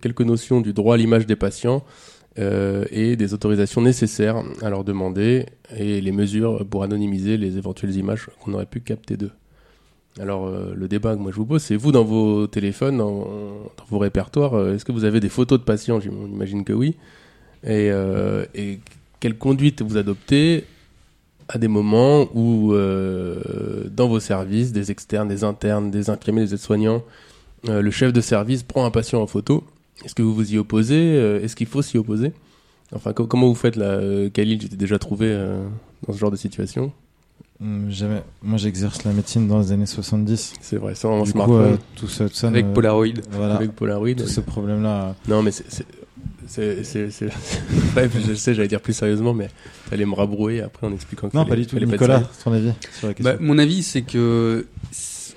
quelques 0.00 0.20
notions 0.20 0.60
du 0.60 0.72
droit 0.72 0.94
à 0.94 0.96
l'image 0.96 1.26
des 1.26 1.34
patients 1.34 1.82
euh, 2.38 2.86
et 2.90 3.16
des 3.16 3.34
autorisations 3.34 3.82
nécessaires 3.82 4.42
à 4.62 4.70
leur 4.70 4.84
demander 4.84 5.44
et 5.76 6.00
les 6.00 6.12
mesures 6.12 6.64
pour 6.64 6.82
anonymiser 6.82 7.36
les 7.36 7.58
éventuelles 7.58 7.94
images 7.94 8.30
qu'on 8.40 8.54
aurait 8.54 8.64
pu 8.64 8.80
capter 8.80 9.18
d'eux. 9.18 9.32
Alors 10.18 10.46
euh, 10.46 10.72
le 10.74 10.88
débat 10.88 11.14
que 11.14 11.20
moi 11.20 11.30
je 11.30 11.36
vous 11.36 11.44
pose, 11.44 11.62
c'est 11.62 11.76
vous 11.76 11.92
dans 11.92 12.04
vos 12.04 12.46
téléphones, 12.46 12.96
dans, 12.96 13.28
vos 13.86 13.98
répertoires, 13.98 14.54
euh, 14.54 14.74
est-ce 14.74 14.86
que 14.86 14.92
vous 14.92 15.04
avez 15.04 15.20
des 15.20 15.28
photos 15.28 15.58
de 15.58 15.64
patients? 15.64 16.00
J'imagine 16.00 16.64
que 16.64 16.72
oui. 16.72 16.96
Et, 17.64 17.90
quelle 19.20 19.36
conduite 19.36 19.82
vous 19.82 19.98
adoptez 19.98 20.64
à 21.48 21.58
des 21.58 21.68
moments 21.68 22.28
où 22.34 22.72
dans 22.72 24.08
vos 24.08 24.20
services, 24.20 24.72
des 24.72 24.90
externes, 24.90 25.28
des 25.28 25.44
internes, 25.44 25.90
des 25.90 26.08
infirmiers, 26.10 26.40
des 26.40 26.54
aides-soignants, 26.54 27.04
le 27.68 27.90
chef 27.92 28.12
de 28.12 28.20
service 28.20 28.64
prend 28.64 28.84
un 28.84 28.90
patient 28.90 29.22
en 29.22 29.28
photo 29.28 29.62
Est-ce 30.04 30.14
que 30.14 30.22
vous 30.22 30.34
vous 30.34 30.52
y 30.54 30.58
opposez 30.58 31.16
Euh, 31.16 31.40
Est-ce 31.42 31.54
qu'il 31.56 31.66
faut 31.66 31.82
s'y 31.82 31.98
opposer? 31.98 32.32
Enfin, 32.94 33.12
co- 33.12 33.26
comment 33.26 33.48
vous 33.48 33.54
faites 33.54 33.76
là 33.76 33.86
euh, 33.86 34.28
Khalil, 34.30 34.58
tu 34.58 34.68
t'es 34.68 34.76
déjà 34.76 34.98
trouvé 34.98 35.26
euh, 35.30 35.64
dans 36.06 36.12
ce 36.12 36.18
genre 36.18 36.30
de 36.30 36.36
situation 36.36 36.92
Hum, 37.60 37.90
Jamais. 37.90 38.22
Moi, 38.42 38.58
j'exerce 38.58 39.04
la 39.04 39.12
médecine 39.12 39.46
dans 39.46 39.60
les 39.60 39.70
années 39.72 39.86
70. 39.86 40.54
C'est 40.60 40.76
vrai, 40.76 40.94
sans 40.96 41.22
du 41.22 41.30
smartphone, 41.30 41.68
coup, 41.68 41.72
euh, 41.74 41.76
tout 41.96 42.08
ça, 42.08 42.28
tout 42.28 42.34
ça 42.34 42.48
Avec 42.48 42.66
me- 42.66 42.72
Polaroid. 42.72 43.06
Voilà. 43.30 43.54
avec 43.54 43.70
Polaroid. 43.72 44.14
Tous 44.16 44.26
ces 44.26 44.42
problèmes-là. 44.42 45.14
Non, 45.28 45.42
mais 45.42 45.52
c'est. 45.52 45.86
Bref, 47.94 48.16
je 48.28 48.34
sais, 48.34 48.54
j'allais 48.54 48.68
dire 48.68 48.80
plus 48.80 48.92
sérieusement, 48.92 49.32
mais 49.32 49.48
t'allais 49.88 50.04
me 50.04 50.14
rabrouer 50.14 50.60
après 50.60 50.86
en 50.86 50.92
expliquant 50.92 51.28
que 51.28 51.36
Non, 51.36 51.46
pas 51.46 51.56
du 51.56 51.66
tout. 51.66 51.78
Nicolas, 51.78 52.22
ton 52.42 52.52
avis 52.52 52.72
sur 52.98 53.06
la 53.08 53.14
question? 53.14 53.32
Bah, 53.32 53.38
mon 53.40 53.58
avis, 53.58 53.82
c'est 53.82 54.02
que 54.02 54.66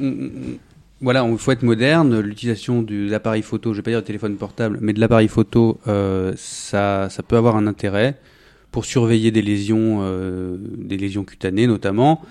on- 0.01 0.57
voilà, 1.05 1.25
il 1.29 1.37
faut 1.37 1.51
être 1.51 1.63
moderne. 1.63 2.19
L'utilisation 2.19 2.81
de 2.81 3.09
l'appareil 3.09 3.41
photo, 3.41 3.71
je 3.71 3.77
vais 3.77 3.83
pas 3.83 3.91
dire 3.91 3.99
le 3.99 4.05
téléphone 4.05 4.35
portable, 4.35 4.79
mais 4.81 4.91
de 4.91 4.99
l'appareil 4.99 5.29
photo, 5.29 5.79
euh, 5.87 6.33
ça, 6.35 7.09
ça 7.09 7.23
peut 7.23 7.37
avoir 7.37 7.55
un 7.55 7.67
intérêt 7.67 8.19
pour 8.71 8.83
surveiller 8.83 9.31
des 9.31 9.41
lésions, 9.41 9.99
euh, 10.01 10.57
des 10.59 10.97
lésions 10.97 11.23
cutanées 11.23 11.67
notamment, 11.67 12.21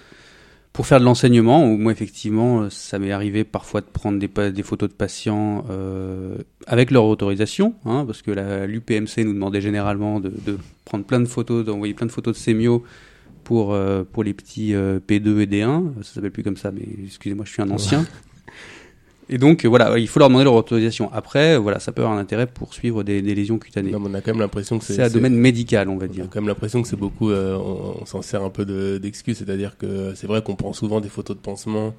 pour 0.74 0.86
faire 0.86 1.00
de 1.00 1.04
l'enseignement. 1.04 1.64
Où 1.64 1.78
moi, 1.78 1.92
effectivement, 1.92 2.62
euh, 2.62 2.68
ça 2.70 2.98
m'est 2.98 3.12
arrivé 3.12 3.44
parfois 3.44 3.80
de 3.80 3.86
prendre 3.86 4.18
des, 4.18 4.62
photos 4.62 4.90
de 4.90 4.94
patients 4.94 5.64
euh, 5.70 6.36
avec 6.66 6.90
leur 6.90 7.06
autorisation, 7.06 7.74
hein, 7.86 8.04
parce 8.04 8.20
que 8.20 8.32
l'UPMC 8.66 9.24
nous 9.24 9.32
demandait 9.32 9.62
généralement 9.62 10.20
de, 10.20 10.32
de 10.44 10.58
prendre 10.84 11.04
plein 11.04 11.20
de 11.20 11.26
photos, 11.26 11.64
d'envoyer 11.64 11.94
plein 11.94 12.06
de 12.06 12.12
photos 12.12 12.34
de 12.34 12.38
sémio 12.38 12.84
pour, 13.44 13.72
euh, 13.72 14.02
pour 14.10 14.24
les 14.24 14.34
petits 14.34 14.74
euh, 14.74 14.98
P2 15.06 15.40
et 15.40 15.46
D1. 15.46 16.02
Ça 16.02 16.14
s'appelle 16.14 16.32
plus 16.32 16.42
comme 16.42 16.56
ça, 16.56 16.72
mais 16.72 16.86
excusez-moi, 17.04 17.44
je 17.44 17.52
suis 17.52 17.62
un 17.62 17.70
ancien. 17.70 18.04
Et 19.30 19.38
donc, 19.38 19.64
euh, 19.64 19.68
voilà, 19.68 19.98
il 19.98 20.06
faut 20.06 20.18
leur 20.20 20.28
demander 20.28 20.44
leur 20.44 20.52
autorisation. 20.54 21.10
Après, 21.12 21.54
euh, 21.54 21.58
voilà, 21.58 21.78
ça 21.80 21.92
peut 21.92 22.02
avoir 22.02 22.16
un 22.16 22.20
intérêt 22.20 22.46
pour 22.46 22.74
suivre 22.74 23.02
des, 23.02 23.22
des 23.22 23.34
lésions 23.34 23.58
cutanées. 23.58 23.90
Non, 23.90 23.98
mais 23.98 24.08
on 24.10 24.14
a 24.14 24.20
quand 24.20 24.32
même 24.32 24.40
l'impression 24.40 24.78
que 24.78 24.84
c'est. 24.84 25.00
Un 25.02 25.08
domaine 25.08 25.34
médical, 25.34 25.88
on 25.88 25.96
va 25.96 26.04
On 26.04 26.08
a 26.10 26.12
dire. 26.12 26.26
quand 26.30 26.40
même 26.40 26.48
l'impression 26.48 26.82
que 26.82 26.88
c'est 26.88 26.96
beaucoup, 26.96 27.30
euh, 27.30 27.56
on, 27.56 28.02
on 28.02 28.04
s'en 28.04 28.20
sert 28.20 28.42
un 28.44 28.50
peu 28.50 28.66
de- 28.66 28.98
d'excuse, 28.98 29.38
c'est-à-dire 29.38 29.78
que 29.78 30.12
c'est 30.14 30.26
vrai 30.26 30.42
qu'on 30.42 30.56
prend 30.56 30.74
souvent 30.74 31.00
des 31.00 31.08
photos 31.08 31.36
de 31.36 31.40
pansement 31.40 31.94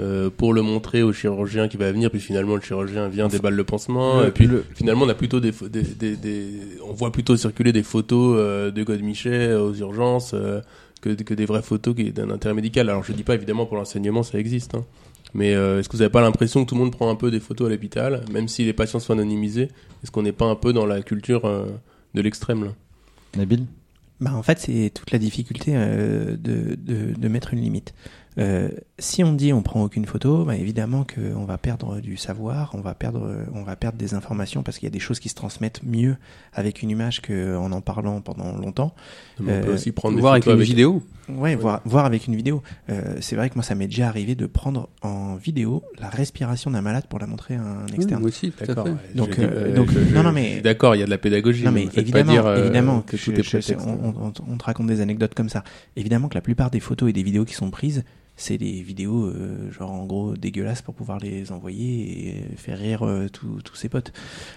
euh, 0.00 0.28
pour 0.28 0.52
le 0.52 0.60
montrer 0.60 1.04
au 1.04 1.12
chirurgien 1.12 1.68
qui 1.68 1.76
va 1.76 1.90
venir, 1.92 2.10
puis 2.10 2.18
finalement 2.20 2.56
le 2.56 2.60
chirurgien 2.60 3.06
vient 3.08 3.28
déballe 3.28 3.54
le 3.54 3.64
pansement, 3.64 4.20
Le- 4.22 4.26
et 4.26 4.30
puis 4.32 4.46
le- 4.48 4.64
finalement 4.74 5.04
on 5.04 5.08
a 5.08 5.14
plutôt 5.14 5.38
des, 5.38 5.52
pho- 5.52 5.68
des, 5.68 5.82
des, 5.82 6.16
des- 6.16 6.50
on 6.86 6.92
voit 6.92 7.12
plutôt 7.12 7.36
circuler 7.36 7.72
des 7.72 7.84
photos 7.84 8.34
euh, 8.38 8.70
de 8.72 8.82
Godemichet 8.82 9.54
aux 9.54 9.72
urgences 9.72 10.32
euh, 10.34 10.60
que, 11.00 11.10
que 11.10 11.32
des 11.32 11.46
vraies 11.46 11.62
photos 11.62 11.94
d'un 11.94 12.28
intérêt 12.30 12.54
médical. 12.54 12.90
Alors 12.90 13.04
je 13.04 13.12
dis 13.12 13.22
pas 13.22 13.36
évidemment 13.36 13.64
pour 13.66 13.76
l'enseignement 13.76 14.24
ça 14.24 14.38
existe, 14.38 14.74
hein. 14.74 14.84
Mais 15.36 15.54
euh, 15.54 15.78
est-ce 15.78 15.88
que 15.90 15.96
vous 15.96 16.02
avez 16.02 16.10
pas 16.10 16.22
l'impression 16.22 16.64
que 16.64 16.70
tout 16.70 16.74
le 16.74 16.80
monde 16.80 16.92
prend 16.92 17.10
un 17.10 17.14
peu 17.14 17.30
des 17.30 17.40
photos 17.40 17.66
à 17.66 17.70
l'hôpital, 17.70 18.24
même 18.32 18.48
si 18.48 18.64
les 18.64 18.72
patients 18.72 19.00
sont 19.00 19.12
anonymisés? 19.12 19.68
Est-ce 20.02 20.10
qu'on 20.10 20.22
n'est 20.22 20.32
pas 20.32 20.46
un 20.46 20.54
peu 20.54 20.72
dans 20.72 20.86
la 20.86 21.02
culture 21.02 21.44
euh, 21.44 21.66
de 22.14 22.22
l'extrême 22.22 22.64
là? 22.64 22.70
Nabil? 23.36 23.66
Bah, 24.18 24.34
en 24.34 24.42
fait, 24.42 24.58
c'est 24.58 24.90
toute 24.94 25.10
la 25.10 25.18
difficulté 25.18 25.72
euh, 25.74 26.36
de, 26.38 26.74
de, 26.76 27.12
de 27.12 27.28
mettre 27.28 27.52
une 27.52 27.60
limite. 27.60 27.92
Euh, 28.98 29.02
si 29.02 29.22
on 29.24 29.32
dit 29.34 29.52
on 29.52 29.62
prend 29.62 29.82
aucune 29.82 30.06
photo, 30.06 30.44
bah, 30.44 30.56
évidemment 30.56 31.04
qu'on 31.04 31.44
va 31.44 31.58
perdre 31.58 32.00
du 32.00 32.16
savoir, 32.16 32.70
on 32.74 32.80
va 32.80 32.94
perdre, 32.94 33.44
on 33.54 33.62
va 33.62 33.76
perdre 33.76 33.98
des 33.98 34.14
informations 34.14 34.62
parce 34.62 34.78
qu'il 34.78 34.86
y 34.86 34.90
a 34.90 34.90
des 34.90 34.98
choses 35.00 35.20
qui 35.20 35.28
se 35.28 35.34
transmettent 35.34 35.82
mieux 35.84 36.16
avec 36.54 36.82
une 36.82 36.90
image 36.90 37.20
qu'en 37.20 37.72
en 37.72 37.80
parlant 37.82 38.20
pendant 38.22 38.56
longtemps. 38.56 38.94
Mais 39.38 39.58
On 39.58 39.62
peut 39.62 39.70
Euh, 39.70 39.74
aussi 39.74 39.92
prendre 39.92 40.14
des 40.16 40.20
Voir 40.22 40.32
avec 40.34 40.46
une 40.46 40.52
avec 40.52 40.66
vidéo. 40.66 41.02
Ouais, 41.28 41.56
voir, 41.56 41.82
voir 41.84 42.04
avec 42.06 42.26
une 42.26 42.36
vidéo. 42.36 42.62
Euh, 42.88 43.16
c'est 43.20 43.34
vrai 43.36 43.50
que 43.50 43.56
moi, 43.56 43.64
ça 43.64 43.74
m'est 43.74 43.86
déjà 43.88 44.08
arrivé 44.08 44.34
de 44.34 44.46
prendre 44.46 44.88
en 45.02 45.34
vidéo 45.34 45.82
la 45.98 46.08
respiration 46.08 46.70
d'un 46.70 46.82
malade 46.82 47.04
pour 47.08 47.18
la 47.18 47.26
montrer 47.26 47.56
à 47.56 47.62
un 47.62 47.84
Oui, 47.88 47.96
externe. 47.96 48.20
moi 48.20 48.28
aussi, 48.28 48.52
D'accord. 48.66 48.86
Donc, 49.14 49.30
dis- 49.30 49.36
euh, 49.40 49.74
donc, 49.74 49.90
je- 49.90 49.98
je- 50.04 50.14
non, 50.14 50.22
non, 50.22 50.32
mais- 50.32 50.60
D'accord, 50.60 50.94
il 50.94 51.00
y 51.00 51.02
a 51.02 51.06
de 51.06 51.10
la 51.10 51.18
pédagogie. 51.18 51.64
Non 51.64 51.72
mais 51.72 51.88
évidemment, 51.96 52.26
pas 52.26 52.32
dire 52.32 52.46
euh, 52.46 52.62
évidemment 52.64 53.00
que 53.02 53.16
je- 53.16 53.24
tout 53.24 53.32
est 53.38 53.42
je- 53.42 53.74
on, 53.84 54.14
on- 54.26 54.32
on 54.48 54.56
te 54.56 54.64
raconte 54.64 54.86
des 54.86 55.00
anecdotes 55.00 55.34
comme 55.34 55.48
ça. 55.48 55.64
Évidemment 55.96 56.28
que 56.28 56.34
la 56.34 56.40
plupart 56.40 56.70
des 56.70 56.80
photos 56.80 57.10
et 57.10 57.12
des 57.12 57.22
vidéos 57.24 57.44
qui 57.44 57.54
sont 57.54 57.70
prises, 57.70 58.04
c'est 58.36 58.58
des 58.58 58.82
vidéos 58.82 59.24
euh, 59.26 59.70
genre 59.72 59.90
en 59.90 60.04
gros 60.06 60.36
dégueulasses 60.36 60.82
pour 60.82 60.94
pouvoir 60.94 61.18
les 61.18 61.52
envoyer 61.52 62.28
et 62.28 62.56
faire 62.56 62.78
rire 62.78 63.02
euh, 63.04 63.28
tous 63.28 63.74
ses 63.74 63.88
potes. 63.88 64.12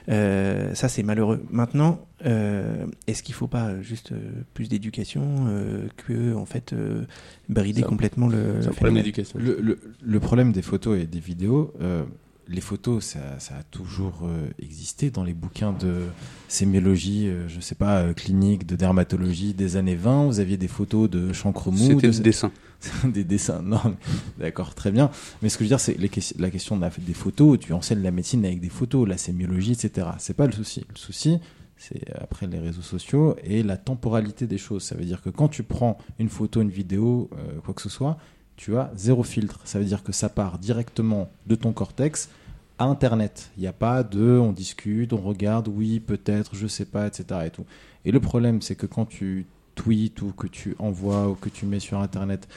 Euh, 0.10 0.74
ça 0.76 0.90
c'est 0.90 1.04
malheureux. 1.04 1.44
Maintenant, 1.50 2.06
euh, 2.26 2.86
est-ce 3.08 3.24
qu'il 3.24 3.36
faut 3.36 3.48
pas 3.48 3.82
juste 3.82 4.12
euh, 4.12 4.18
plus 4.54 4.68
d'éducation 4.70 5.46
euh, 5.48 5.88
que 5.98 6.34
en 6.36 6.46
fait 6.46 6.74
euh, 6.74 7.06
brider 7.48 7.82
complètement 7.84 8.28
le, 8.28 8.60
le 8.60 8.70
problème 8.72 8.96
d'éducation. 8.96 9.40
Le, 9.40 9.58
le- 9.62 9.80
le 10.02 10.20
problème 10.20 10.52
des 10.52 10.62
photos 10.62 11.00
et 11.00 11.06
des 11.06 11.20
vidéos, 11.20 11.74
euh, 11.82 12.04
les 12.52 12.62
photos, 12.62 13.06
ça, 13.06 13.38
ça 13.40 13.56
a 13.60 13.64
toujours 13.64 14.22
euh, 14.24 14.48
existé 14.60 15.12
dans 15.12 15.24
les 15.24 15.34
bouquins 15.36 15.72
de 15.72 16.02
sémiologie, 16.48 17.28
euh, 17.28 17.48
je 17.48 17.60
sais 17.60 17.76
pas, 17.76 18.00
euh, 18.00 18.14
clinique, 18.14 18.66
de 18.66 18.76
dermatologie 18.76 19.54
des 19.54 19.76
années 19.78 19.96
20. 19.96 20.26
Vous 20.26 20.40
aviez 20.40 20.58
des 20.58 20.68
photos 20.68 21.10
de 21.10 21.32
chancre 21.32 21.70
mou, 21.72 21.78
C'était 21.78 22.08
de- 22.10 22.18
le 22.18 22.20
dessin. 22.24 22.52
des 23.04 23.24
dessins. 23.24 23.62
Non, 23.62 23.96
d'accord, 24.38 24.74
très 24.76 24.92
bien. 24.92 25.10
Mais 25.42 25.50
ce 25.50 25.58
que 25.58 25.64
je 25.64 25.70
veux 25.70 25.76
dire, 25.76 25.80
c'est 25.80 25.98
la 26.40 26.50
question 26.50 26.78
de 26.78 26.82
la, 26.82 26.90
des 26.90 27.14
photos. 27.14 27.60
Tu 27.60 27.74
enseignes 27.74 28.02
la 28.02 28.12
médecine 28.12 28.46
avec 28.46 28.60
des 28.60 28.70
photos, 28.70 29.08
la 29.08 29.18
sémiologie, 29.18 29.74
etc. 29.74 30.08
C'est 30.18 30.36
pas 30.36 30.46
le 30.46 30.54
souci. 30.54 30.86
Le 30.90 30.98
souci, 30.98 31.40
c'est 31.78 32.04
après 32.20 32.48
les 32.48 32.60
réseaux 32.60 32.82
sociaux 32.82 33.36
et 33.44 33.64
la 33.64 33.78
temporalité 33.78 34.48
des 34.48 34.58
choses. 34.58 34.84
Ça 34.84 34.96
veut 34.96 35.06
dire 35.06 35.22
que 35.22 35.30
quand 35.30 35.48
tu 35.48 35.64
prends 35.64 35.98
une 36.20 36.30
photo, 36.30 36.62
une 36.62 36.70
vidéo, 36.70 37.30
euh, 37.34 37.60
quoi 37.64 37.74
que 37.74 37.82
ce 37.82 37.90
soit, 37.90 38.18
tu 38.56 38.78
as 38.78 38.92
zéro 38.96 39.24
filtre. 39.24 39.62
Ça 39.66 39.80
veut 39.80 39.86
dire 39.86 40.04
que 40.04 40.12
ça 40.12 40.30
part 40.30 40.60
directement 40.60 41.30
de 41.48 41.56
ton 41.56 41.72
cortex 41.72 42.30
à 42.78 42.86
Internet. 42.86 43.52
Il 43.58 43.62
n'y 43.62 43.68
a 43.68 43.74
pas 43.74 44.04
de 44.04 44.38
on 44.38 44.52
discute, 44.52 45.14
on 45.14 45.22
regarde, 45.22 45.68
oui, 45.68 46.00
peut-être, 46.00 46.56
je 46.56 46.68
sais 46.68 46.86
pas, 46.86 47.08
etc. 47.08 47.42
Et, 47.46 47.50
tout. 47.50 47.66
et 48.06 48.12
le 48.12 48.20
problème, 48.20 48.62
c'est 48.62 48.76
que 48.76 48.86
quand 48.86 49.06
tu 49.06 49.46
tweets 49.82 50.22
ou 50.22 50.32
que 50.32 50.48
tu 50.48 50.76
envoies 50.80 51.28
ou 51.30 51.36
que 51.36 51.50
tu 51.50 51.66
mets 51.66 51.80
sur 51.80 52.00
Internet 52.00 52.48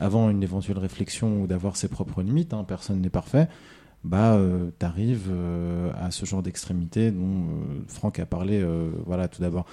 avant 0.00 0.30
une 0.30 0.42
éventuelle 0.42 0.78
réflexion 0.78 1.42
ou 1.42 1.46
d'avoir 1.46 1.76
ses 1.76 1.88
propres 1.88 2.22
limites, 2.22 2.54
hein, 2.54 2.64
personne 2.66 3.00
n'est 3.00 3.10
parfait, 3.10 3.48
bah, 4.04 4.40
tu 4.78 4.86
arrives 4.86 5.30
à 6.00 6.10
ce 6.10 6.26
genre 6.26 6.42
d'extrémité 6.42 7.10
dont 7.10 7.42
euh, 7.42 7.82
Franck 7.86 8.18
a 8.18 8.26
parlé 8.26 8.60
euh, 8.60 8.90
voilà, 9.06 9.28
tout 9.28 9.40
d'abord. 9.40 9.66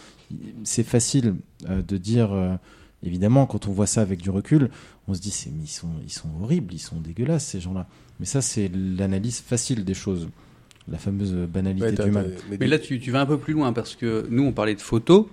C'est 0.63 0.83
facile 0.83 1.35
euh, 1.69 1.81
de 1.81 1.97
dire, 1.97 2.31
euh, 2.31 2.55
évidemment, 3.03 3.45
quand 3.45 3.67
on 3.67 3.71
voit 3.71 3.87
ça 3.87 4.01
avec 4.01 4.21
du 4.21 4.29
recul, 4.29 4.69
on 5.07 5.13
se 5.13 5.19
dit, 5.19 5.31
c'est, 5.31 5.49
mais 5.49 5.63
ils, 5.63 5.67
sont, 5.67 5.89
ils 6.03 6.11
sont 6.11 6.29
horribles, 6.41 6.73
ils 6.73 6.79
sont 6.79 6.99
dégueulasses, 6.99 7.45
ces 7.45 7.59
gens-là. 7.59 7.87
Mais 8.19 8.25
ça, 8.25 8.41
c'est 8.41 8.69
l'analyse 8.73 9.39
facile 9.39 9.83
des 9.83 9.93
choses, 9.93 10.29
la 10.87 10.97
fameuse 10.97 11.33
banalité 11.33 11.85
Ouais, 11.85 12.05
du 12.05 12.11
mal. 12.11 12.33
Mais 12.59 12.67
là, 12.67 12.77
tu, 12.77 12.99
tu 12.99 13.11
vas 13.11 13.21
un 13.21 13.25
peu 13.25 13.37
plus 13.37 13.53
loin 13.53 13.73
parce 13.73 13.95
que 13.95 14.27
nous, 14.29 14.43
on 14.43 14.51
parlait 14.51 14.75
de 14.75 14.81
photos. 14.81 15.25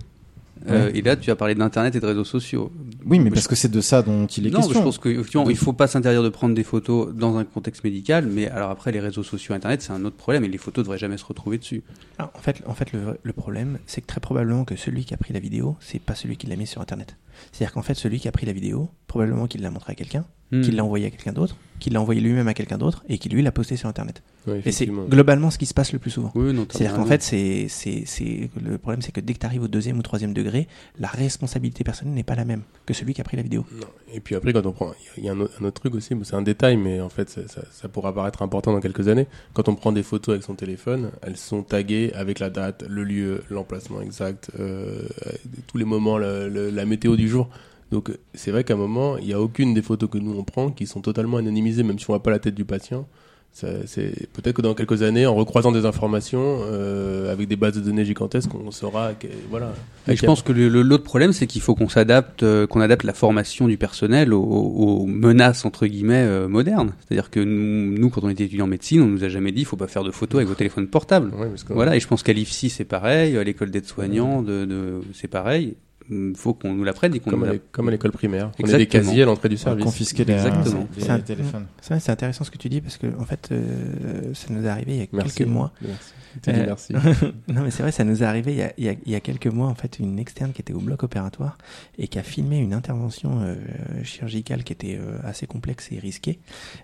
Euh, 0.69 0.87
Ouais. 0.87 0.99
et 0.99 1.03
là, 1.03 1.17
tu 1.17 1.31
as 1.31 1.37
parlé 1.37 1.55
d'Internet 1.55 1.95
et 1.95 2.01
de 2.01 2.07
réseaux 2.07 2.25
sociaux. 2.25 2.73
Oui, 3.05 3.19
mais 3.21 3.31
Je- 3.31 3.35
parce 3.35 3.49
que 3.49 3.55
c'est 3.55 3.69
de 3.71 3.81
ça 3.81 4.03
dont 4.03 4.27
il 4.27 4.47
est 4.47 4.51
non, 4.51 4.59
question. 4.61 4.75
je 4.81 4.85
pense 4.85 4.99
qu'effectivement, 4.99 5.49
il 5.51 5.57
faut 5.57 5.73
pas 5.73 5.87
s'interdire 5.87 6.23
de 6.23 6.29
prendre 6.29 6.55
des 6.55 6.65
photos 6.65 7.15
dans 7.15 7.37
un 7.37 7.45
contexte 7.45 7.85
médical, 7.85 8.27
mais 8.27 8.49
alors 8.49 8.71
après, 8.71 8.91
les 8.93 9.01
réseaux 9.01 9.23
sociaux, 9.23 9.55
Internet, 9.55 9.83
c'est 9.83 9.93
un 9.93 10.05
autre 10.05 10.17
problème 10.17 10.45
et 10.45 10.49
les 10.49 10.59
photos 10.59 10.85
devraient 10.85 10.99
jamais 10.99 11.17
se 11.19 11.25
retrouver 11.25 11.59
dessus. 11.59 11.83
Ah, 12.19 12.31
en 12.35 12.39
fait, 12.41 12.63
en 12.67 12.75
fait 12.75 12.93
le, 12.93 13.19
le 13.23 13.33
problème, 13.33 13.79
c'est 13.87 14.01
que 14.01 14.07
très 14.07 14.21
probablement 14.21 14.65
que 14.65 14.77
celui 14.77 15.05
qui 15.05 15.15
a 15.15 15.17
pris 15.17 15.33
la 15.35 15.41
vidéo, 15.41 15.77
c'est 15.81 16.01
pas 16.01 16.15
celui 16.15 16.37
qui 16.37 16.47
l'a 16.47 16.57
mis 16.57 16.67
sur 16.67 16.81
Internet. 16.81 17.17
C'est-à-dire 17.53 17.73
qu'en 17.73 17.83
fait, 17.83 17.95
celui 17.95 18.19
qui 18.21 18.29
a 18.29 18.33
pris 18.33 18.47
la 18.47 18.53
vidéo, 18.53 18.89
probablement 19.07 19.47
qu'il 19.47 19.63
l'a 19.63 19.71
montré 19.71 19.93
à 19.93 19.95
quelqu'un, 19.95 20.25
Hmm. 20.53 20.61
qu'il 20.61 20.77
l'a 20.77 20.85
envoyé 20.85 21.07
à 21.07 21.11
quelqu'un 21.11 21.33
d'autre, 21.33 21.57
qu'il 21.81 21.93
l'a 21.95 22.01
envoyé 22.01 22.21
lui-même 22.21 22.47
à 22.47 22.55
quelqu'un 22.55 22.79
d'autre, 22.79 23.03
et 23.09 23.19
qui 23.19 23.29
lui 23.29 23.43
l'a 23.43 23.51
posté 23.51 23.75
sur 23.77 23.89
Internet. 23.89 24.23
Ouais, 24.47 24.63
Et 24.65 24.71
c'est 24.71 24.87
globalement 24.87 25.51
ce 25.51 25.59
qui 25.59 25.67
se 25.67 25.75
passe 25.75 25.93
le 25.93 25.99
plus 25.99 26.13
souvent. 26.13 26.31
Oui, 26.37 26.55
C'est-à-dire 26.71 26.95
qu'en 26.95 27.05
fait, 27.05 27.21
c'est, 27.21 27.67
c'est, 27.69 28.05
c'est, 28.07 28.49
le 28.63 28.79
problème, 28.79 29.03
c'est 29.03 29.11
que 29.11 29.19
dès 29.21 29.35
que 29.35 29.41
tu 29.41 29.47
arrives 29.47 29.65
au 29.65 29.67
deuxième 29.69 29.99
ou 29.99 30.03
troisième 30.03 30.33
degré, 30.33 30.69
la 31.01 31.09
responsabilité 31.09 31.83
personnelle 31.83 32.15
n'est 32.15 32.23
pas 32.23 32.37
la 32.37 32.45
même 32.45 32.63
que 32.87 32.95
celui 32.95 33.13
qui 33.13 33.21
a 33.21 33.25
pris 33.25 33.37
la 33.37 33.43
vidéo. 33.43 33.67
Non. 33.75 33.89
Et 34.15 34.21
puis 34.21 34.37
après, 34.37 34.53
quand 34.53 34.65
on 34.67 34.71
prend, 34.73 34.93
il 35.19 35.25
y 35.25 35.29
a 35.29 35.33
un 35.33 35.41
autre, 35.41 35.73
truc 35.73 35.97
aussi, 35.97 36.15
c'est 36.23 36.37
un 36.37 36.43
détail, 36.43 36.77
mais 36.77 37.01
en 37.01 37.09
fait, 37.09 37.29
ça, 37.29 37.41
ça, 37.49 37.63
ça 37.73 37.89
pourra 37.89 38.15
paraître 38.15 38.43
important 38.43 38.73
dans 38.73 38.81
quelques 38.81 39.09
années. 39.09 39.27
Quand 39.53 39.69
on 39.69 39.75
prend 39.75 39.91
des 39.91 40.05
photos 40.05 40.35
avec 40.35 40.45
son 40.45 40.55
téléphone, 40.55 41.11
elles 41.23 41.37
sont 41.37 41.65
taguées 41.65 42.13
avec 42.15 42.39
la 42.39 42.51
date, 42.51 42.85
le 42.89 43.03
lieu, 43.03 43.43
l'emplacement 43.51 44.01
exact, 44.01 44.53
euh, 44.61 45.03
tous 45.67 45.77
les 45.77 45.85
moments, 45.85 46.19
le- 46.19 46.49
le- 46.49 46.71
la 46.71 46.87
météo 46.87 47.17
du 47.17 47.26
jour. 47.29 47.49
Donc 47.91 48.11
c'est 48.35 48.51
vrai 48.51 48.65
qu'à 48.65 48.75
un 48.75 48.79
moment, 48.79 49.17
il 49.19 49.27
n'y 49.27 49.33
a 49.33 49.41
aucune 49.41 49.75
des 49.75 49.83
photos 49.83 50.11
que 50.11 50.19
nous 50.19 50.37
on 50.37 50.45
prend 50.45 50.71
qui 50.71 50.87
sont 50.87 51.01
totalement 51.01 51.37
anonymisées, 51.37 51.83
même 51.83 51.99
si 51.99 52.11
on 52.11 52.13
voit 52.13 52.23
pas 52.23 52.31
la 52.31 52.39
tête 52.39 52.55
du 52.55 52.65
patient. 52.65 53.07
C'est 53.87 54.29
peut-être 54.35 54.57
que 54.57 54.61
dans 54.61 54.75
quelques 54.75 55.03
années, 55.03 55.25
en 55.25 55.35
recroisant 55.35 55.73
des 55.73 55.87
informations 55.87 56.61
euh, 56.65 57.33
avec 57.33 57.49
des 57.49 57.57
bases 57.57 57.77
de 57.77 57.81
données 57.81 58.05
gigantesques, 58.05 58.51
on 58.55 58.71
saura 58.71 59.15
que, 59.15 59.29
voilà. 59.49 59.73
Et 60.09 60.15
je 60.15 60.27
pense 60.27 60.43
que 60.43 60.53
l'autre 60.53 61.05
problème, 61.05 61.33
c'est 61.33 61.47
qu'il 61.47 61.63
faut 61.63 61.75
qu'on 61.75 61.89
s'adapte, 61.89 62.43
euh, 62.43 62.67
qu'on 62.67 62.83
adapte 62.83 63.05
la 63.05 63.15
formation 63.15 63.67
du 63.67 63.79
personnel 63.79 64.35
aux, 64.35 64.43
aux 64.43 65.07
menaces 65.07 65.65
entre 65.65 65.87
guillemets 65.87 66.23
euh, 66.27 66.49
modernes. 66.49 66.93
C'est-à-dire 67.01 67.31
que 67.31 67.41
nous, 67.41 67.97
nous, 67.99 68.11
quand 68.11 68.25
on 68.25 68.29
était 68.29 68.45
étudiant 68.45 68.67
en 68.67 68.69
médecine, 68.69 69.01
on 69.01 69.07
nous 69.07 69.25
a 69.25 69.31
jamais 69.31 69.53
dit, 69.53 69.63
il 69.63 69.67
faut 69.67 69.79
pas 69.79 69.89
faire 69.89 70.05
de 70.05 70.11
photos 70.11 70.41
avec 70.41 70.49
vos 70.49 70.55
téléphones 70.55 70.89
portables. 70.89 71.33
Ouais, 71.35 71.49
Voilà, 71.71 71.97
et 71.97 72.01
je 72.01 72.07
pense 72.07 72.23
qu'à 72.23 72.35
l'IFSI 72.35 72.69
c'est 72.69 72.85
pareil, 72.85 73.39
à 73.39 73.43
l'école 73.43 73.71
d'aide-soignants, 73.71 74.43
de, 74.43 74.67
de, 74.67 75.01
c'est 75.15 75.29
pareil. 75.29 75.77
Il 76.09 76.35
faut 76.37 76.55
qu'on 76.55 76.73
nous 76.73 76.85
l'apprenne 76.85 77.15
et 77.15 77.21
qu'on 77.21 77.31
comme, 77.31 77.41
nous 77.41 77.53
la- 77.53 77.59
comme 77.59 77.89
à 77.89 77.91
l'école 77.91 78.13
primaire. 78.13 78.47
On 78.47 78.65
a 78.65 78.67
des 78.67 78.73
Exactement. 78.75 79.05
casiers 79.05 79.23
à 79.23 79.27
l'entrée 79.27 79.49
du 79.49 79.57
service. 79.57 79.85
confisquer 79.85 80.25
les, 80.25 80.35
Exactement. 80.35 80.87
les 80.97 81.03
C'est 81.03 81.11
un- 81.11 81.19
téléphones. 81.21 81.67
Ça, 81.81 81.99
c'est 81.99 82.13
intéressant 82.13 82.45
ce 82.45 82.51
que 82.51 82.59
tu 82.59 82.69
dis 82.69 82.81
parce 82.81 82.97
que, 82.97 83.07
en 83.19 83.25
fait, 83.25 83.49
euh, 83.53 84.33
ça 84.35 84.47
nous 84.51 84.65
est 84.65 84.69
arrivé 84.69 84.93
il 84.95 84.99
y 85.01 85.03
a 85.03 85.07
Merci. 85.13 85.37
quelques 85.37 85.49
mois. 85.51 85.73
Merci. 85.83 86.13
Tu 86.43 86.53
dis 86.53 86.61
Euh, 86.61 86.67
merci. 86.67 86.93
non, 87.49 87.63
mais 87.63 87.71
c'est 87.71 87.83
vrai, 87.83 87.93
ça 87.93 88.05
nous 88.05 88.23
est 88.23 88.27
arrivé 88.27 88.53
il 88.53 88.59
y, 88.59 88.63
a, 88.63 88.73
il, 88.77 88.85
y 88.85 88.89
a, 88.89 88.95
il 89.07 89.11
y 89.13 89.15
a 89.15 89.21
quelques 89.21 89.47
mois, 89.47 89.69
en 89.69 89.75
fait, 89.75 89.99
une 89.99 90.19
externe 90.19 90.53
qui 90.53 90.61
était 90.61 90.75
au 90.75 90.81
bloc 90.81 91.03
opératoire 91.03 91.57
et 91.99 92.09
qui 92.09 92.19
a 92.19 92.23
filmé 92.23 92.59
une 92.59 92.75
intervention 92.75 93.41
euh, 93.43 93.55
chirurgicale 94.05 94.63
qui 94.63 94.73
était 94.75 94.99
euh, 95.01 95.19
assez 95.25 95.47
complexe 95.47 95.91
et 95.93 95.99
risquée 95.99 96.39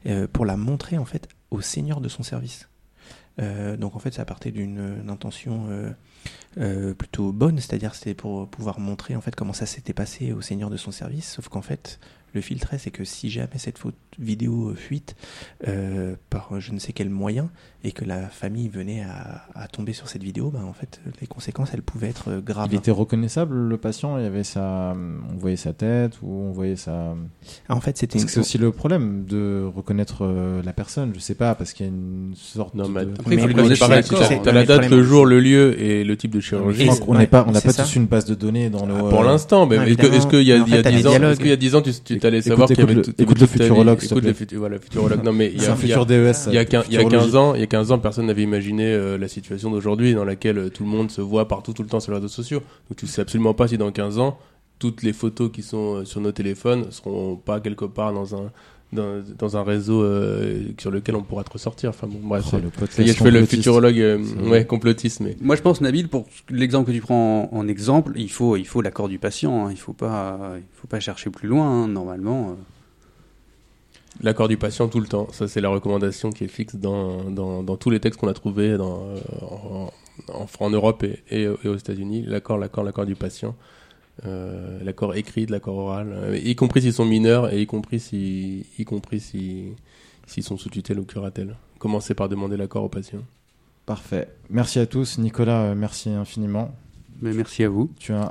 euh, 0.07 0.27
pour 0.33 0.47
la 0.47 0.57
montrer, 0.57 0.97
en 0.99 1.05
fait, 1.05 1.29
au 1.51 1.61
seigneur 1.61 2.01
de 2.01 2.09
son 2.09 2.23
service. 2.23 2.69
Euh, 3.41 3.77
donc, 3.77 3.95
en 3.95 3.99
fait, 3.99 4.13
ça 4.15 4.25
partait 4.25 4.51
d'une 4.51 4.97
d'une 5.01 5.11
intention 5.11 5.67
euh, 6.59 6.95
plutôt 6.95 7.33
bonne, 7.33 7.59
c'est-à-dire 7.59 7.95
c'était 7.95 8.15
pour 8.15 8.49
pouvoir 8.49 8.79
montrer, 8.81 9.17
en 9.17 9.21
fait, 9.21 9.35
comment 9.35 9.53
ça 9.53 9.67
s'était 9.67 9.95
passé 9.95 10.33
au 10.33 10.41
seigneur 10.41 10.71
de 10.71 10.77
son 10.77 10.91
service, 10.91 11.33
sauf 11.33 11.49
qu'en 11.49 11.63
fait, 11.63 11.99
le 12.35 12.41
filtret, 12.41 12.79
c'est 12.79 12.91
que 12.91 13.05
si 13.05 13.31
jamais 13.31 13.59
cette 13.59 13.79
photo, 13.79 13.97
vidéo 14.19 14.71
euh, 14.71 14.75
fuite 14.75 15.17
euh, 15.69 16.15
par 16.31 16.61
je 16.61 16.73
ne 16.73 16.79
sais 16.79 16.93
quel 16.93 17.09
moyen 17.09 17.51
et 17.85 17.93
que 17.93 18.05
la 18.05 18.29
famille 18.29 18.69
venait 18.69 19.03
à, 19.03 19.43
à 19.55 19.67
tomber 19.69 19.93
sur 19.93 20.09
cette 20.09 20.23
vidéo, 20.23 20.51
ben 20.51 20.63
en 20.65 20.73
fait, 20.73 21.01
les 21.21 21.27
conséquences, 21.27 21.71
elles 21.75 21.83
pouvaient 21.83 22.09
être 22.11 22.29
euh, 22.31 22.41
graves. 22.41 22.69
Il 22.71 22.77
était 22.79 22.91
reconnaissable, 22.91 23.55
le 23.57 23.77
patient 23.77 24.19
Il 24.19 24.25
y 24.25 24.27
avait 24.27 24.45
sa... 24.45 24.95
On 25.33 25.37
voyait 25.37 25.57
sa 25.57 25.73
tête 25.73 26.13
ou 26.23 26.31
on 26.31 26.53
voyait 26.53 26.77
sa... 26.77 27.15
Ah, 27.69 27.75
en 27.75 27.81
fait, 27.81 27.97
c'était 27.99 28.13
Parce 28.13 28.23
une... 28.23 28.27
que 28.29 28.33
c'est 28.33 28.41
aussi 28.41 28.59
le 28.59 28.71
problème 28.71 29.25
de 29.25 29.69
reconnaître 29.75 30.19
euh, 30.25 30.63
la 30.63 30.73
personne. 30.73 31.13
Je 31.15 31.21
sais 31.21 31.35
pas, 31.35 31.55
parce 31.55 31.73
qu'il 31.73 31.87
y 31.87 31.89
a 31.89 31.93
une 31.93 32.35
sorte 32.37 32.75
Non, 32.75 32.89
mais 32.89 33.05
de... 33.05 33.13
Après, 33.19 33.35
Mais 33.37 33.47
le- 33.47 33.53
le- 33.69 33.75
c'est- 33.75 34.43
t'as 34.43 34.53
la 34.53 34.61
mais 34.61 34.67
date, 34.67 34.89
le 34.91 35.03
jour, 35.03 35.27
le 35.27 35.41
lieu 35.41 35.81
et 35.81 36.05
le 36.05 36.17
type 36.17 36.31
de 36.33 36.41
chirurgie. 36.41 36.89
On 37.09 37.13
ouais, 37.15 37.19
n'est 37.19 37.27
pas, 37.27 37.45
on 37.49 37.53
n'a 37.53 37.61
pas 37.61 37.73
tous 37.73 37.97
une 37.97 38.07
base 38.07 38.27
de 38.27 38.35
données 38.35 38.71
dans 38.71 38.87
nos... 38.87 39.07
Ah, 39.07 39.11
pour 39.11 39.25
l'instant, 39.25 39.67
mais 39.67 39.77
est-ce 39.77 40.27
qu'il 40.29 40.43
y 40.43 40.53
a, 40.53 40.57
évidemment. 40.57 40.67
il 40.67 40.73
y 40.73 40.73
a 40.73 40.73
En 40.73 40.77
fait, 40.77 40.83
t'as 40.83 40.91
10 40.91 40.97
les 40.97 41.07
ans, 41.07 41.31
est-ce 41.31 41.41
qu'il 41.41 41.49
y 41.49 41.53
a 41.53 41.57
10 41.57 41.75
ans, 41.75 41.83
tu, 41.83 41.91
tu 42.23 42.27
Écoute- 42.27 42.29
allais 42.29 42.39
écoute- 42.39 42.49
savoir 42.49 42.69
qu'il 42.69 42.79
y 42.79 42.83
avait 42.83 42.95
tout- 43.03 43.11
le- 43.19 43.23
écoute 43.23 43.41
le 43.41 43.47
futurologue, 43.47 44.03
écoute 44.05 44.25
le 44.25 44.33
futurologue. 44.33 45.25
Non, 45.25 45.33
mais 45.33 45.53
il 45.55 45.63
y 45.63 45.67
a, 45.67 45.73
un 45.73 45.77
il 45.77 45.89
y 45.89 45.93
a- 45.93 45.97
futur 45.97 46.07
DES. 46.07 46.33
il 46.49 46.55
y 46.55 46.59
a, 46.59 46.65
quin- 46.65 46.83
il 46.89 46.95
y 46.95 46.97
a 46.97 47.01
futurologie. 47.01 47.17
15 47.33 47.37
ans, 47.37 47.55
il 47.55 47.61
y 47.61 47.65
a 47.65 47.67
15 47.67 47.93
ans, 47.93 47.99
personne 47.99 48.27
n'avait 48.27 48.43
imaginé 48.43 48.85
euh, 48.87 49.19
la 49.19 49.29
situation 49.29 49.71
d'aujourd'hui 49.71 50.15
dans 50.15 50.25
laquelle 50.25 50.59
euh, 50.59 50.69
tout 50.71 50.85
le 50.85 50.89
monde 50.91 51.11
se 51.11 51.21
voit 51.21 51.49
partout, 51.49 51.73
tout 51.73 51.83
le 51.83 51.89
temps 51.89 52.01
sur 52.01 52.13
les 52.13 52.19
réseaux 52.19 52.29
sociaux. 52.29 52.61
Donc 52.89 52.97
tu 52.97 53.07
sais 53.07 53.21
absolument 53.23 53.55
pas 53.55 53.69
si 53.69 53.77
dans 53.79 53.91
15 53.93 54.19
ans, 54.19 54.39
toutes 54.79 55.03
les 55.05 55.13
photos 55.13 55.51
qui 55.53 55.63
sont 55.63 55.97
euh, 55.99 56.05
sur 56.05 56.21
nos 56.21 56.33
téléphones 56.33 56.87
seront 56.91 57.37
pas 57.37 57.61
quelque 57.61 57.85
part 57.85 58.13
dans 58.13 58.35
un 58.35 58.51
dans, 58.93 59.23
dans 59.39 59.57
un 59.57 59.63
réseau 59.63 60.03
euh, 60.03 60.63
sur 60.79 60.91
lequel 60.91 61.17
on 61.17 61.23
pourra 61.23 61.45
te 61.45 61.51
ressortir. 61.53 61.91
Enfin 61.91 62.07
bon, 62.07 62.19
bref. 62.23 62.45
Oh, 62.47 62.51
c'est- 62.51 62.61
le 62.61 62.69
podcast 62.71 62.93
ça 62.97 63.03
y 63.03 63.09
est, 63.11 63.13
je 63.15 63.23
fais 63.23 63.31
le 63.31 63.45
futurologue, 63.47 63.99
euh, 63.99 64.19
ouais, 64.49 64.65
complotiste, 64.67 65.21
mais 65.21 65.37
Moi, 65.41 65.57
je 65.57 65.63
pense, 65.63 65.81
Nabil, 65.81 66.09
pour 66.09 66.27
l'exemple 66.51 66.89
que 66.89 66.93
tu 66.95 67.01
prends 67.01 67.49
en, 67.53 67.57
en 67.59 67.69
exemple, 67.69 68.13
il 68.17 68.31
faut, 68.31 68.57
il 68.57 68.67
faut 68.67 68.83
l'accord 68.83 69.09
du 69.09 69.19
patient. 69.19 69.67
hein. 69.67 69.71
Il 69.71 69.79
faut 69.79 69.93
pas, 69.95 70.53
il 70.57 70.63
faut 70.81 70.87
pas 70.89 71.01
chercher 71.01 71.31
plus 71.31 71.49
loin. 71.49 71.67
hein. 71.67 71.89
Normalement, 71.89 72.51
euh, 72.51 72.55
l'accord 74.23 74.49
du 74.49 74.57
patient 74.57 74.89
tout 74.89 75.01
le 75.01 75.07
temps. 75.07 75.29
Ça, 75.33 75.49
c'est 75.49 75.61
la 75.61 75.69
recommandation 75.71 76.31
qui 76.31 76.45
est 76.45 76.49
fixe 76.49 76.77
dans, 76.77 77.25
dans, 77.31 77.63
dans 77.63 77.77
tous 77.77 77.91
les 77.91 78.01
textes 78.01 78.21
qu'on 78.21 78.29
a 78.29 78.35
trouvés 78.35 78.77
dans, 78.77 79.05
en, 79.41 79.91
en, 80.33 80.47
en 80.61 80.71
Europe 80.71 81.03
et, 81.05 81.21
et, 81.31 81.43
et 81.43 81.69
aux 81.69 81.77
États-Unis. 81.77 82.25
L'accord, 82.27 82.59
l'accord, 82.59 82.85
l'accord 82.85 83.07
du 83.07 83.15
patient. 83.15 83.57
Euh, 84.27 84.79
l'accord 84.85 85.15
écrit, 85.15 85.47
de 85.47 85.53
l'accord 85.53 85.77
oral, 85.79 86.13
euh, 86.13 86.37
y 86.39 86.55
compris 86.55 86.83
s'ils 86.83 86.93
sont 86.93 87.07
mineurs 87.07 87.53
et 87.53 87.63
y 87.63 87.67
compris 87.67 87.99
si, 87.99 88.67
y 88.79 88.85
compris 88.85 89.21
si, 89.21 89.69
s'ils 90.27 90.43
sont 90.43 90.59
sous 90.59 90.69
tutelle 90.69 91.01
ou 91.01 91.05
curatelle. 91.05 91.57
Commencez 91.79 92.15
par 92.15 92.29
demander 92.29 92.57
l'accord 92.59 92.85
au 92.85 92.89
patient. 92.91 93.21
Parfait. 93.87 94.29
Merci 94.51 94.79
à 94.79 94.87
tous. 94.87 95.19
Nicolas, 95.19 95.63
euh, 95.63 95.75
merci 95.75 96.11
infiniment. 96.11 96.75
mais 97.23 97.33
merci 97.33 97.65
à 97.65 97.69
vous. 97.71 97.91
Tu 97.99 98.13
as 98.13 98.31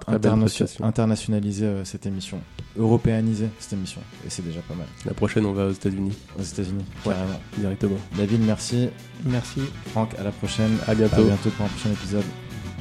internationalisé 0.81 1.65
euh, 1.65 1.83
cette 1.83 2.05
émission, 2.05 2.39
européanisé 2.77 3.47
cette 3.59 3.73
émission, 3.73 4.01
et 4.25 4.29
c'est 4.29 4.45
déjà 4.45 4.61
pas 4.61 4.75
mal. 4.75 4.87
La 5.05 5.13
prochaine, 5.13 5.45
on 5.45 5.51
va 5.53 5.65
aux 5.65 5.71
États-Unis 5.71 6.15
Aux 6.39 6.43
États-Unis, 6.43 6.85
Ouais. 7.05 7.13
carrément. 7.13 7.39
directement. 7.57 7.97
David, 8.15 8.41
merci. 8.45 8.87
Merci. 9.25 9.61
Franck, 9.87 10.13
à 10.19 10.23
la 10.23 10.31
prochaine. 10.31 10.77
À 10.87 10.93
bientôt. 10.95 11.21
À 11.21 11.23
bientôt 11.23 11.49
pour 11.49 11.65
un 11.65 11.69
prochain 11.69 11.91
épisode. 11.91 12.25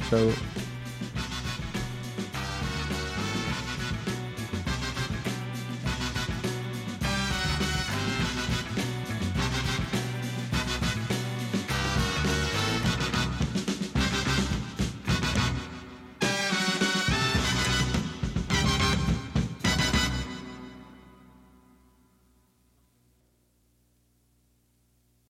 Ciao. 0.09 0.19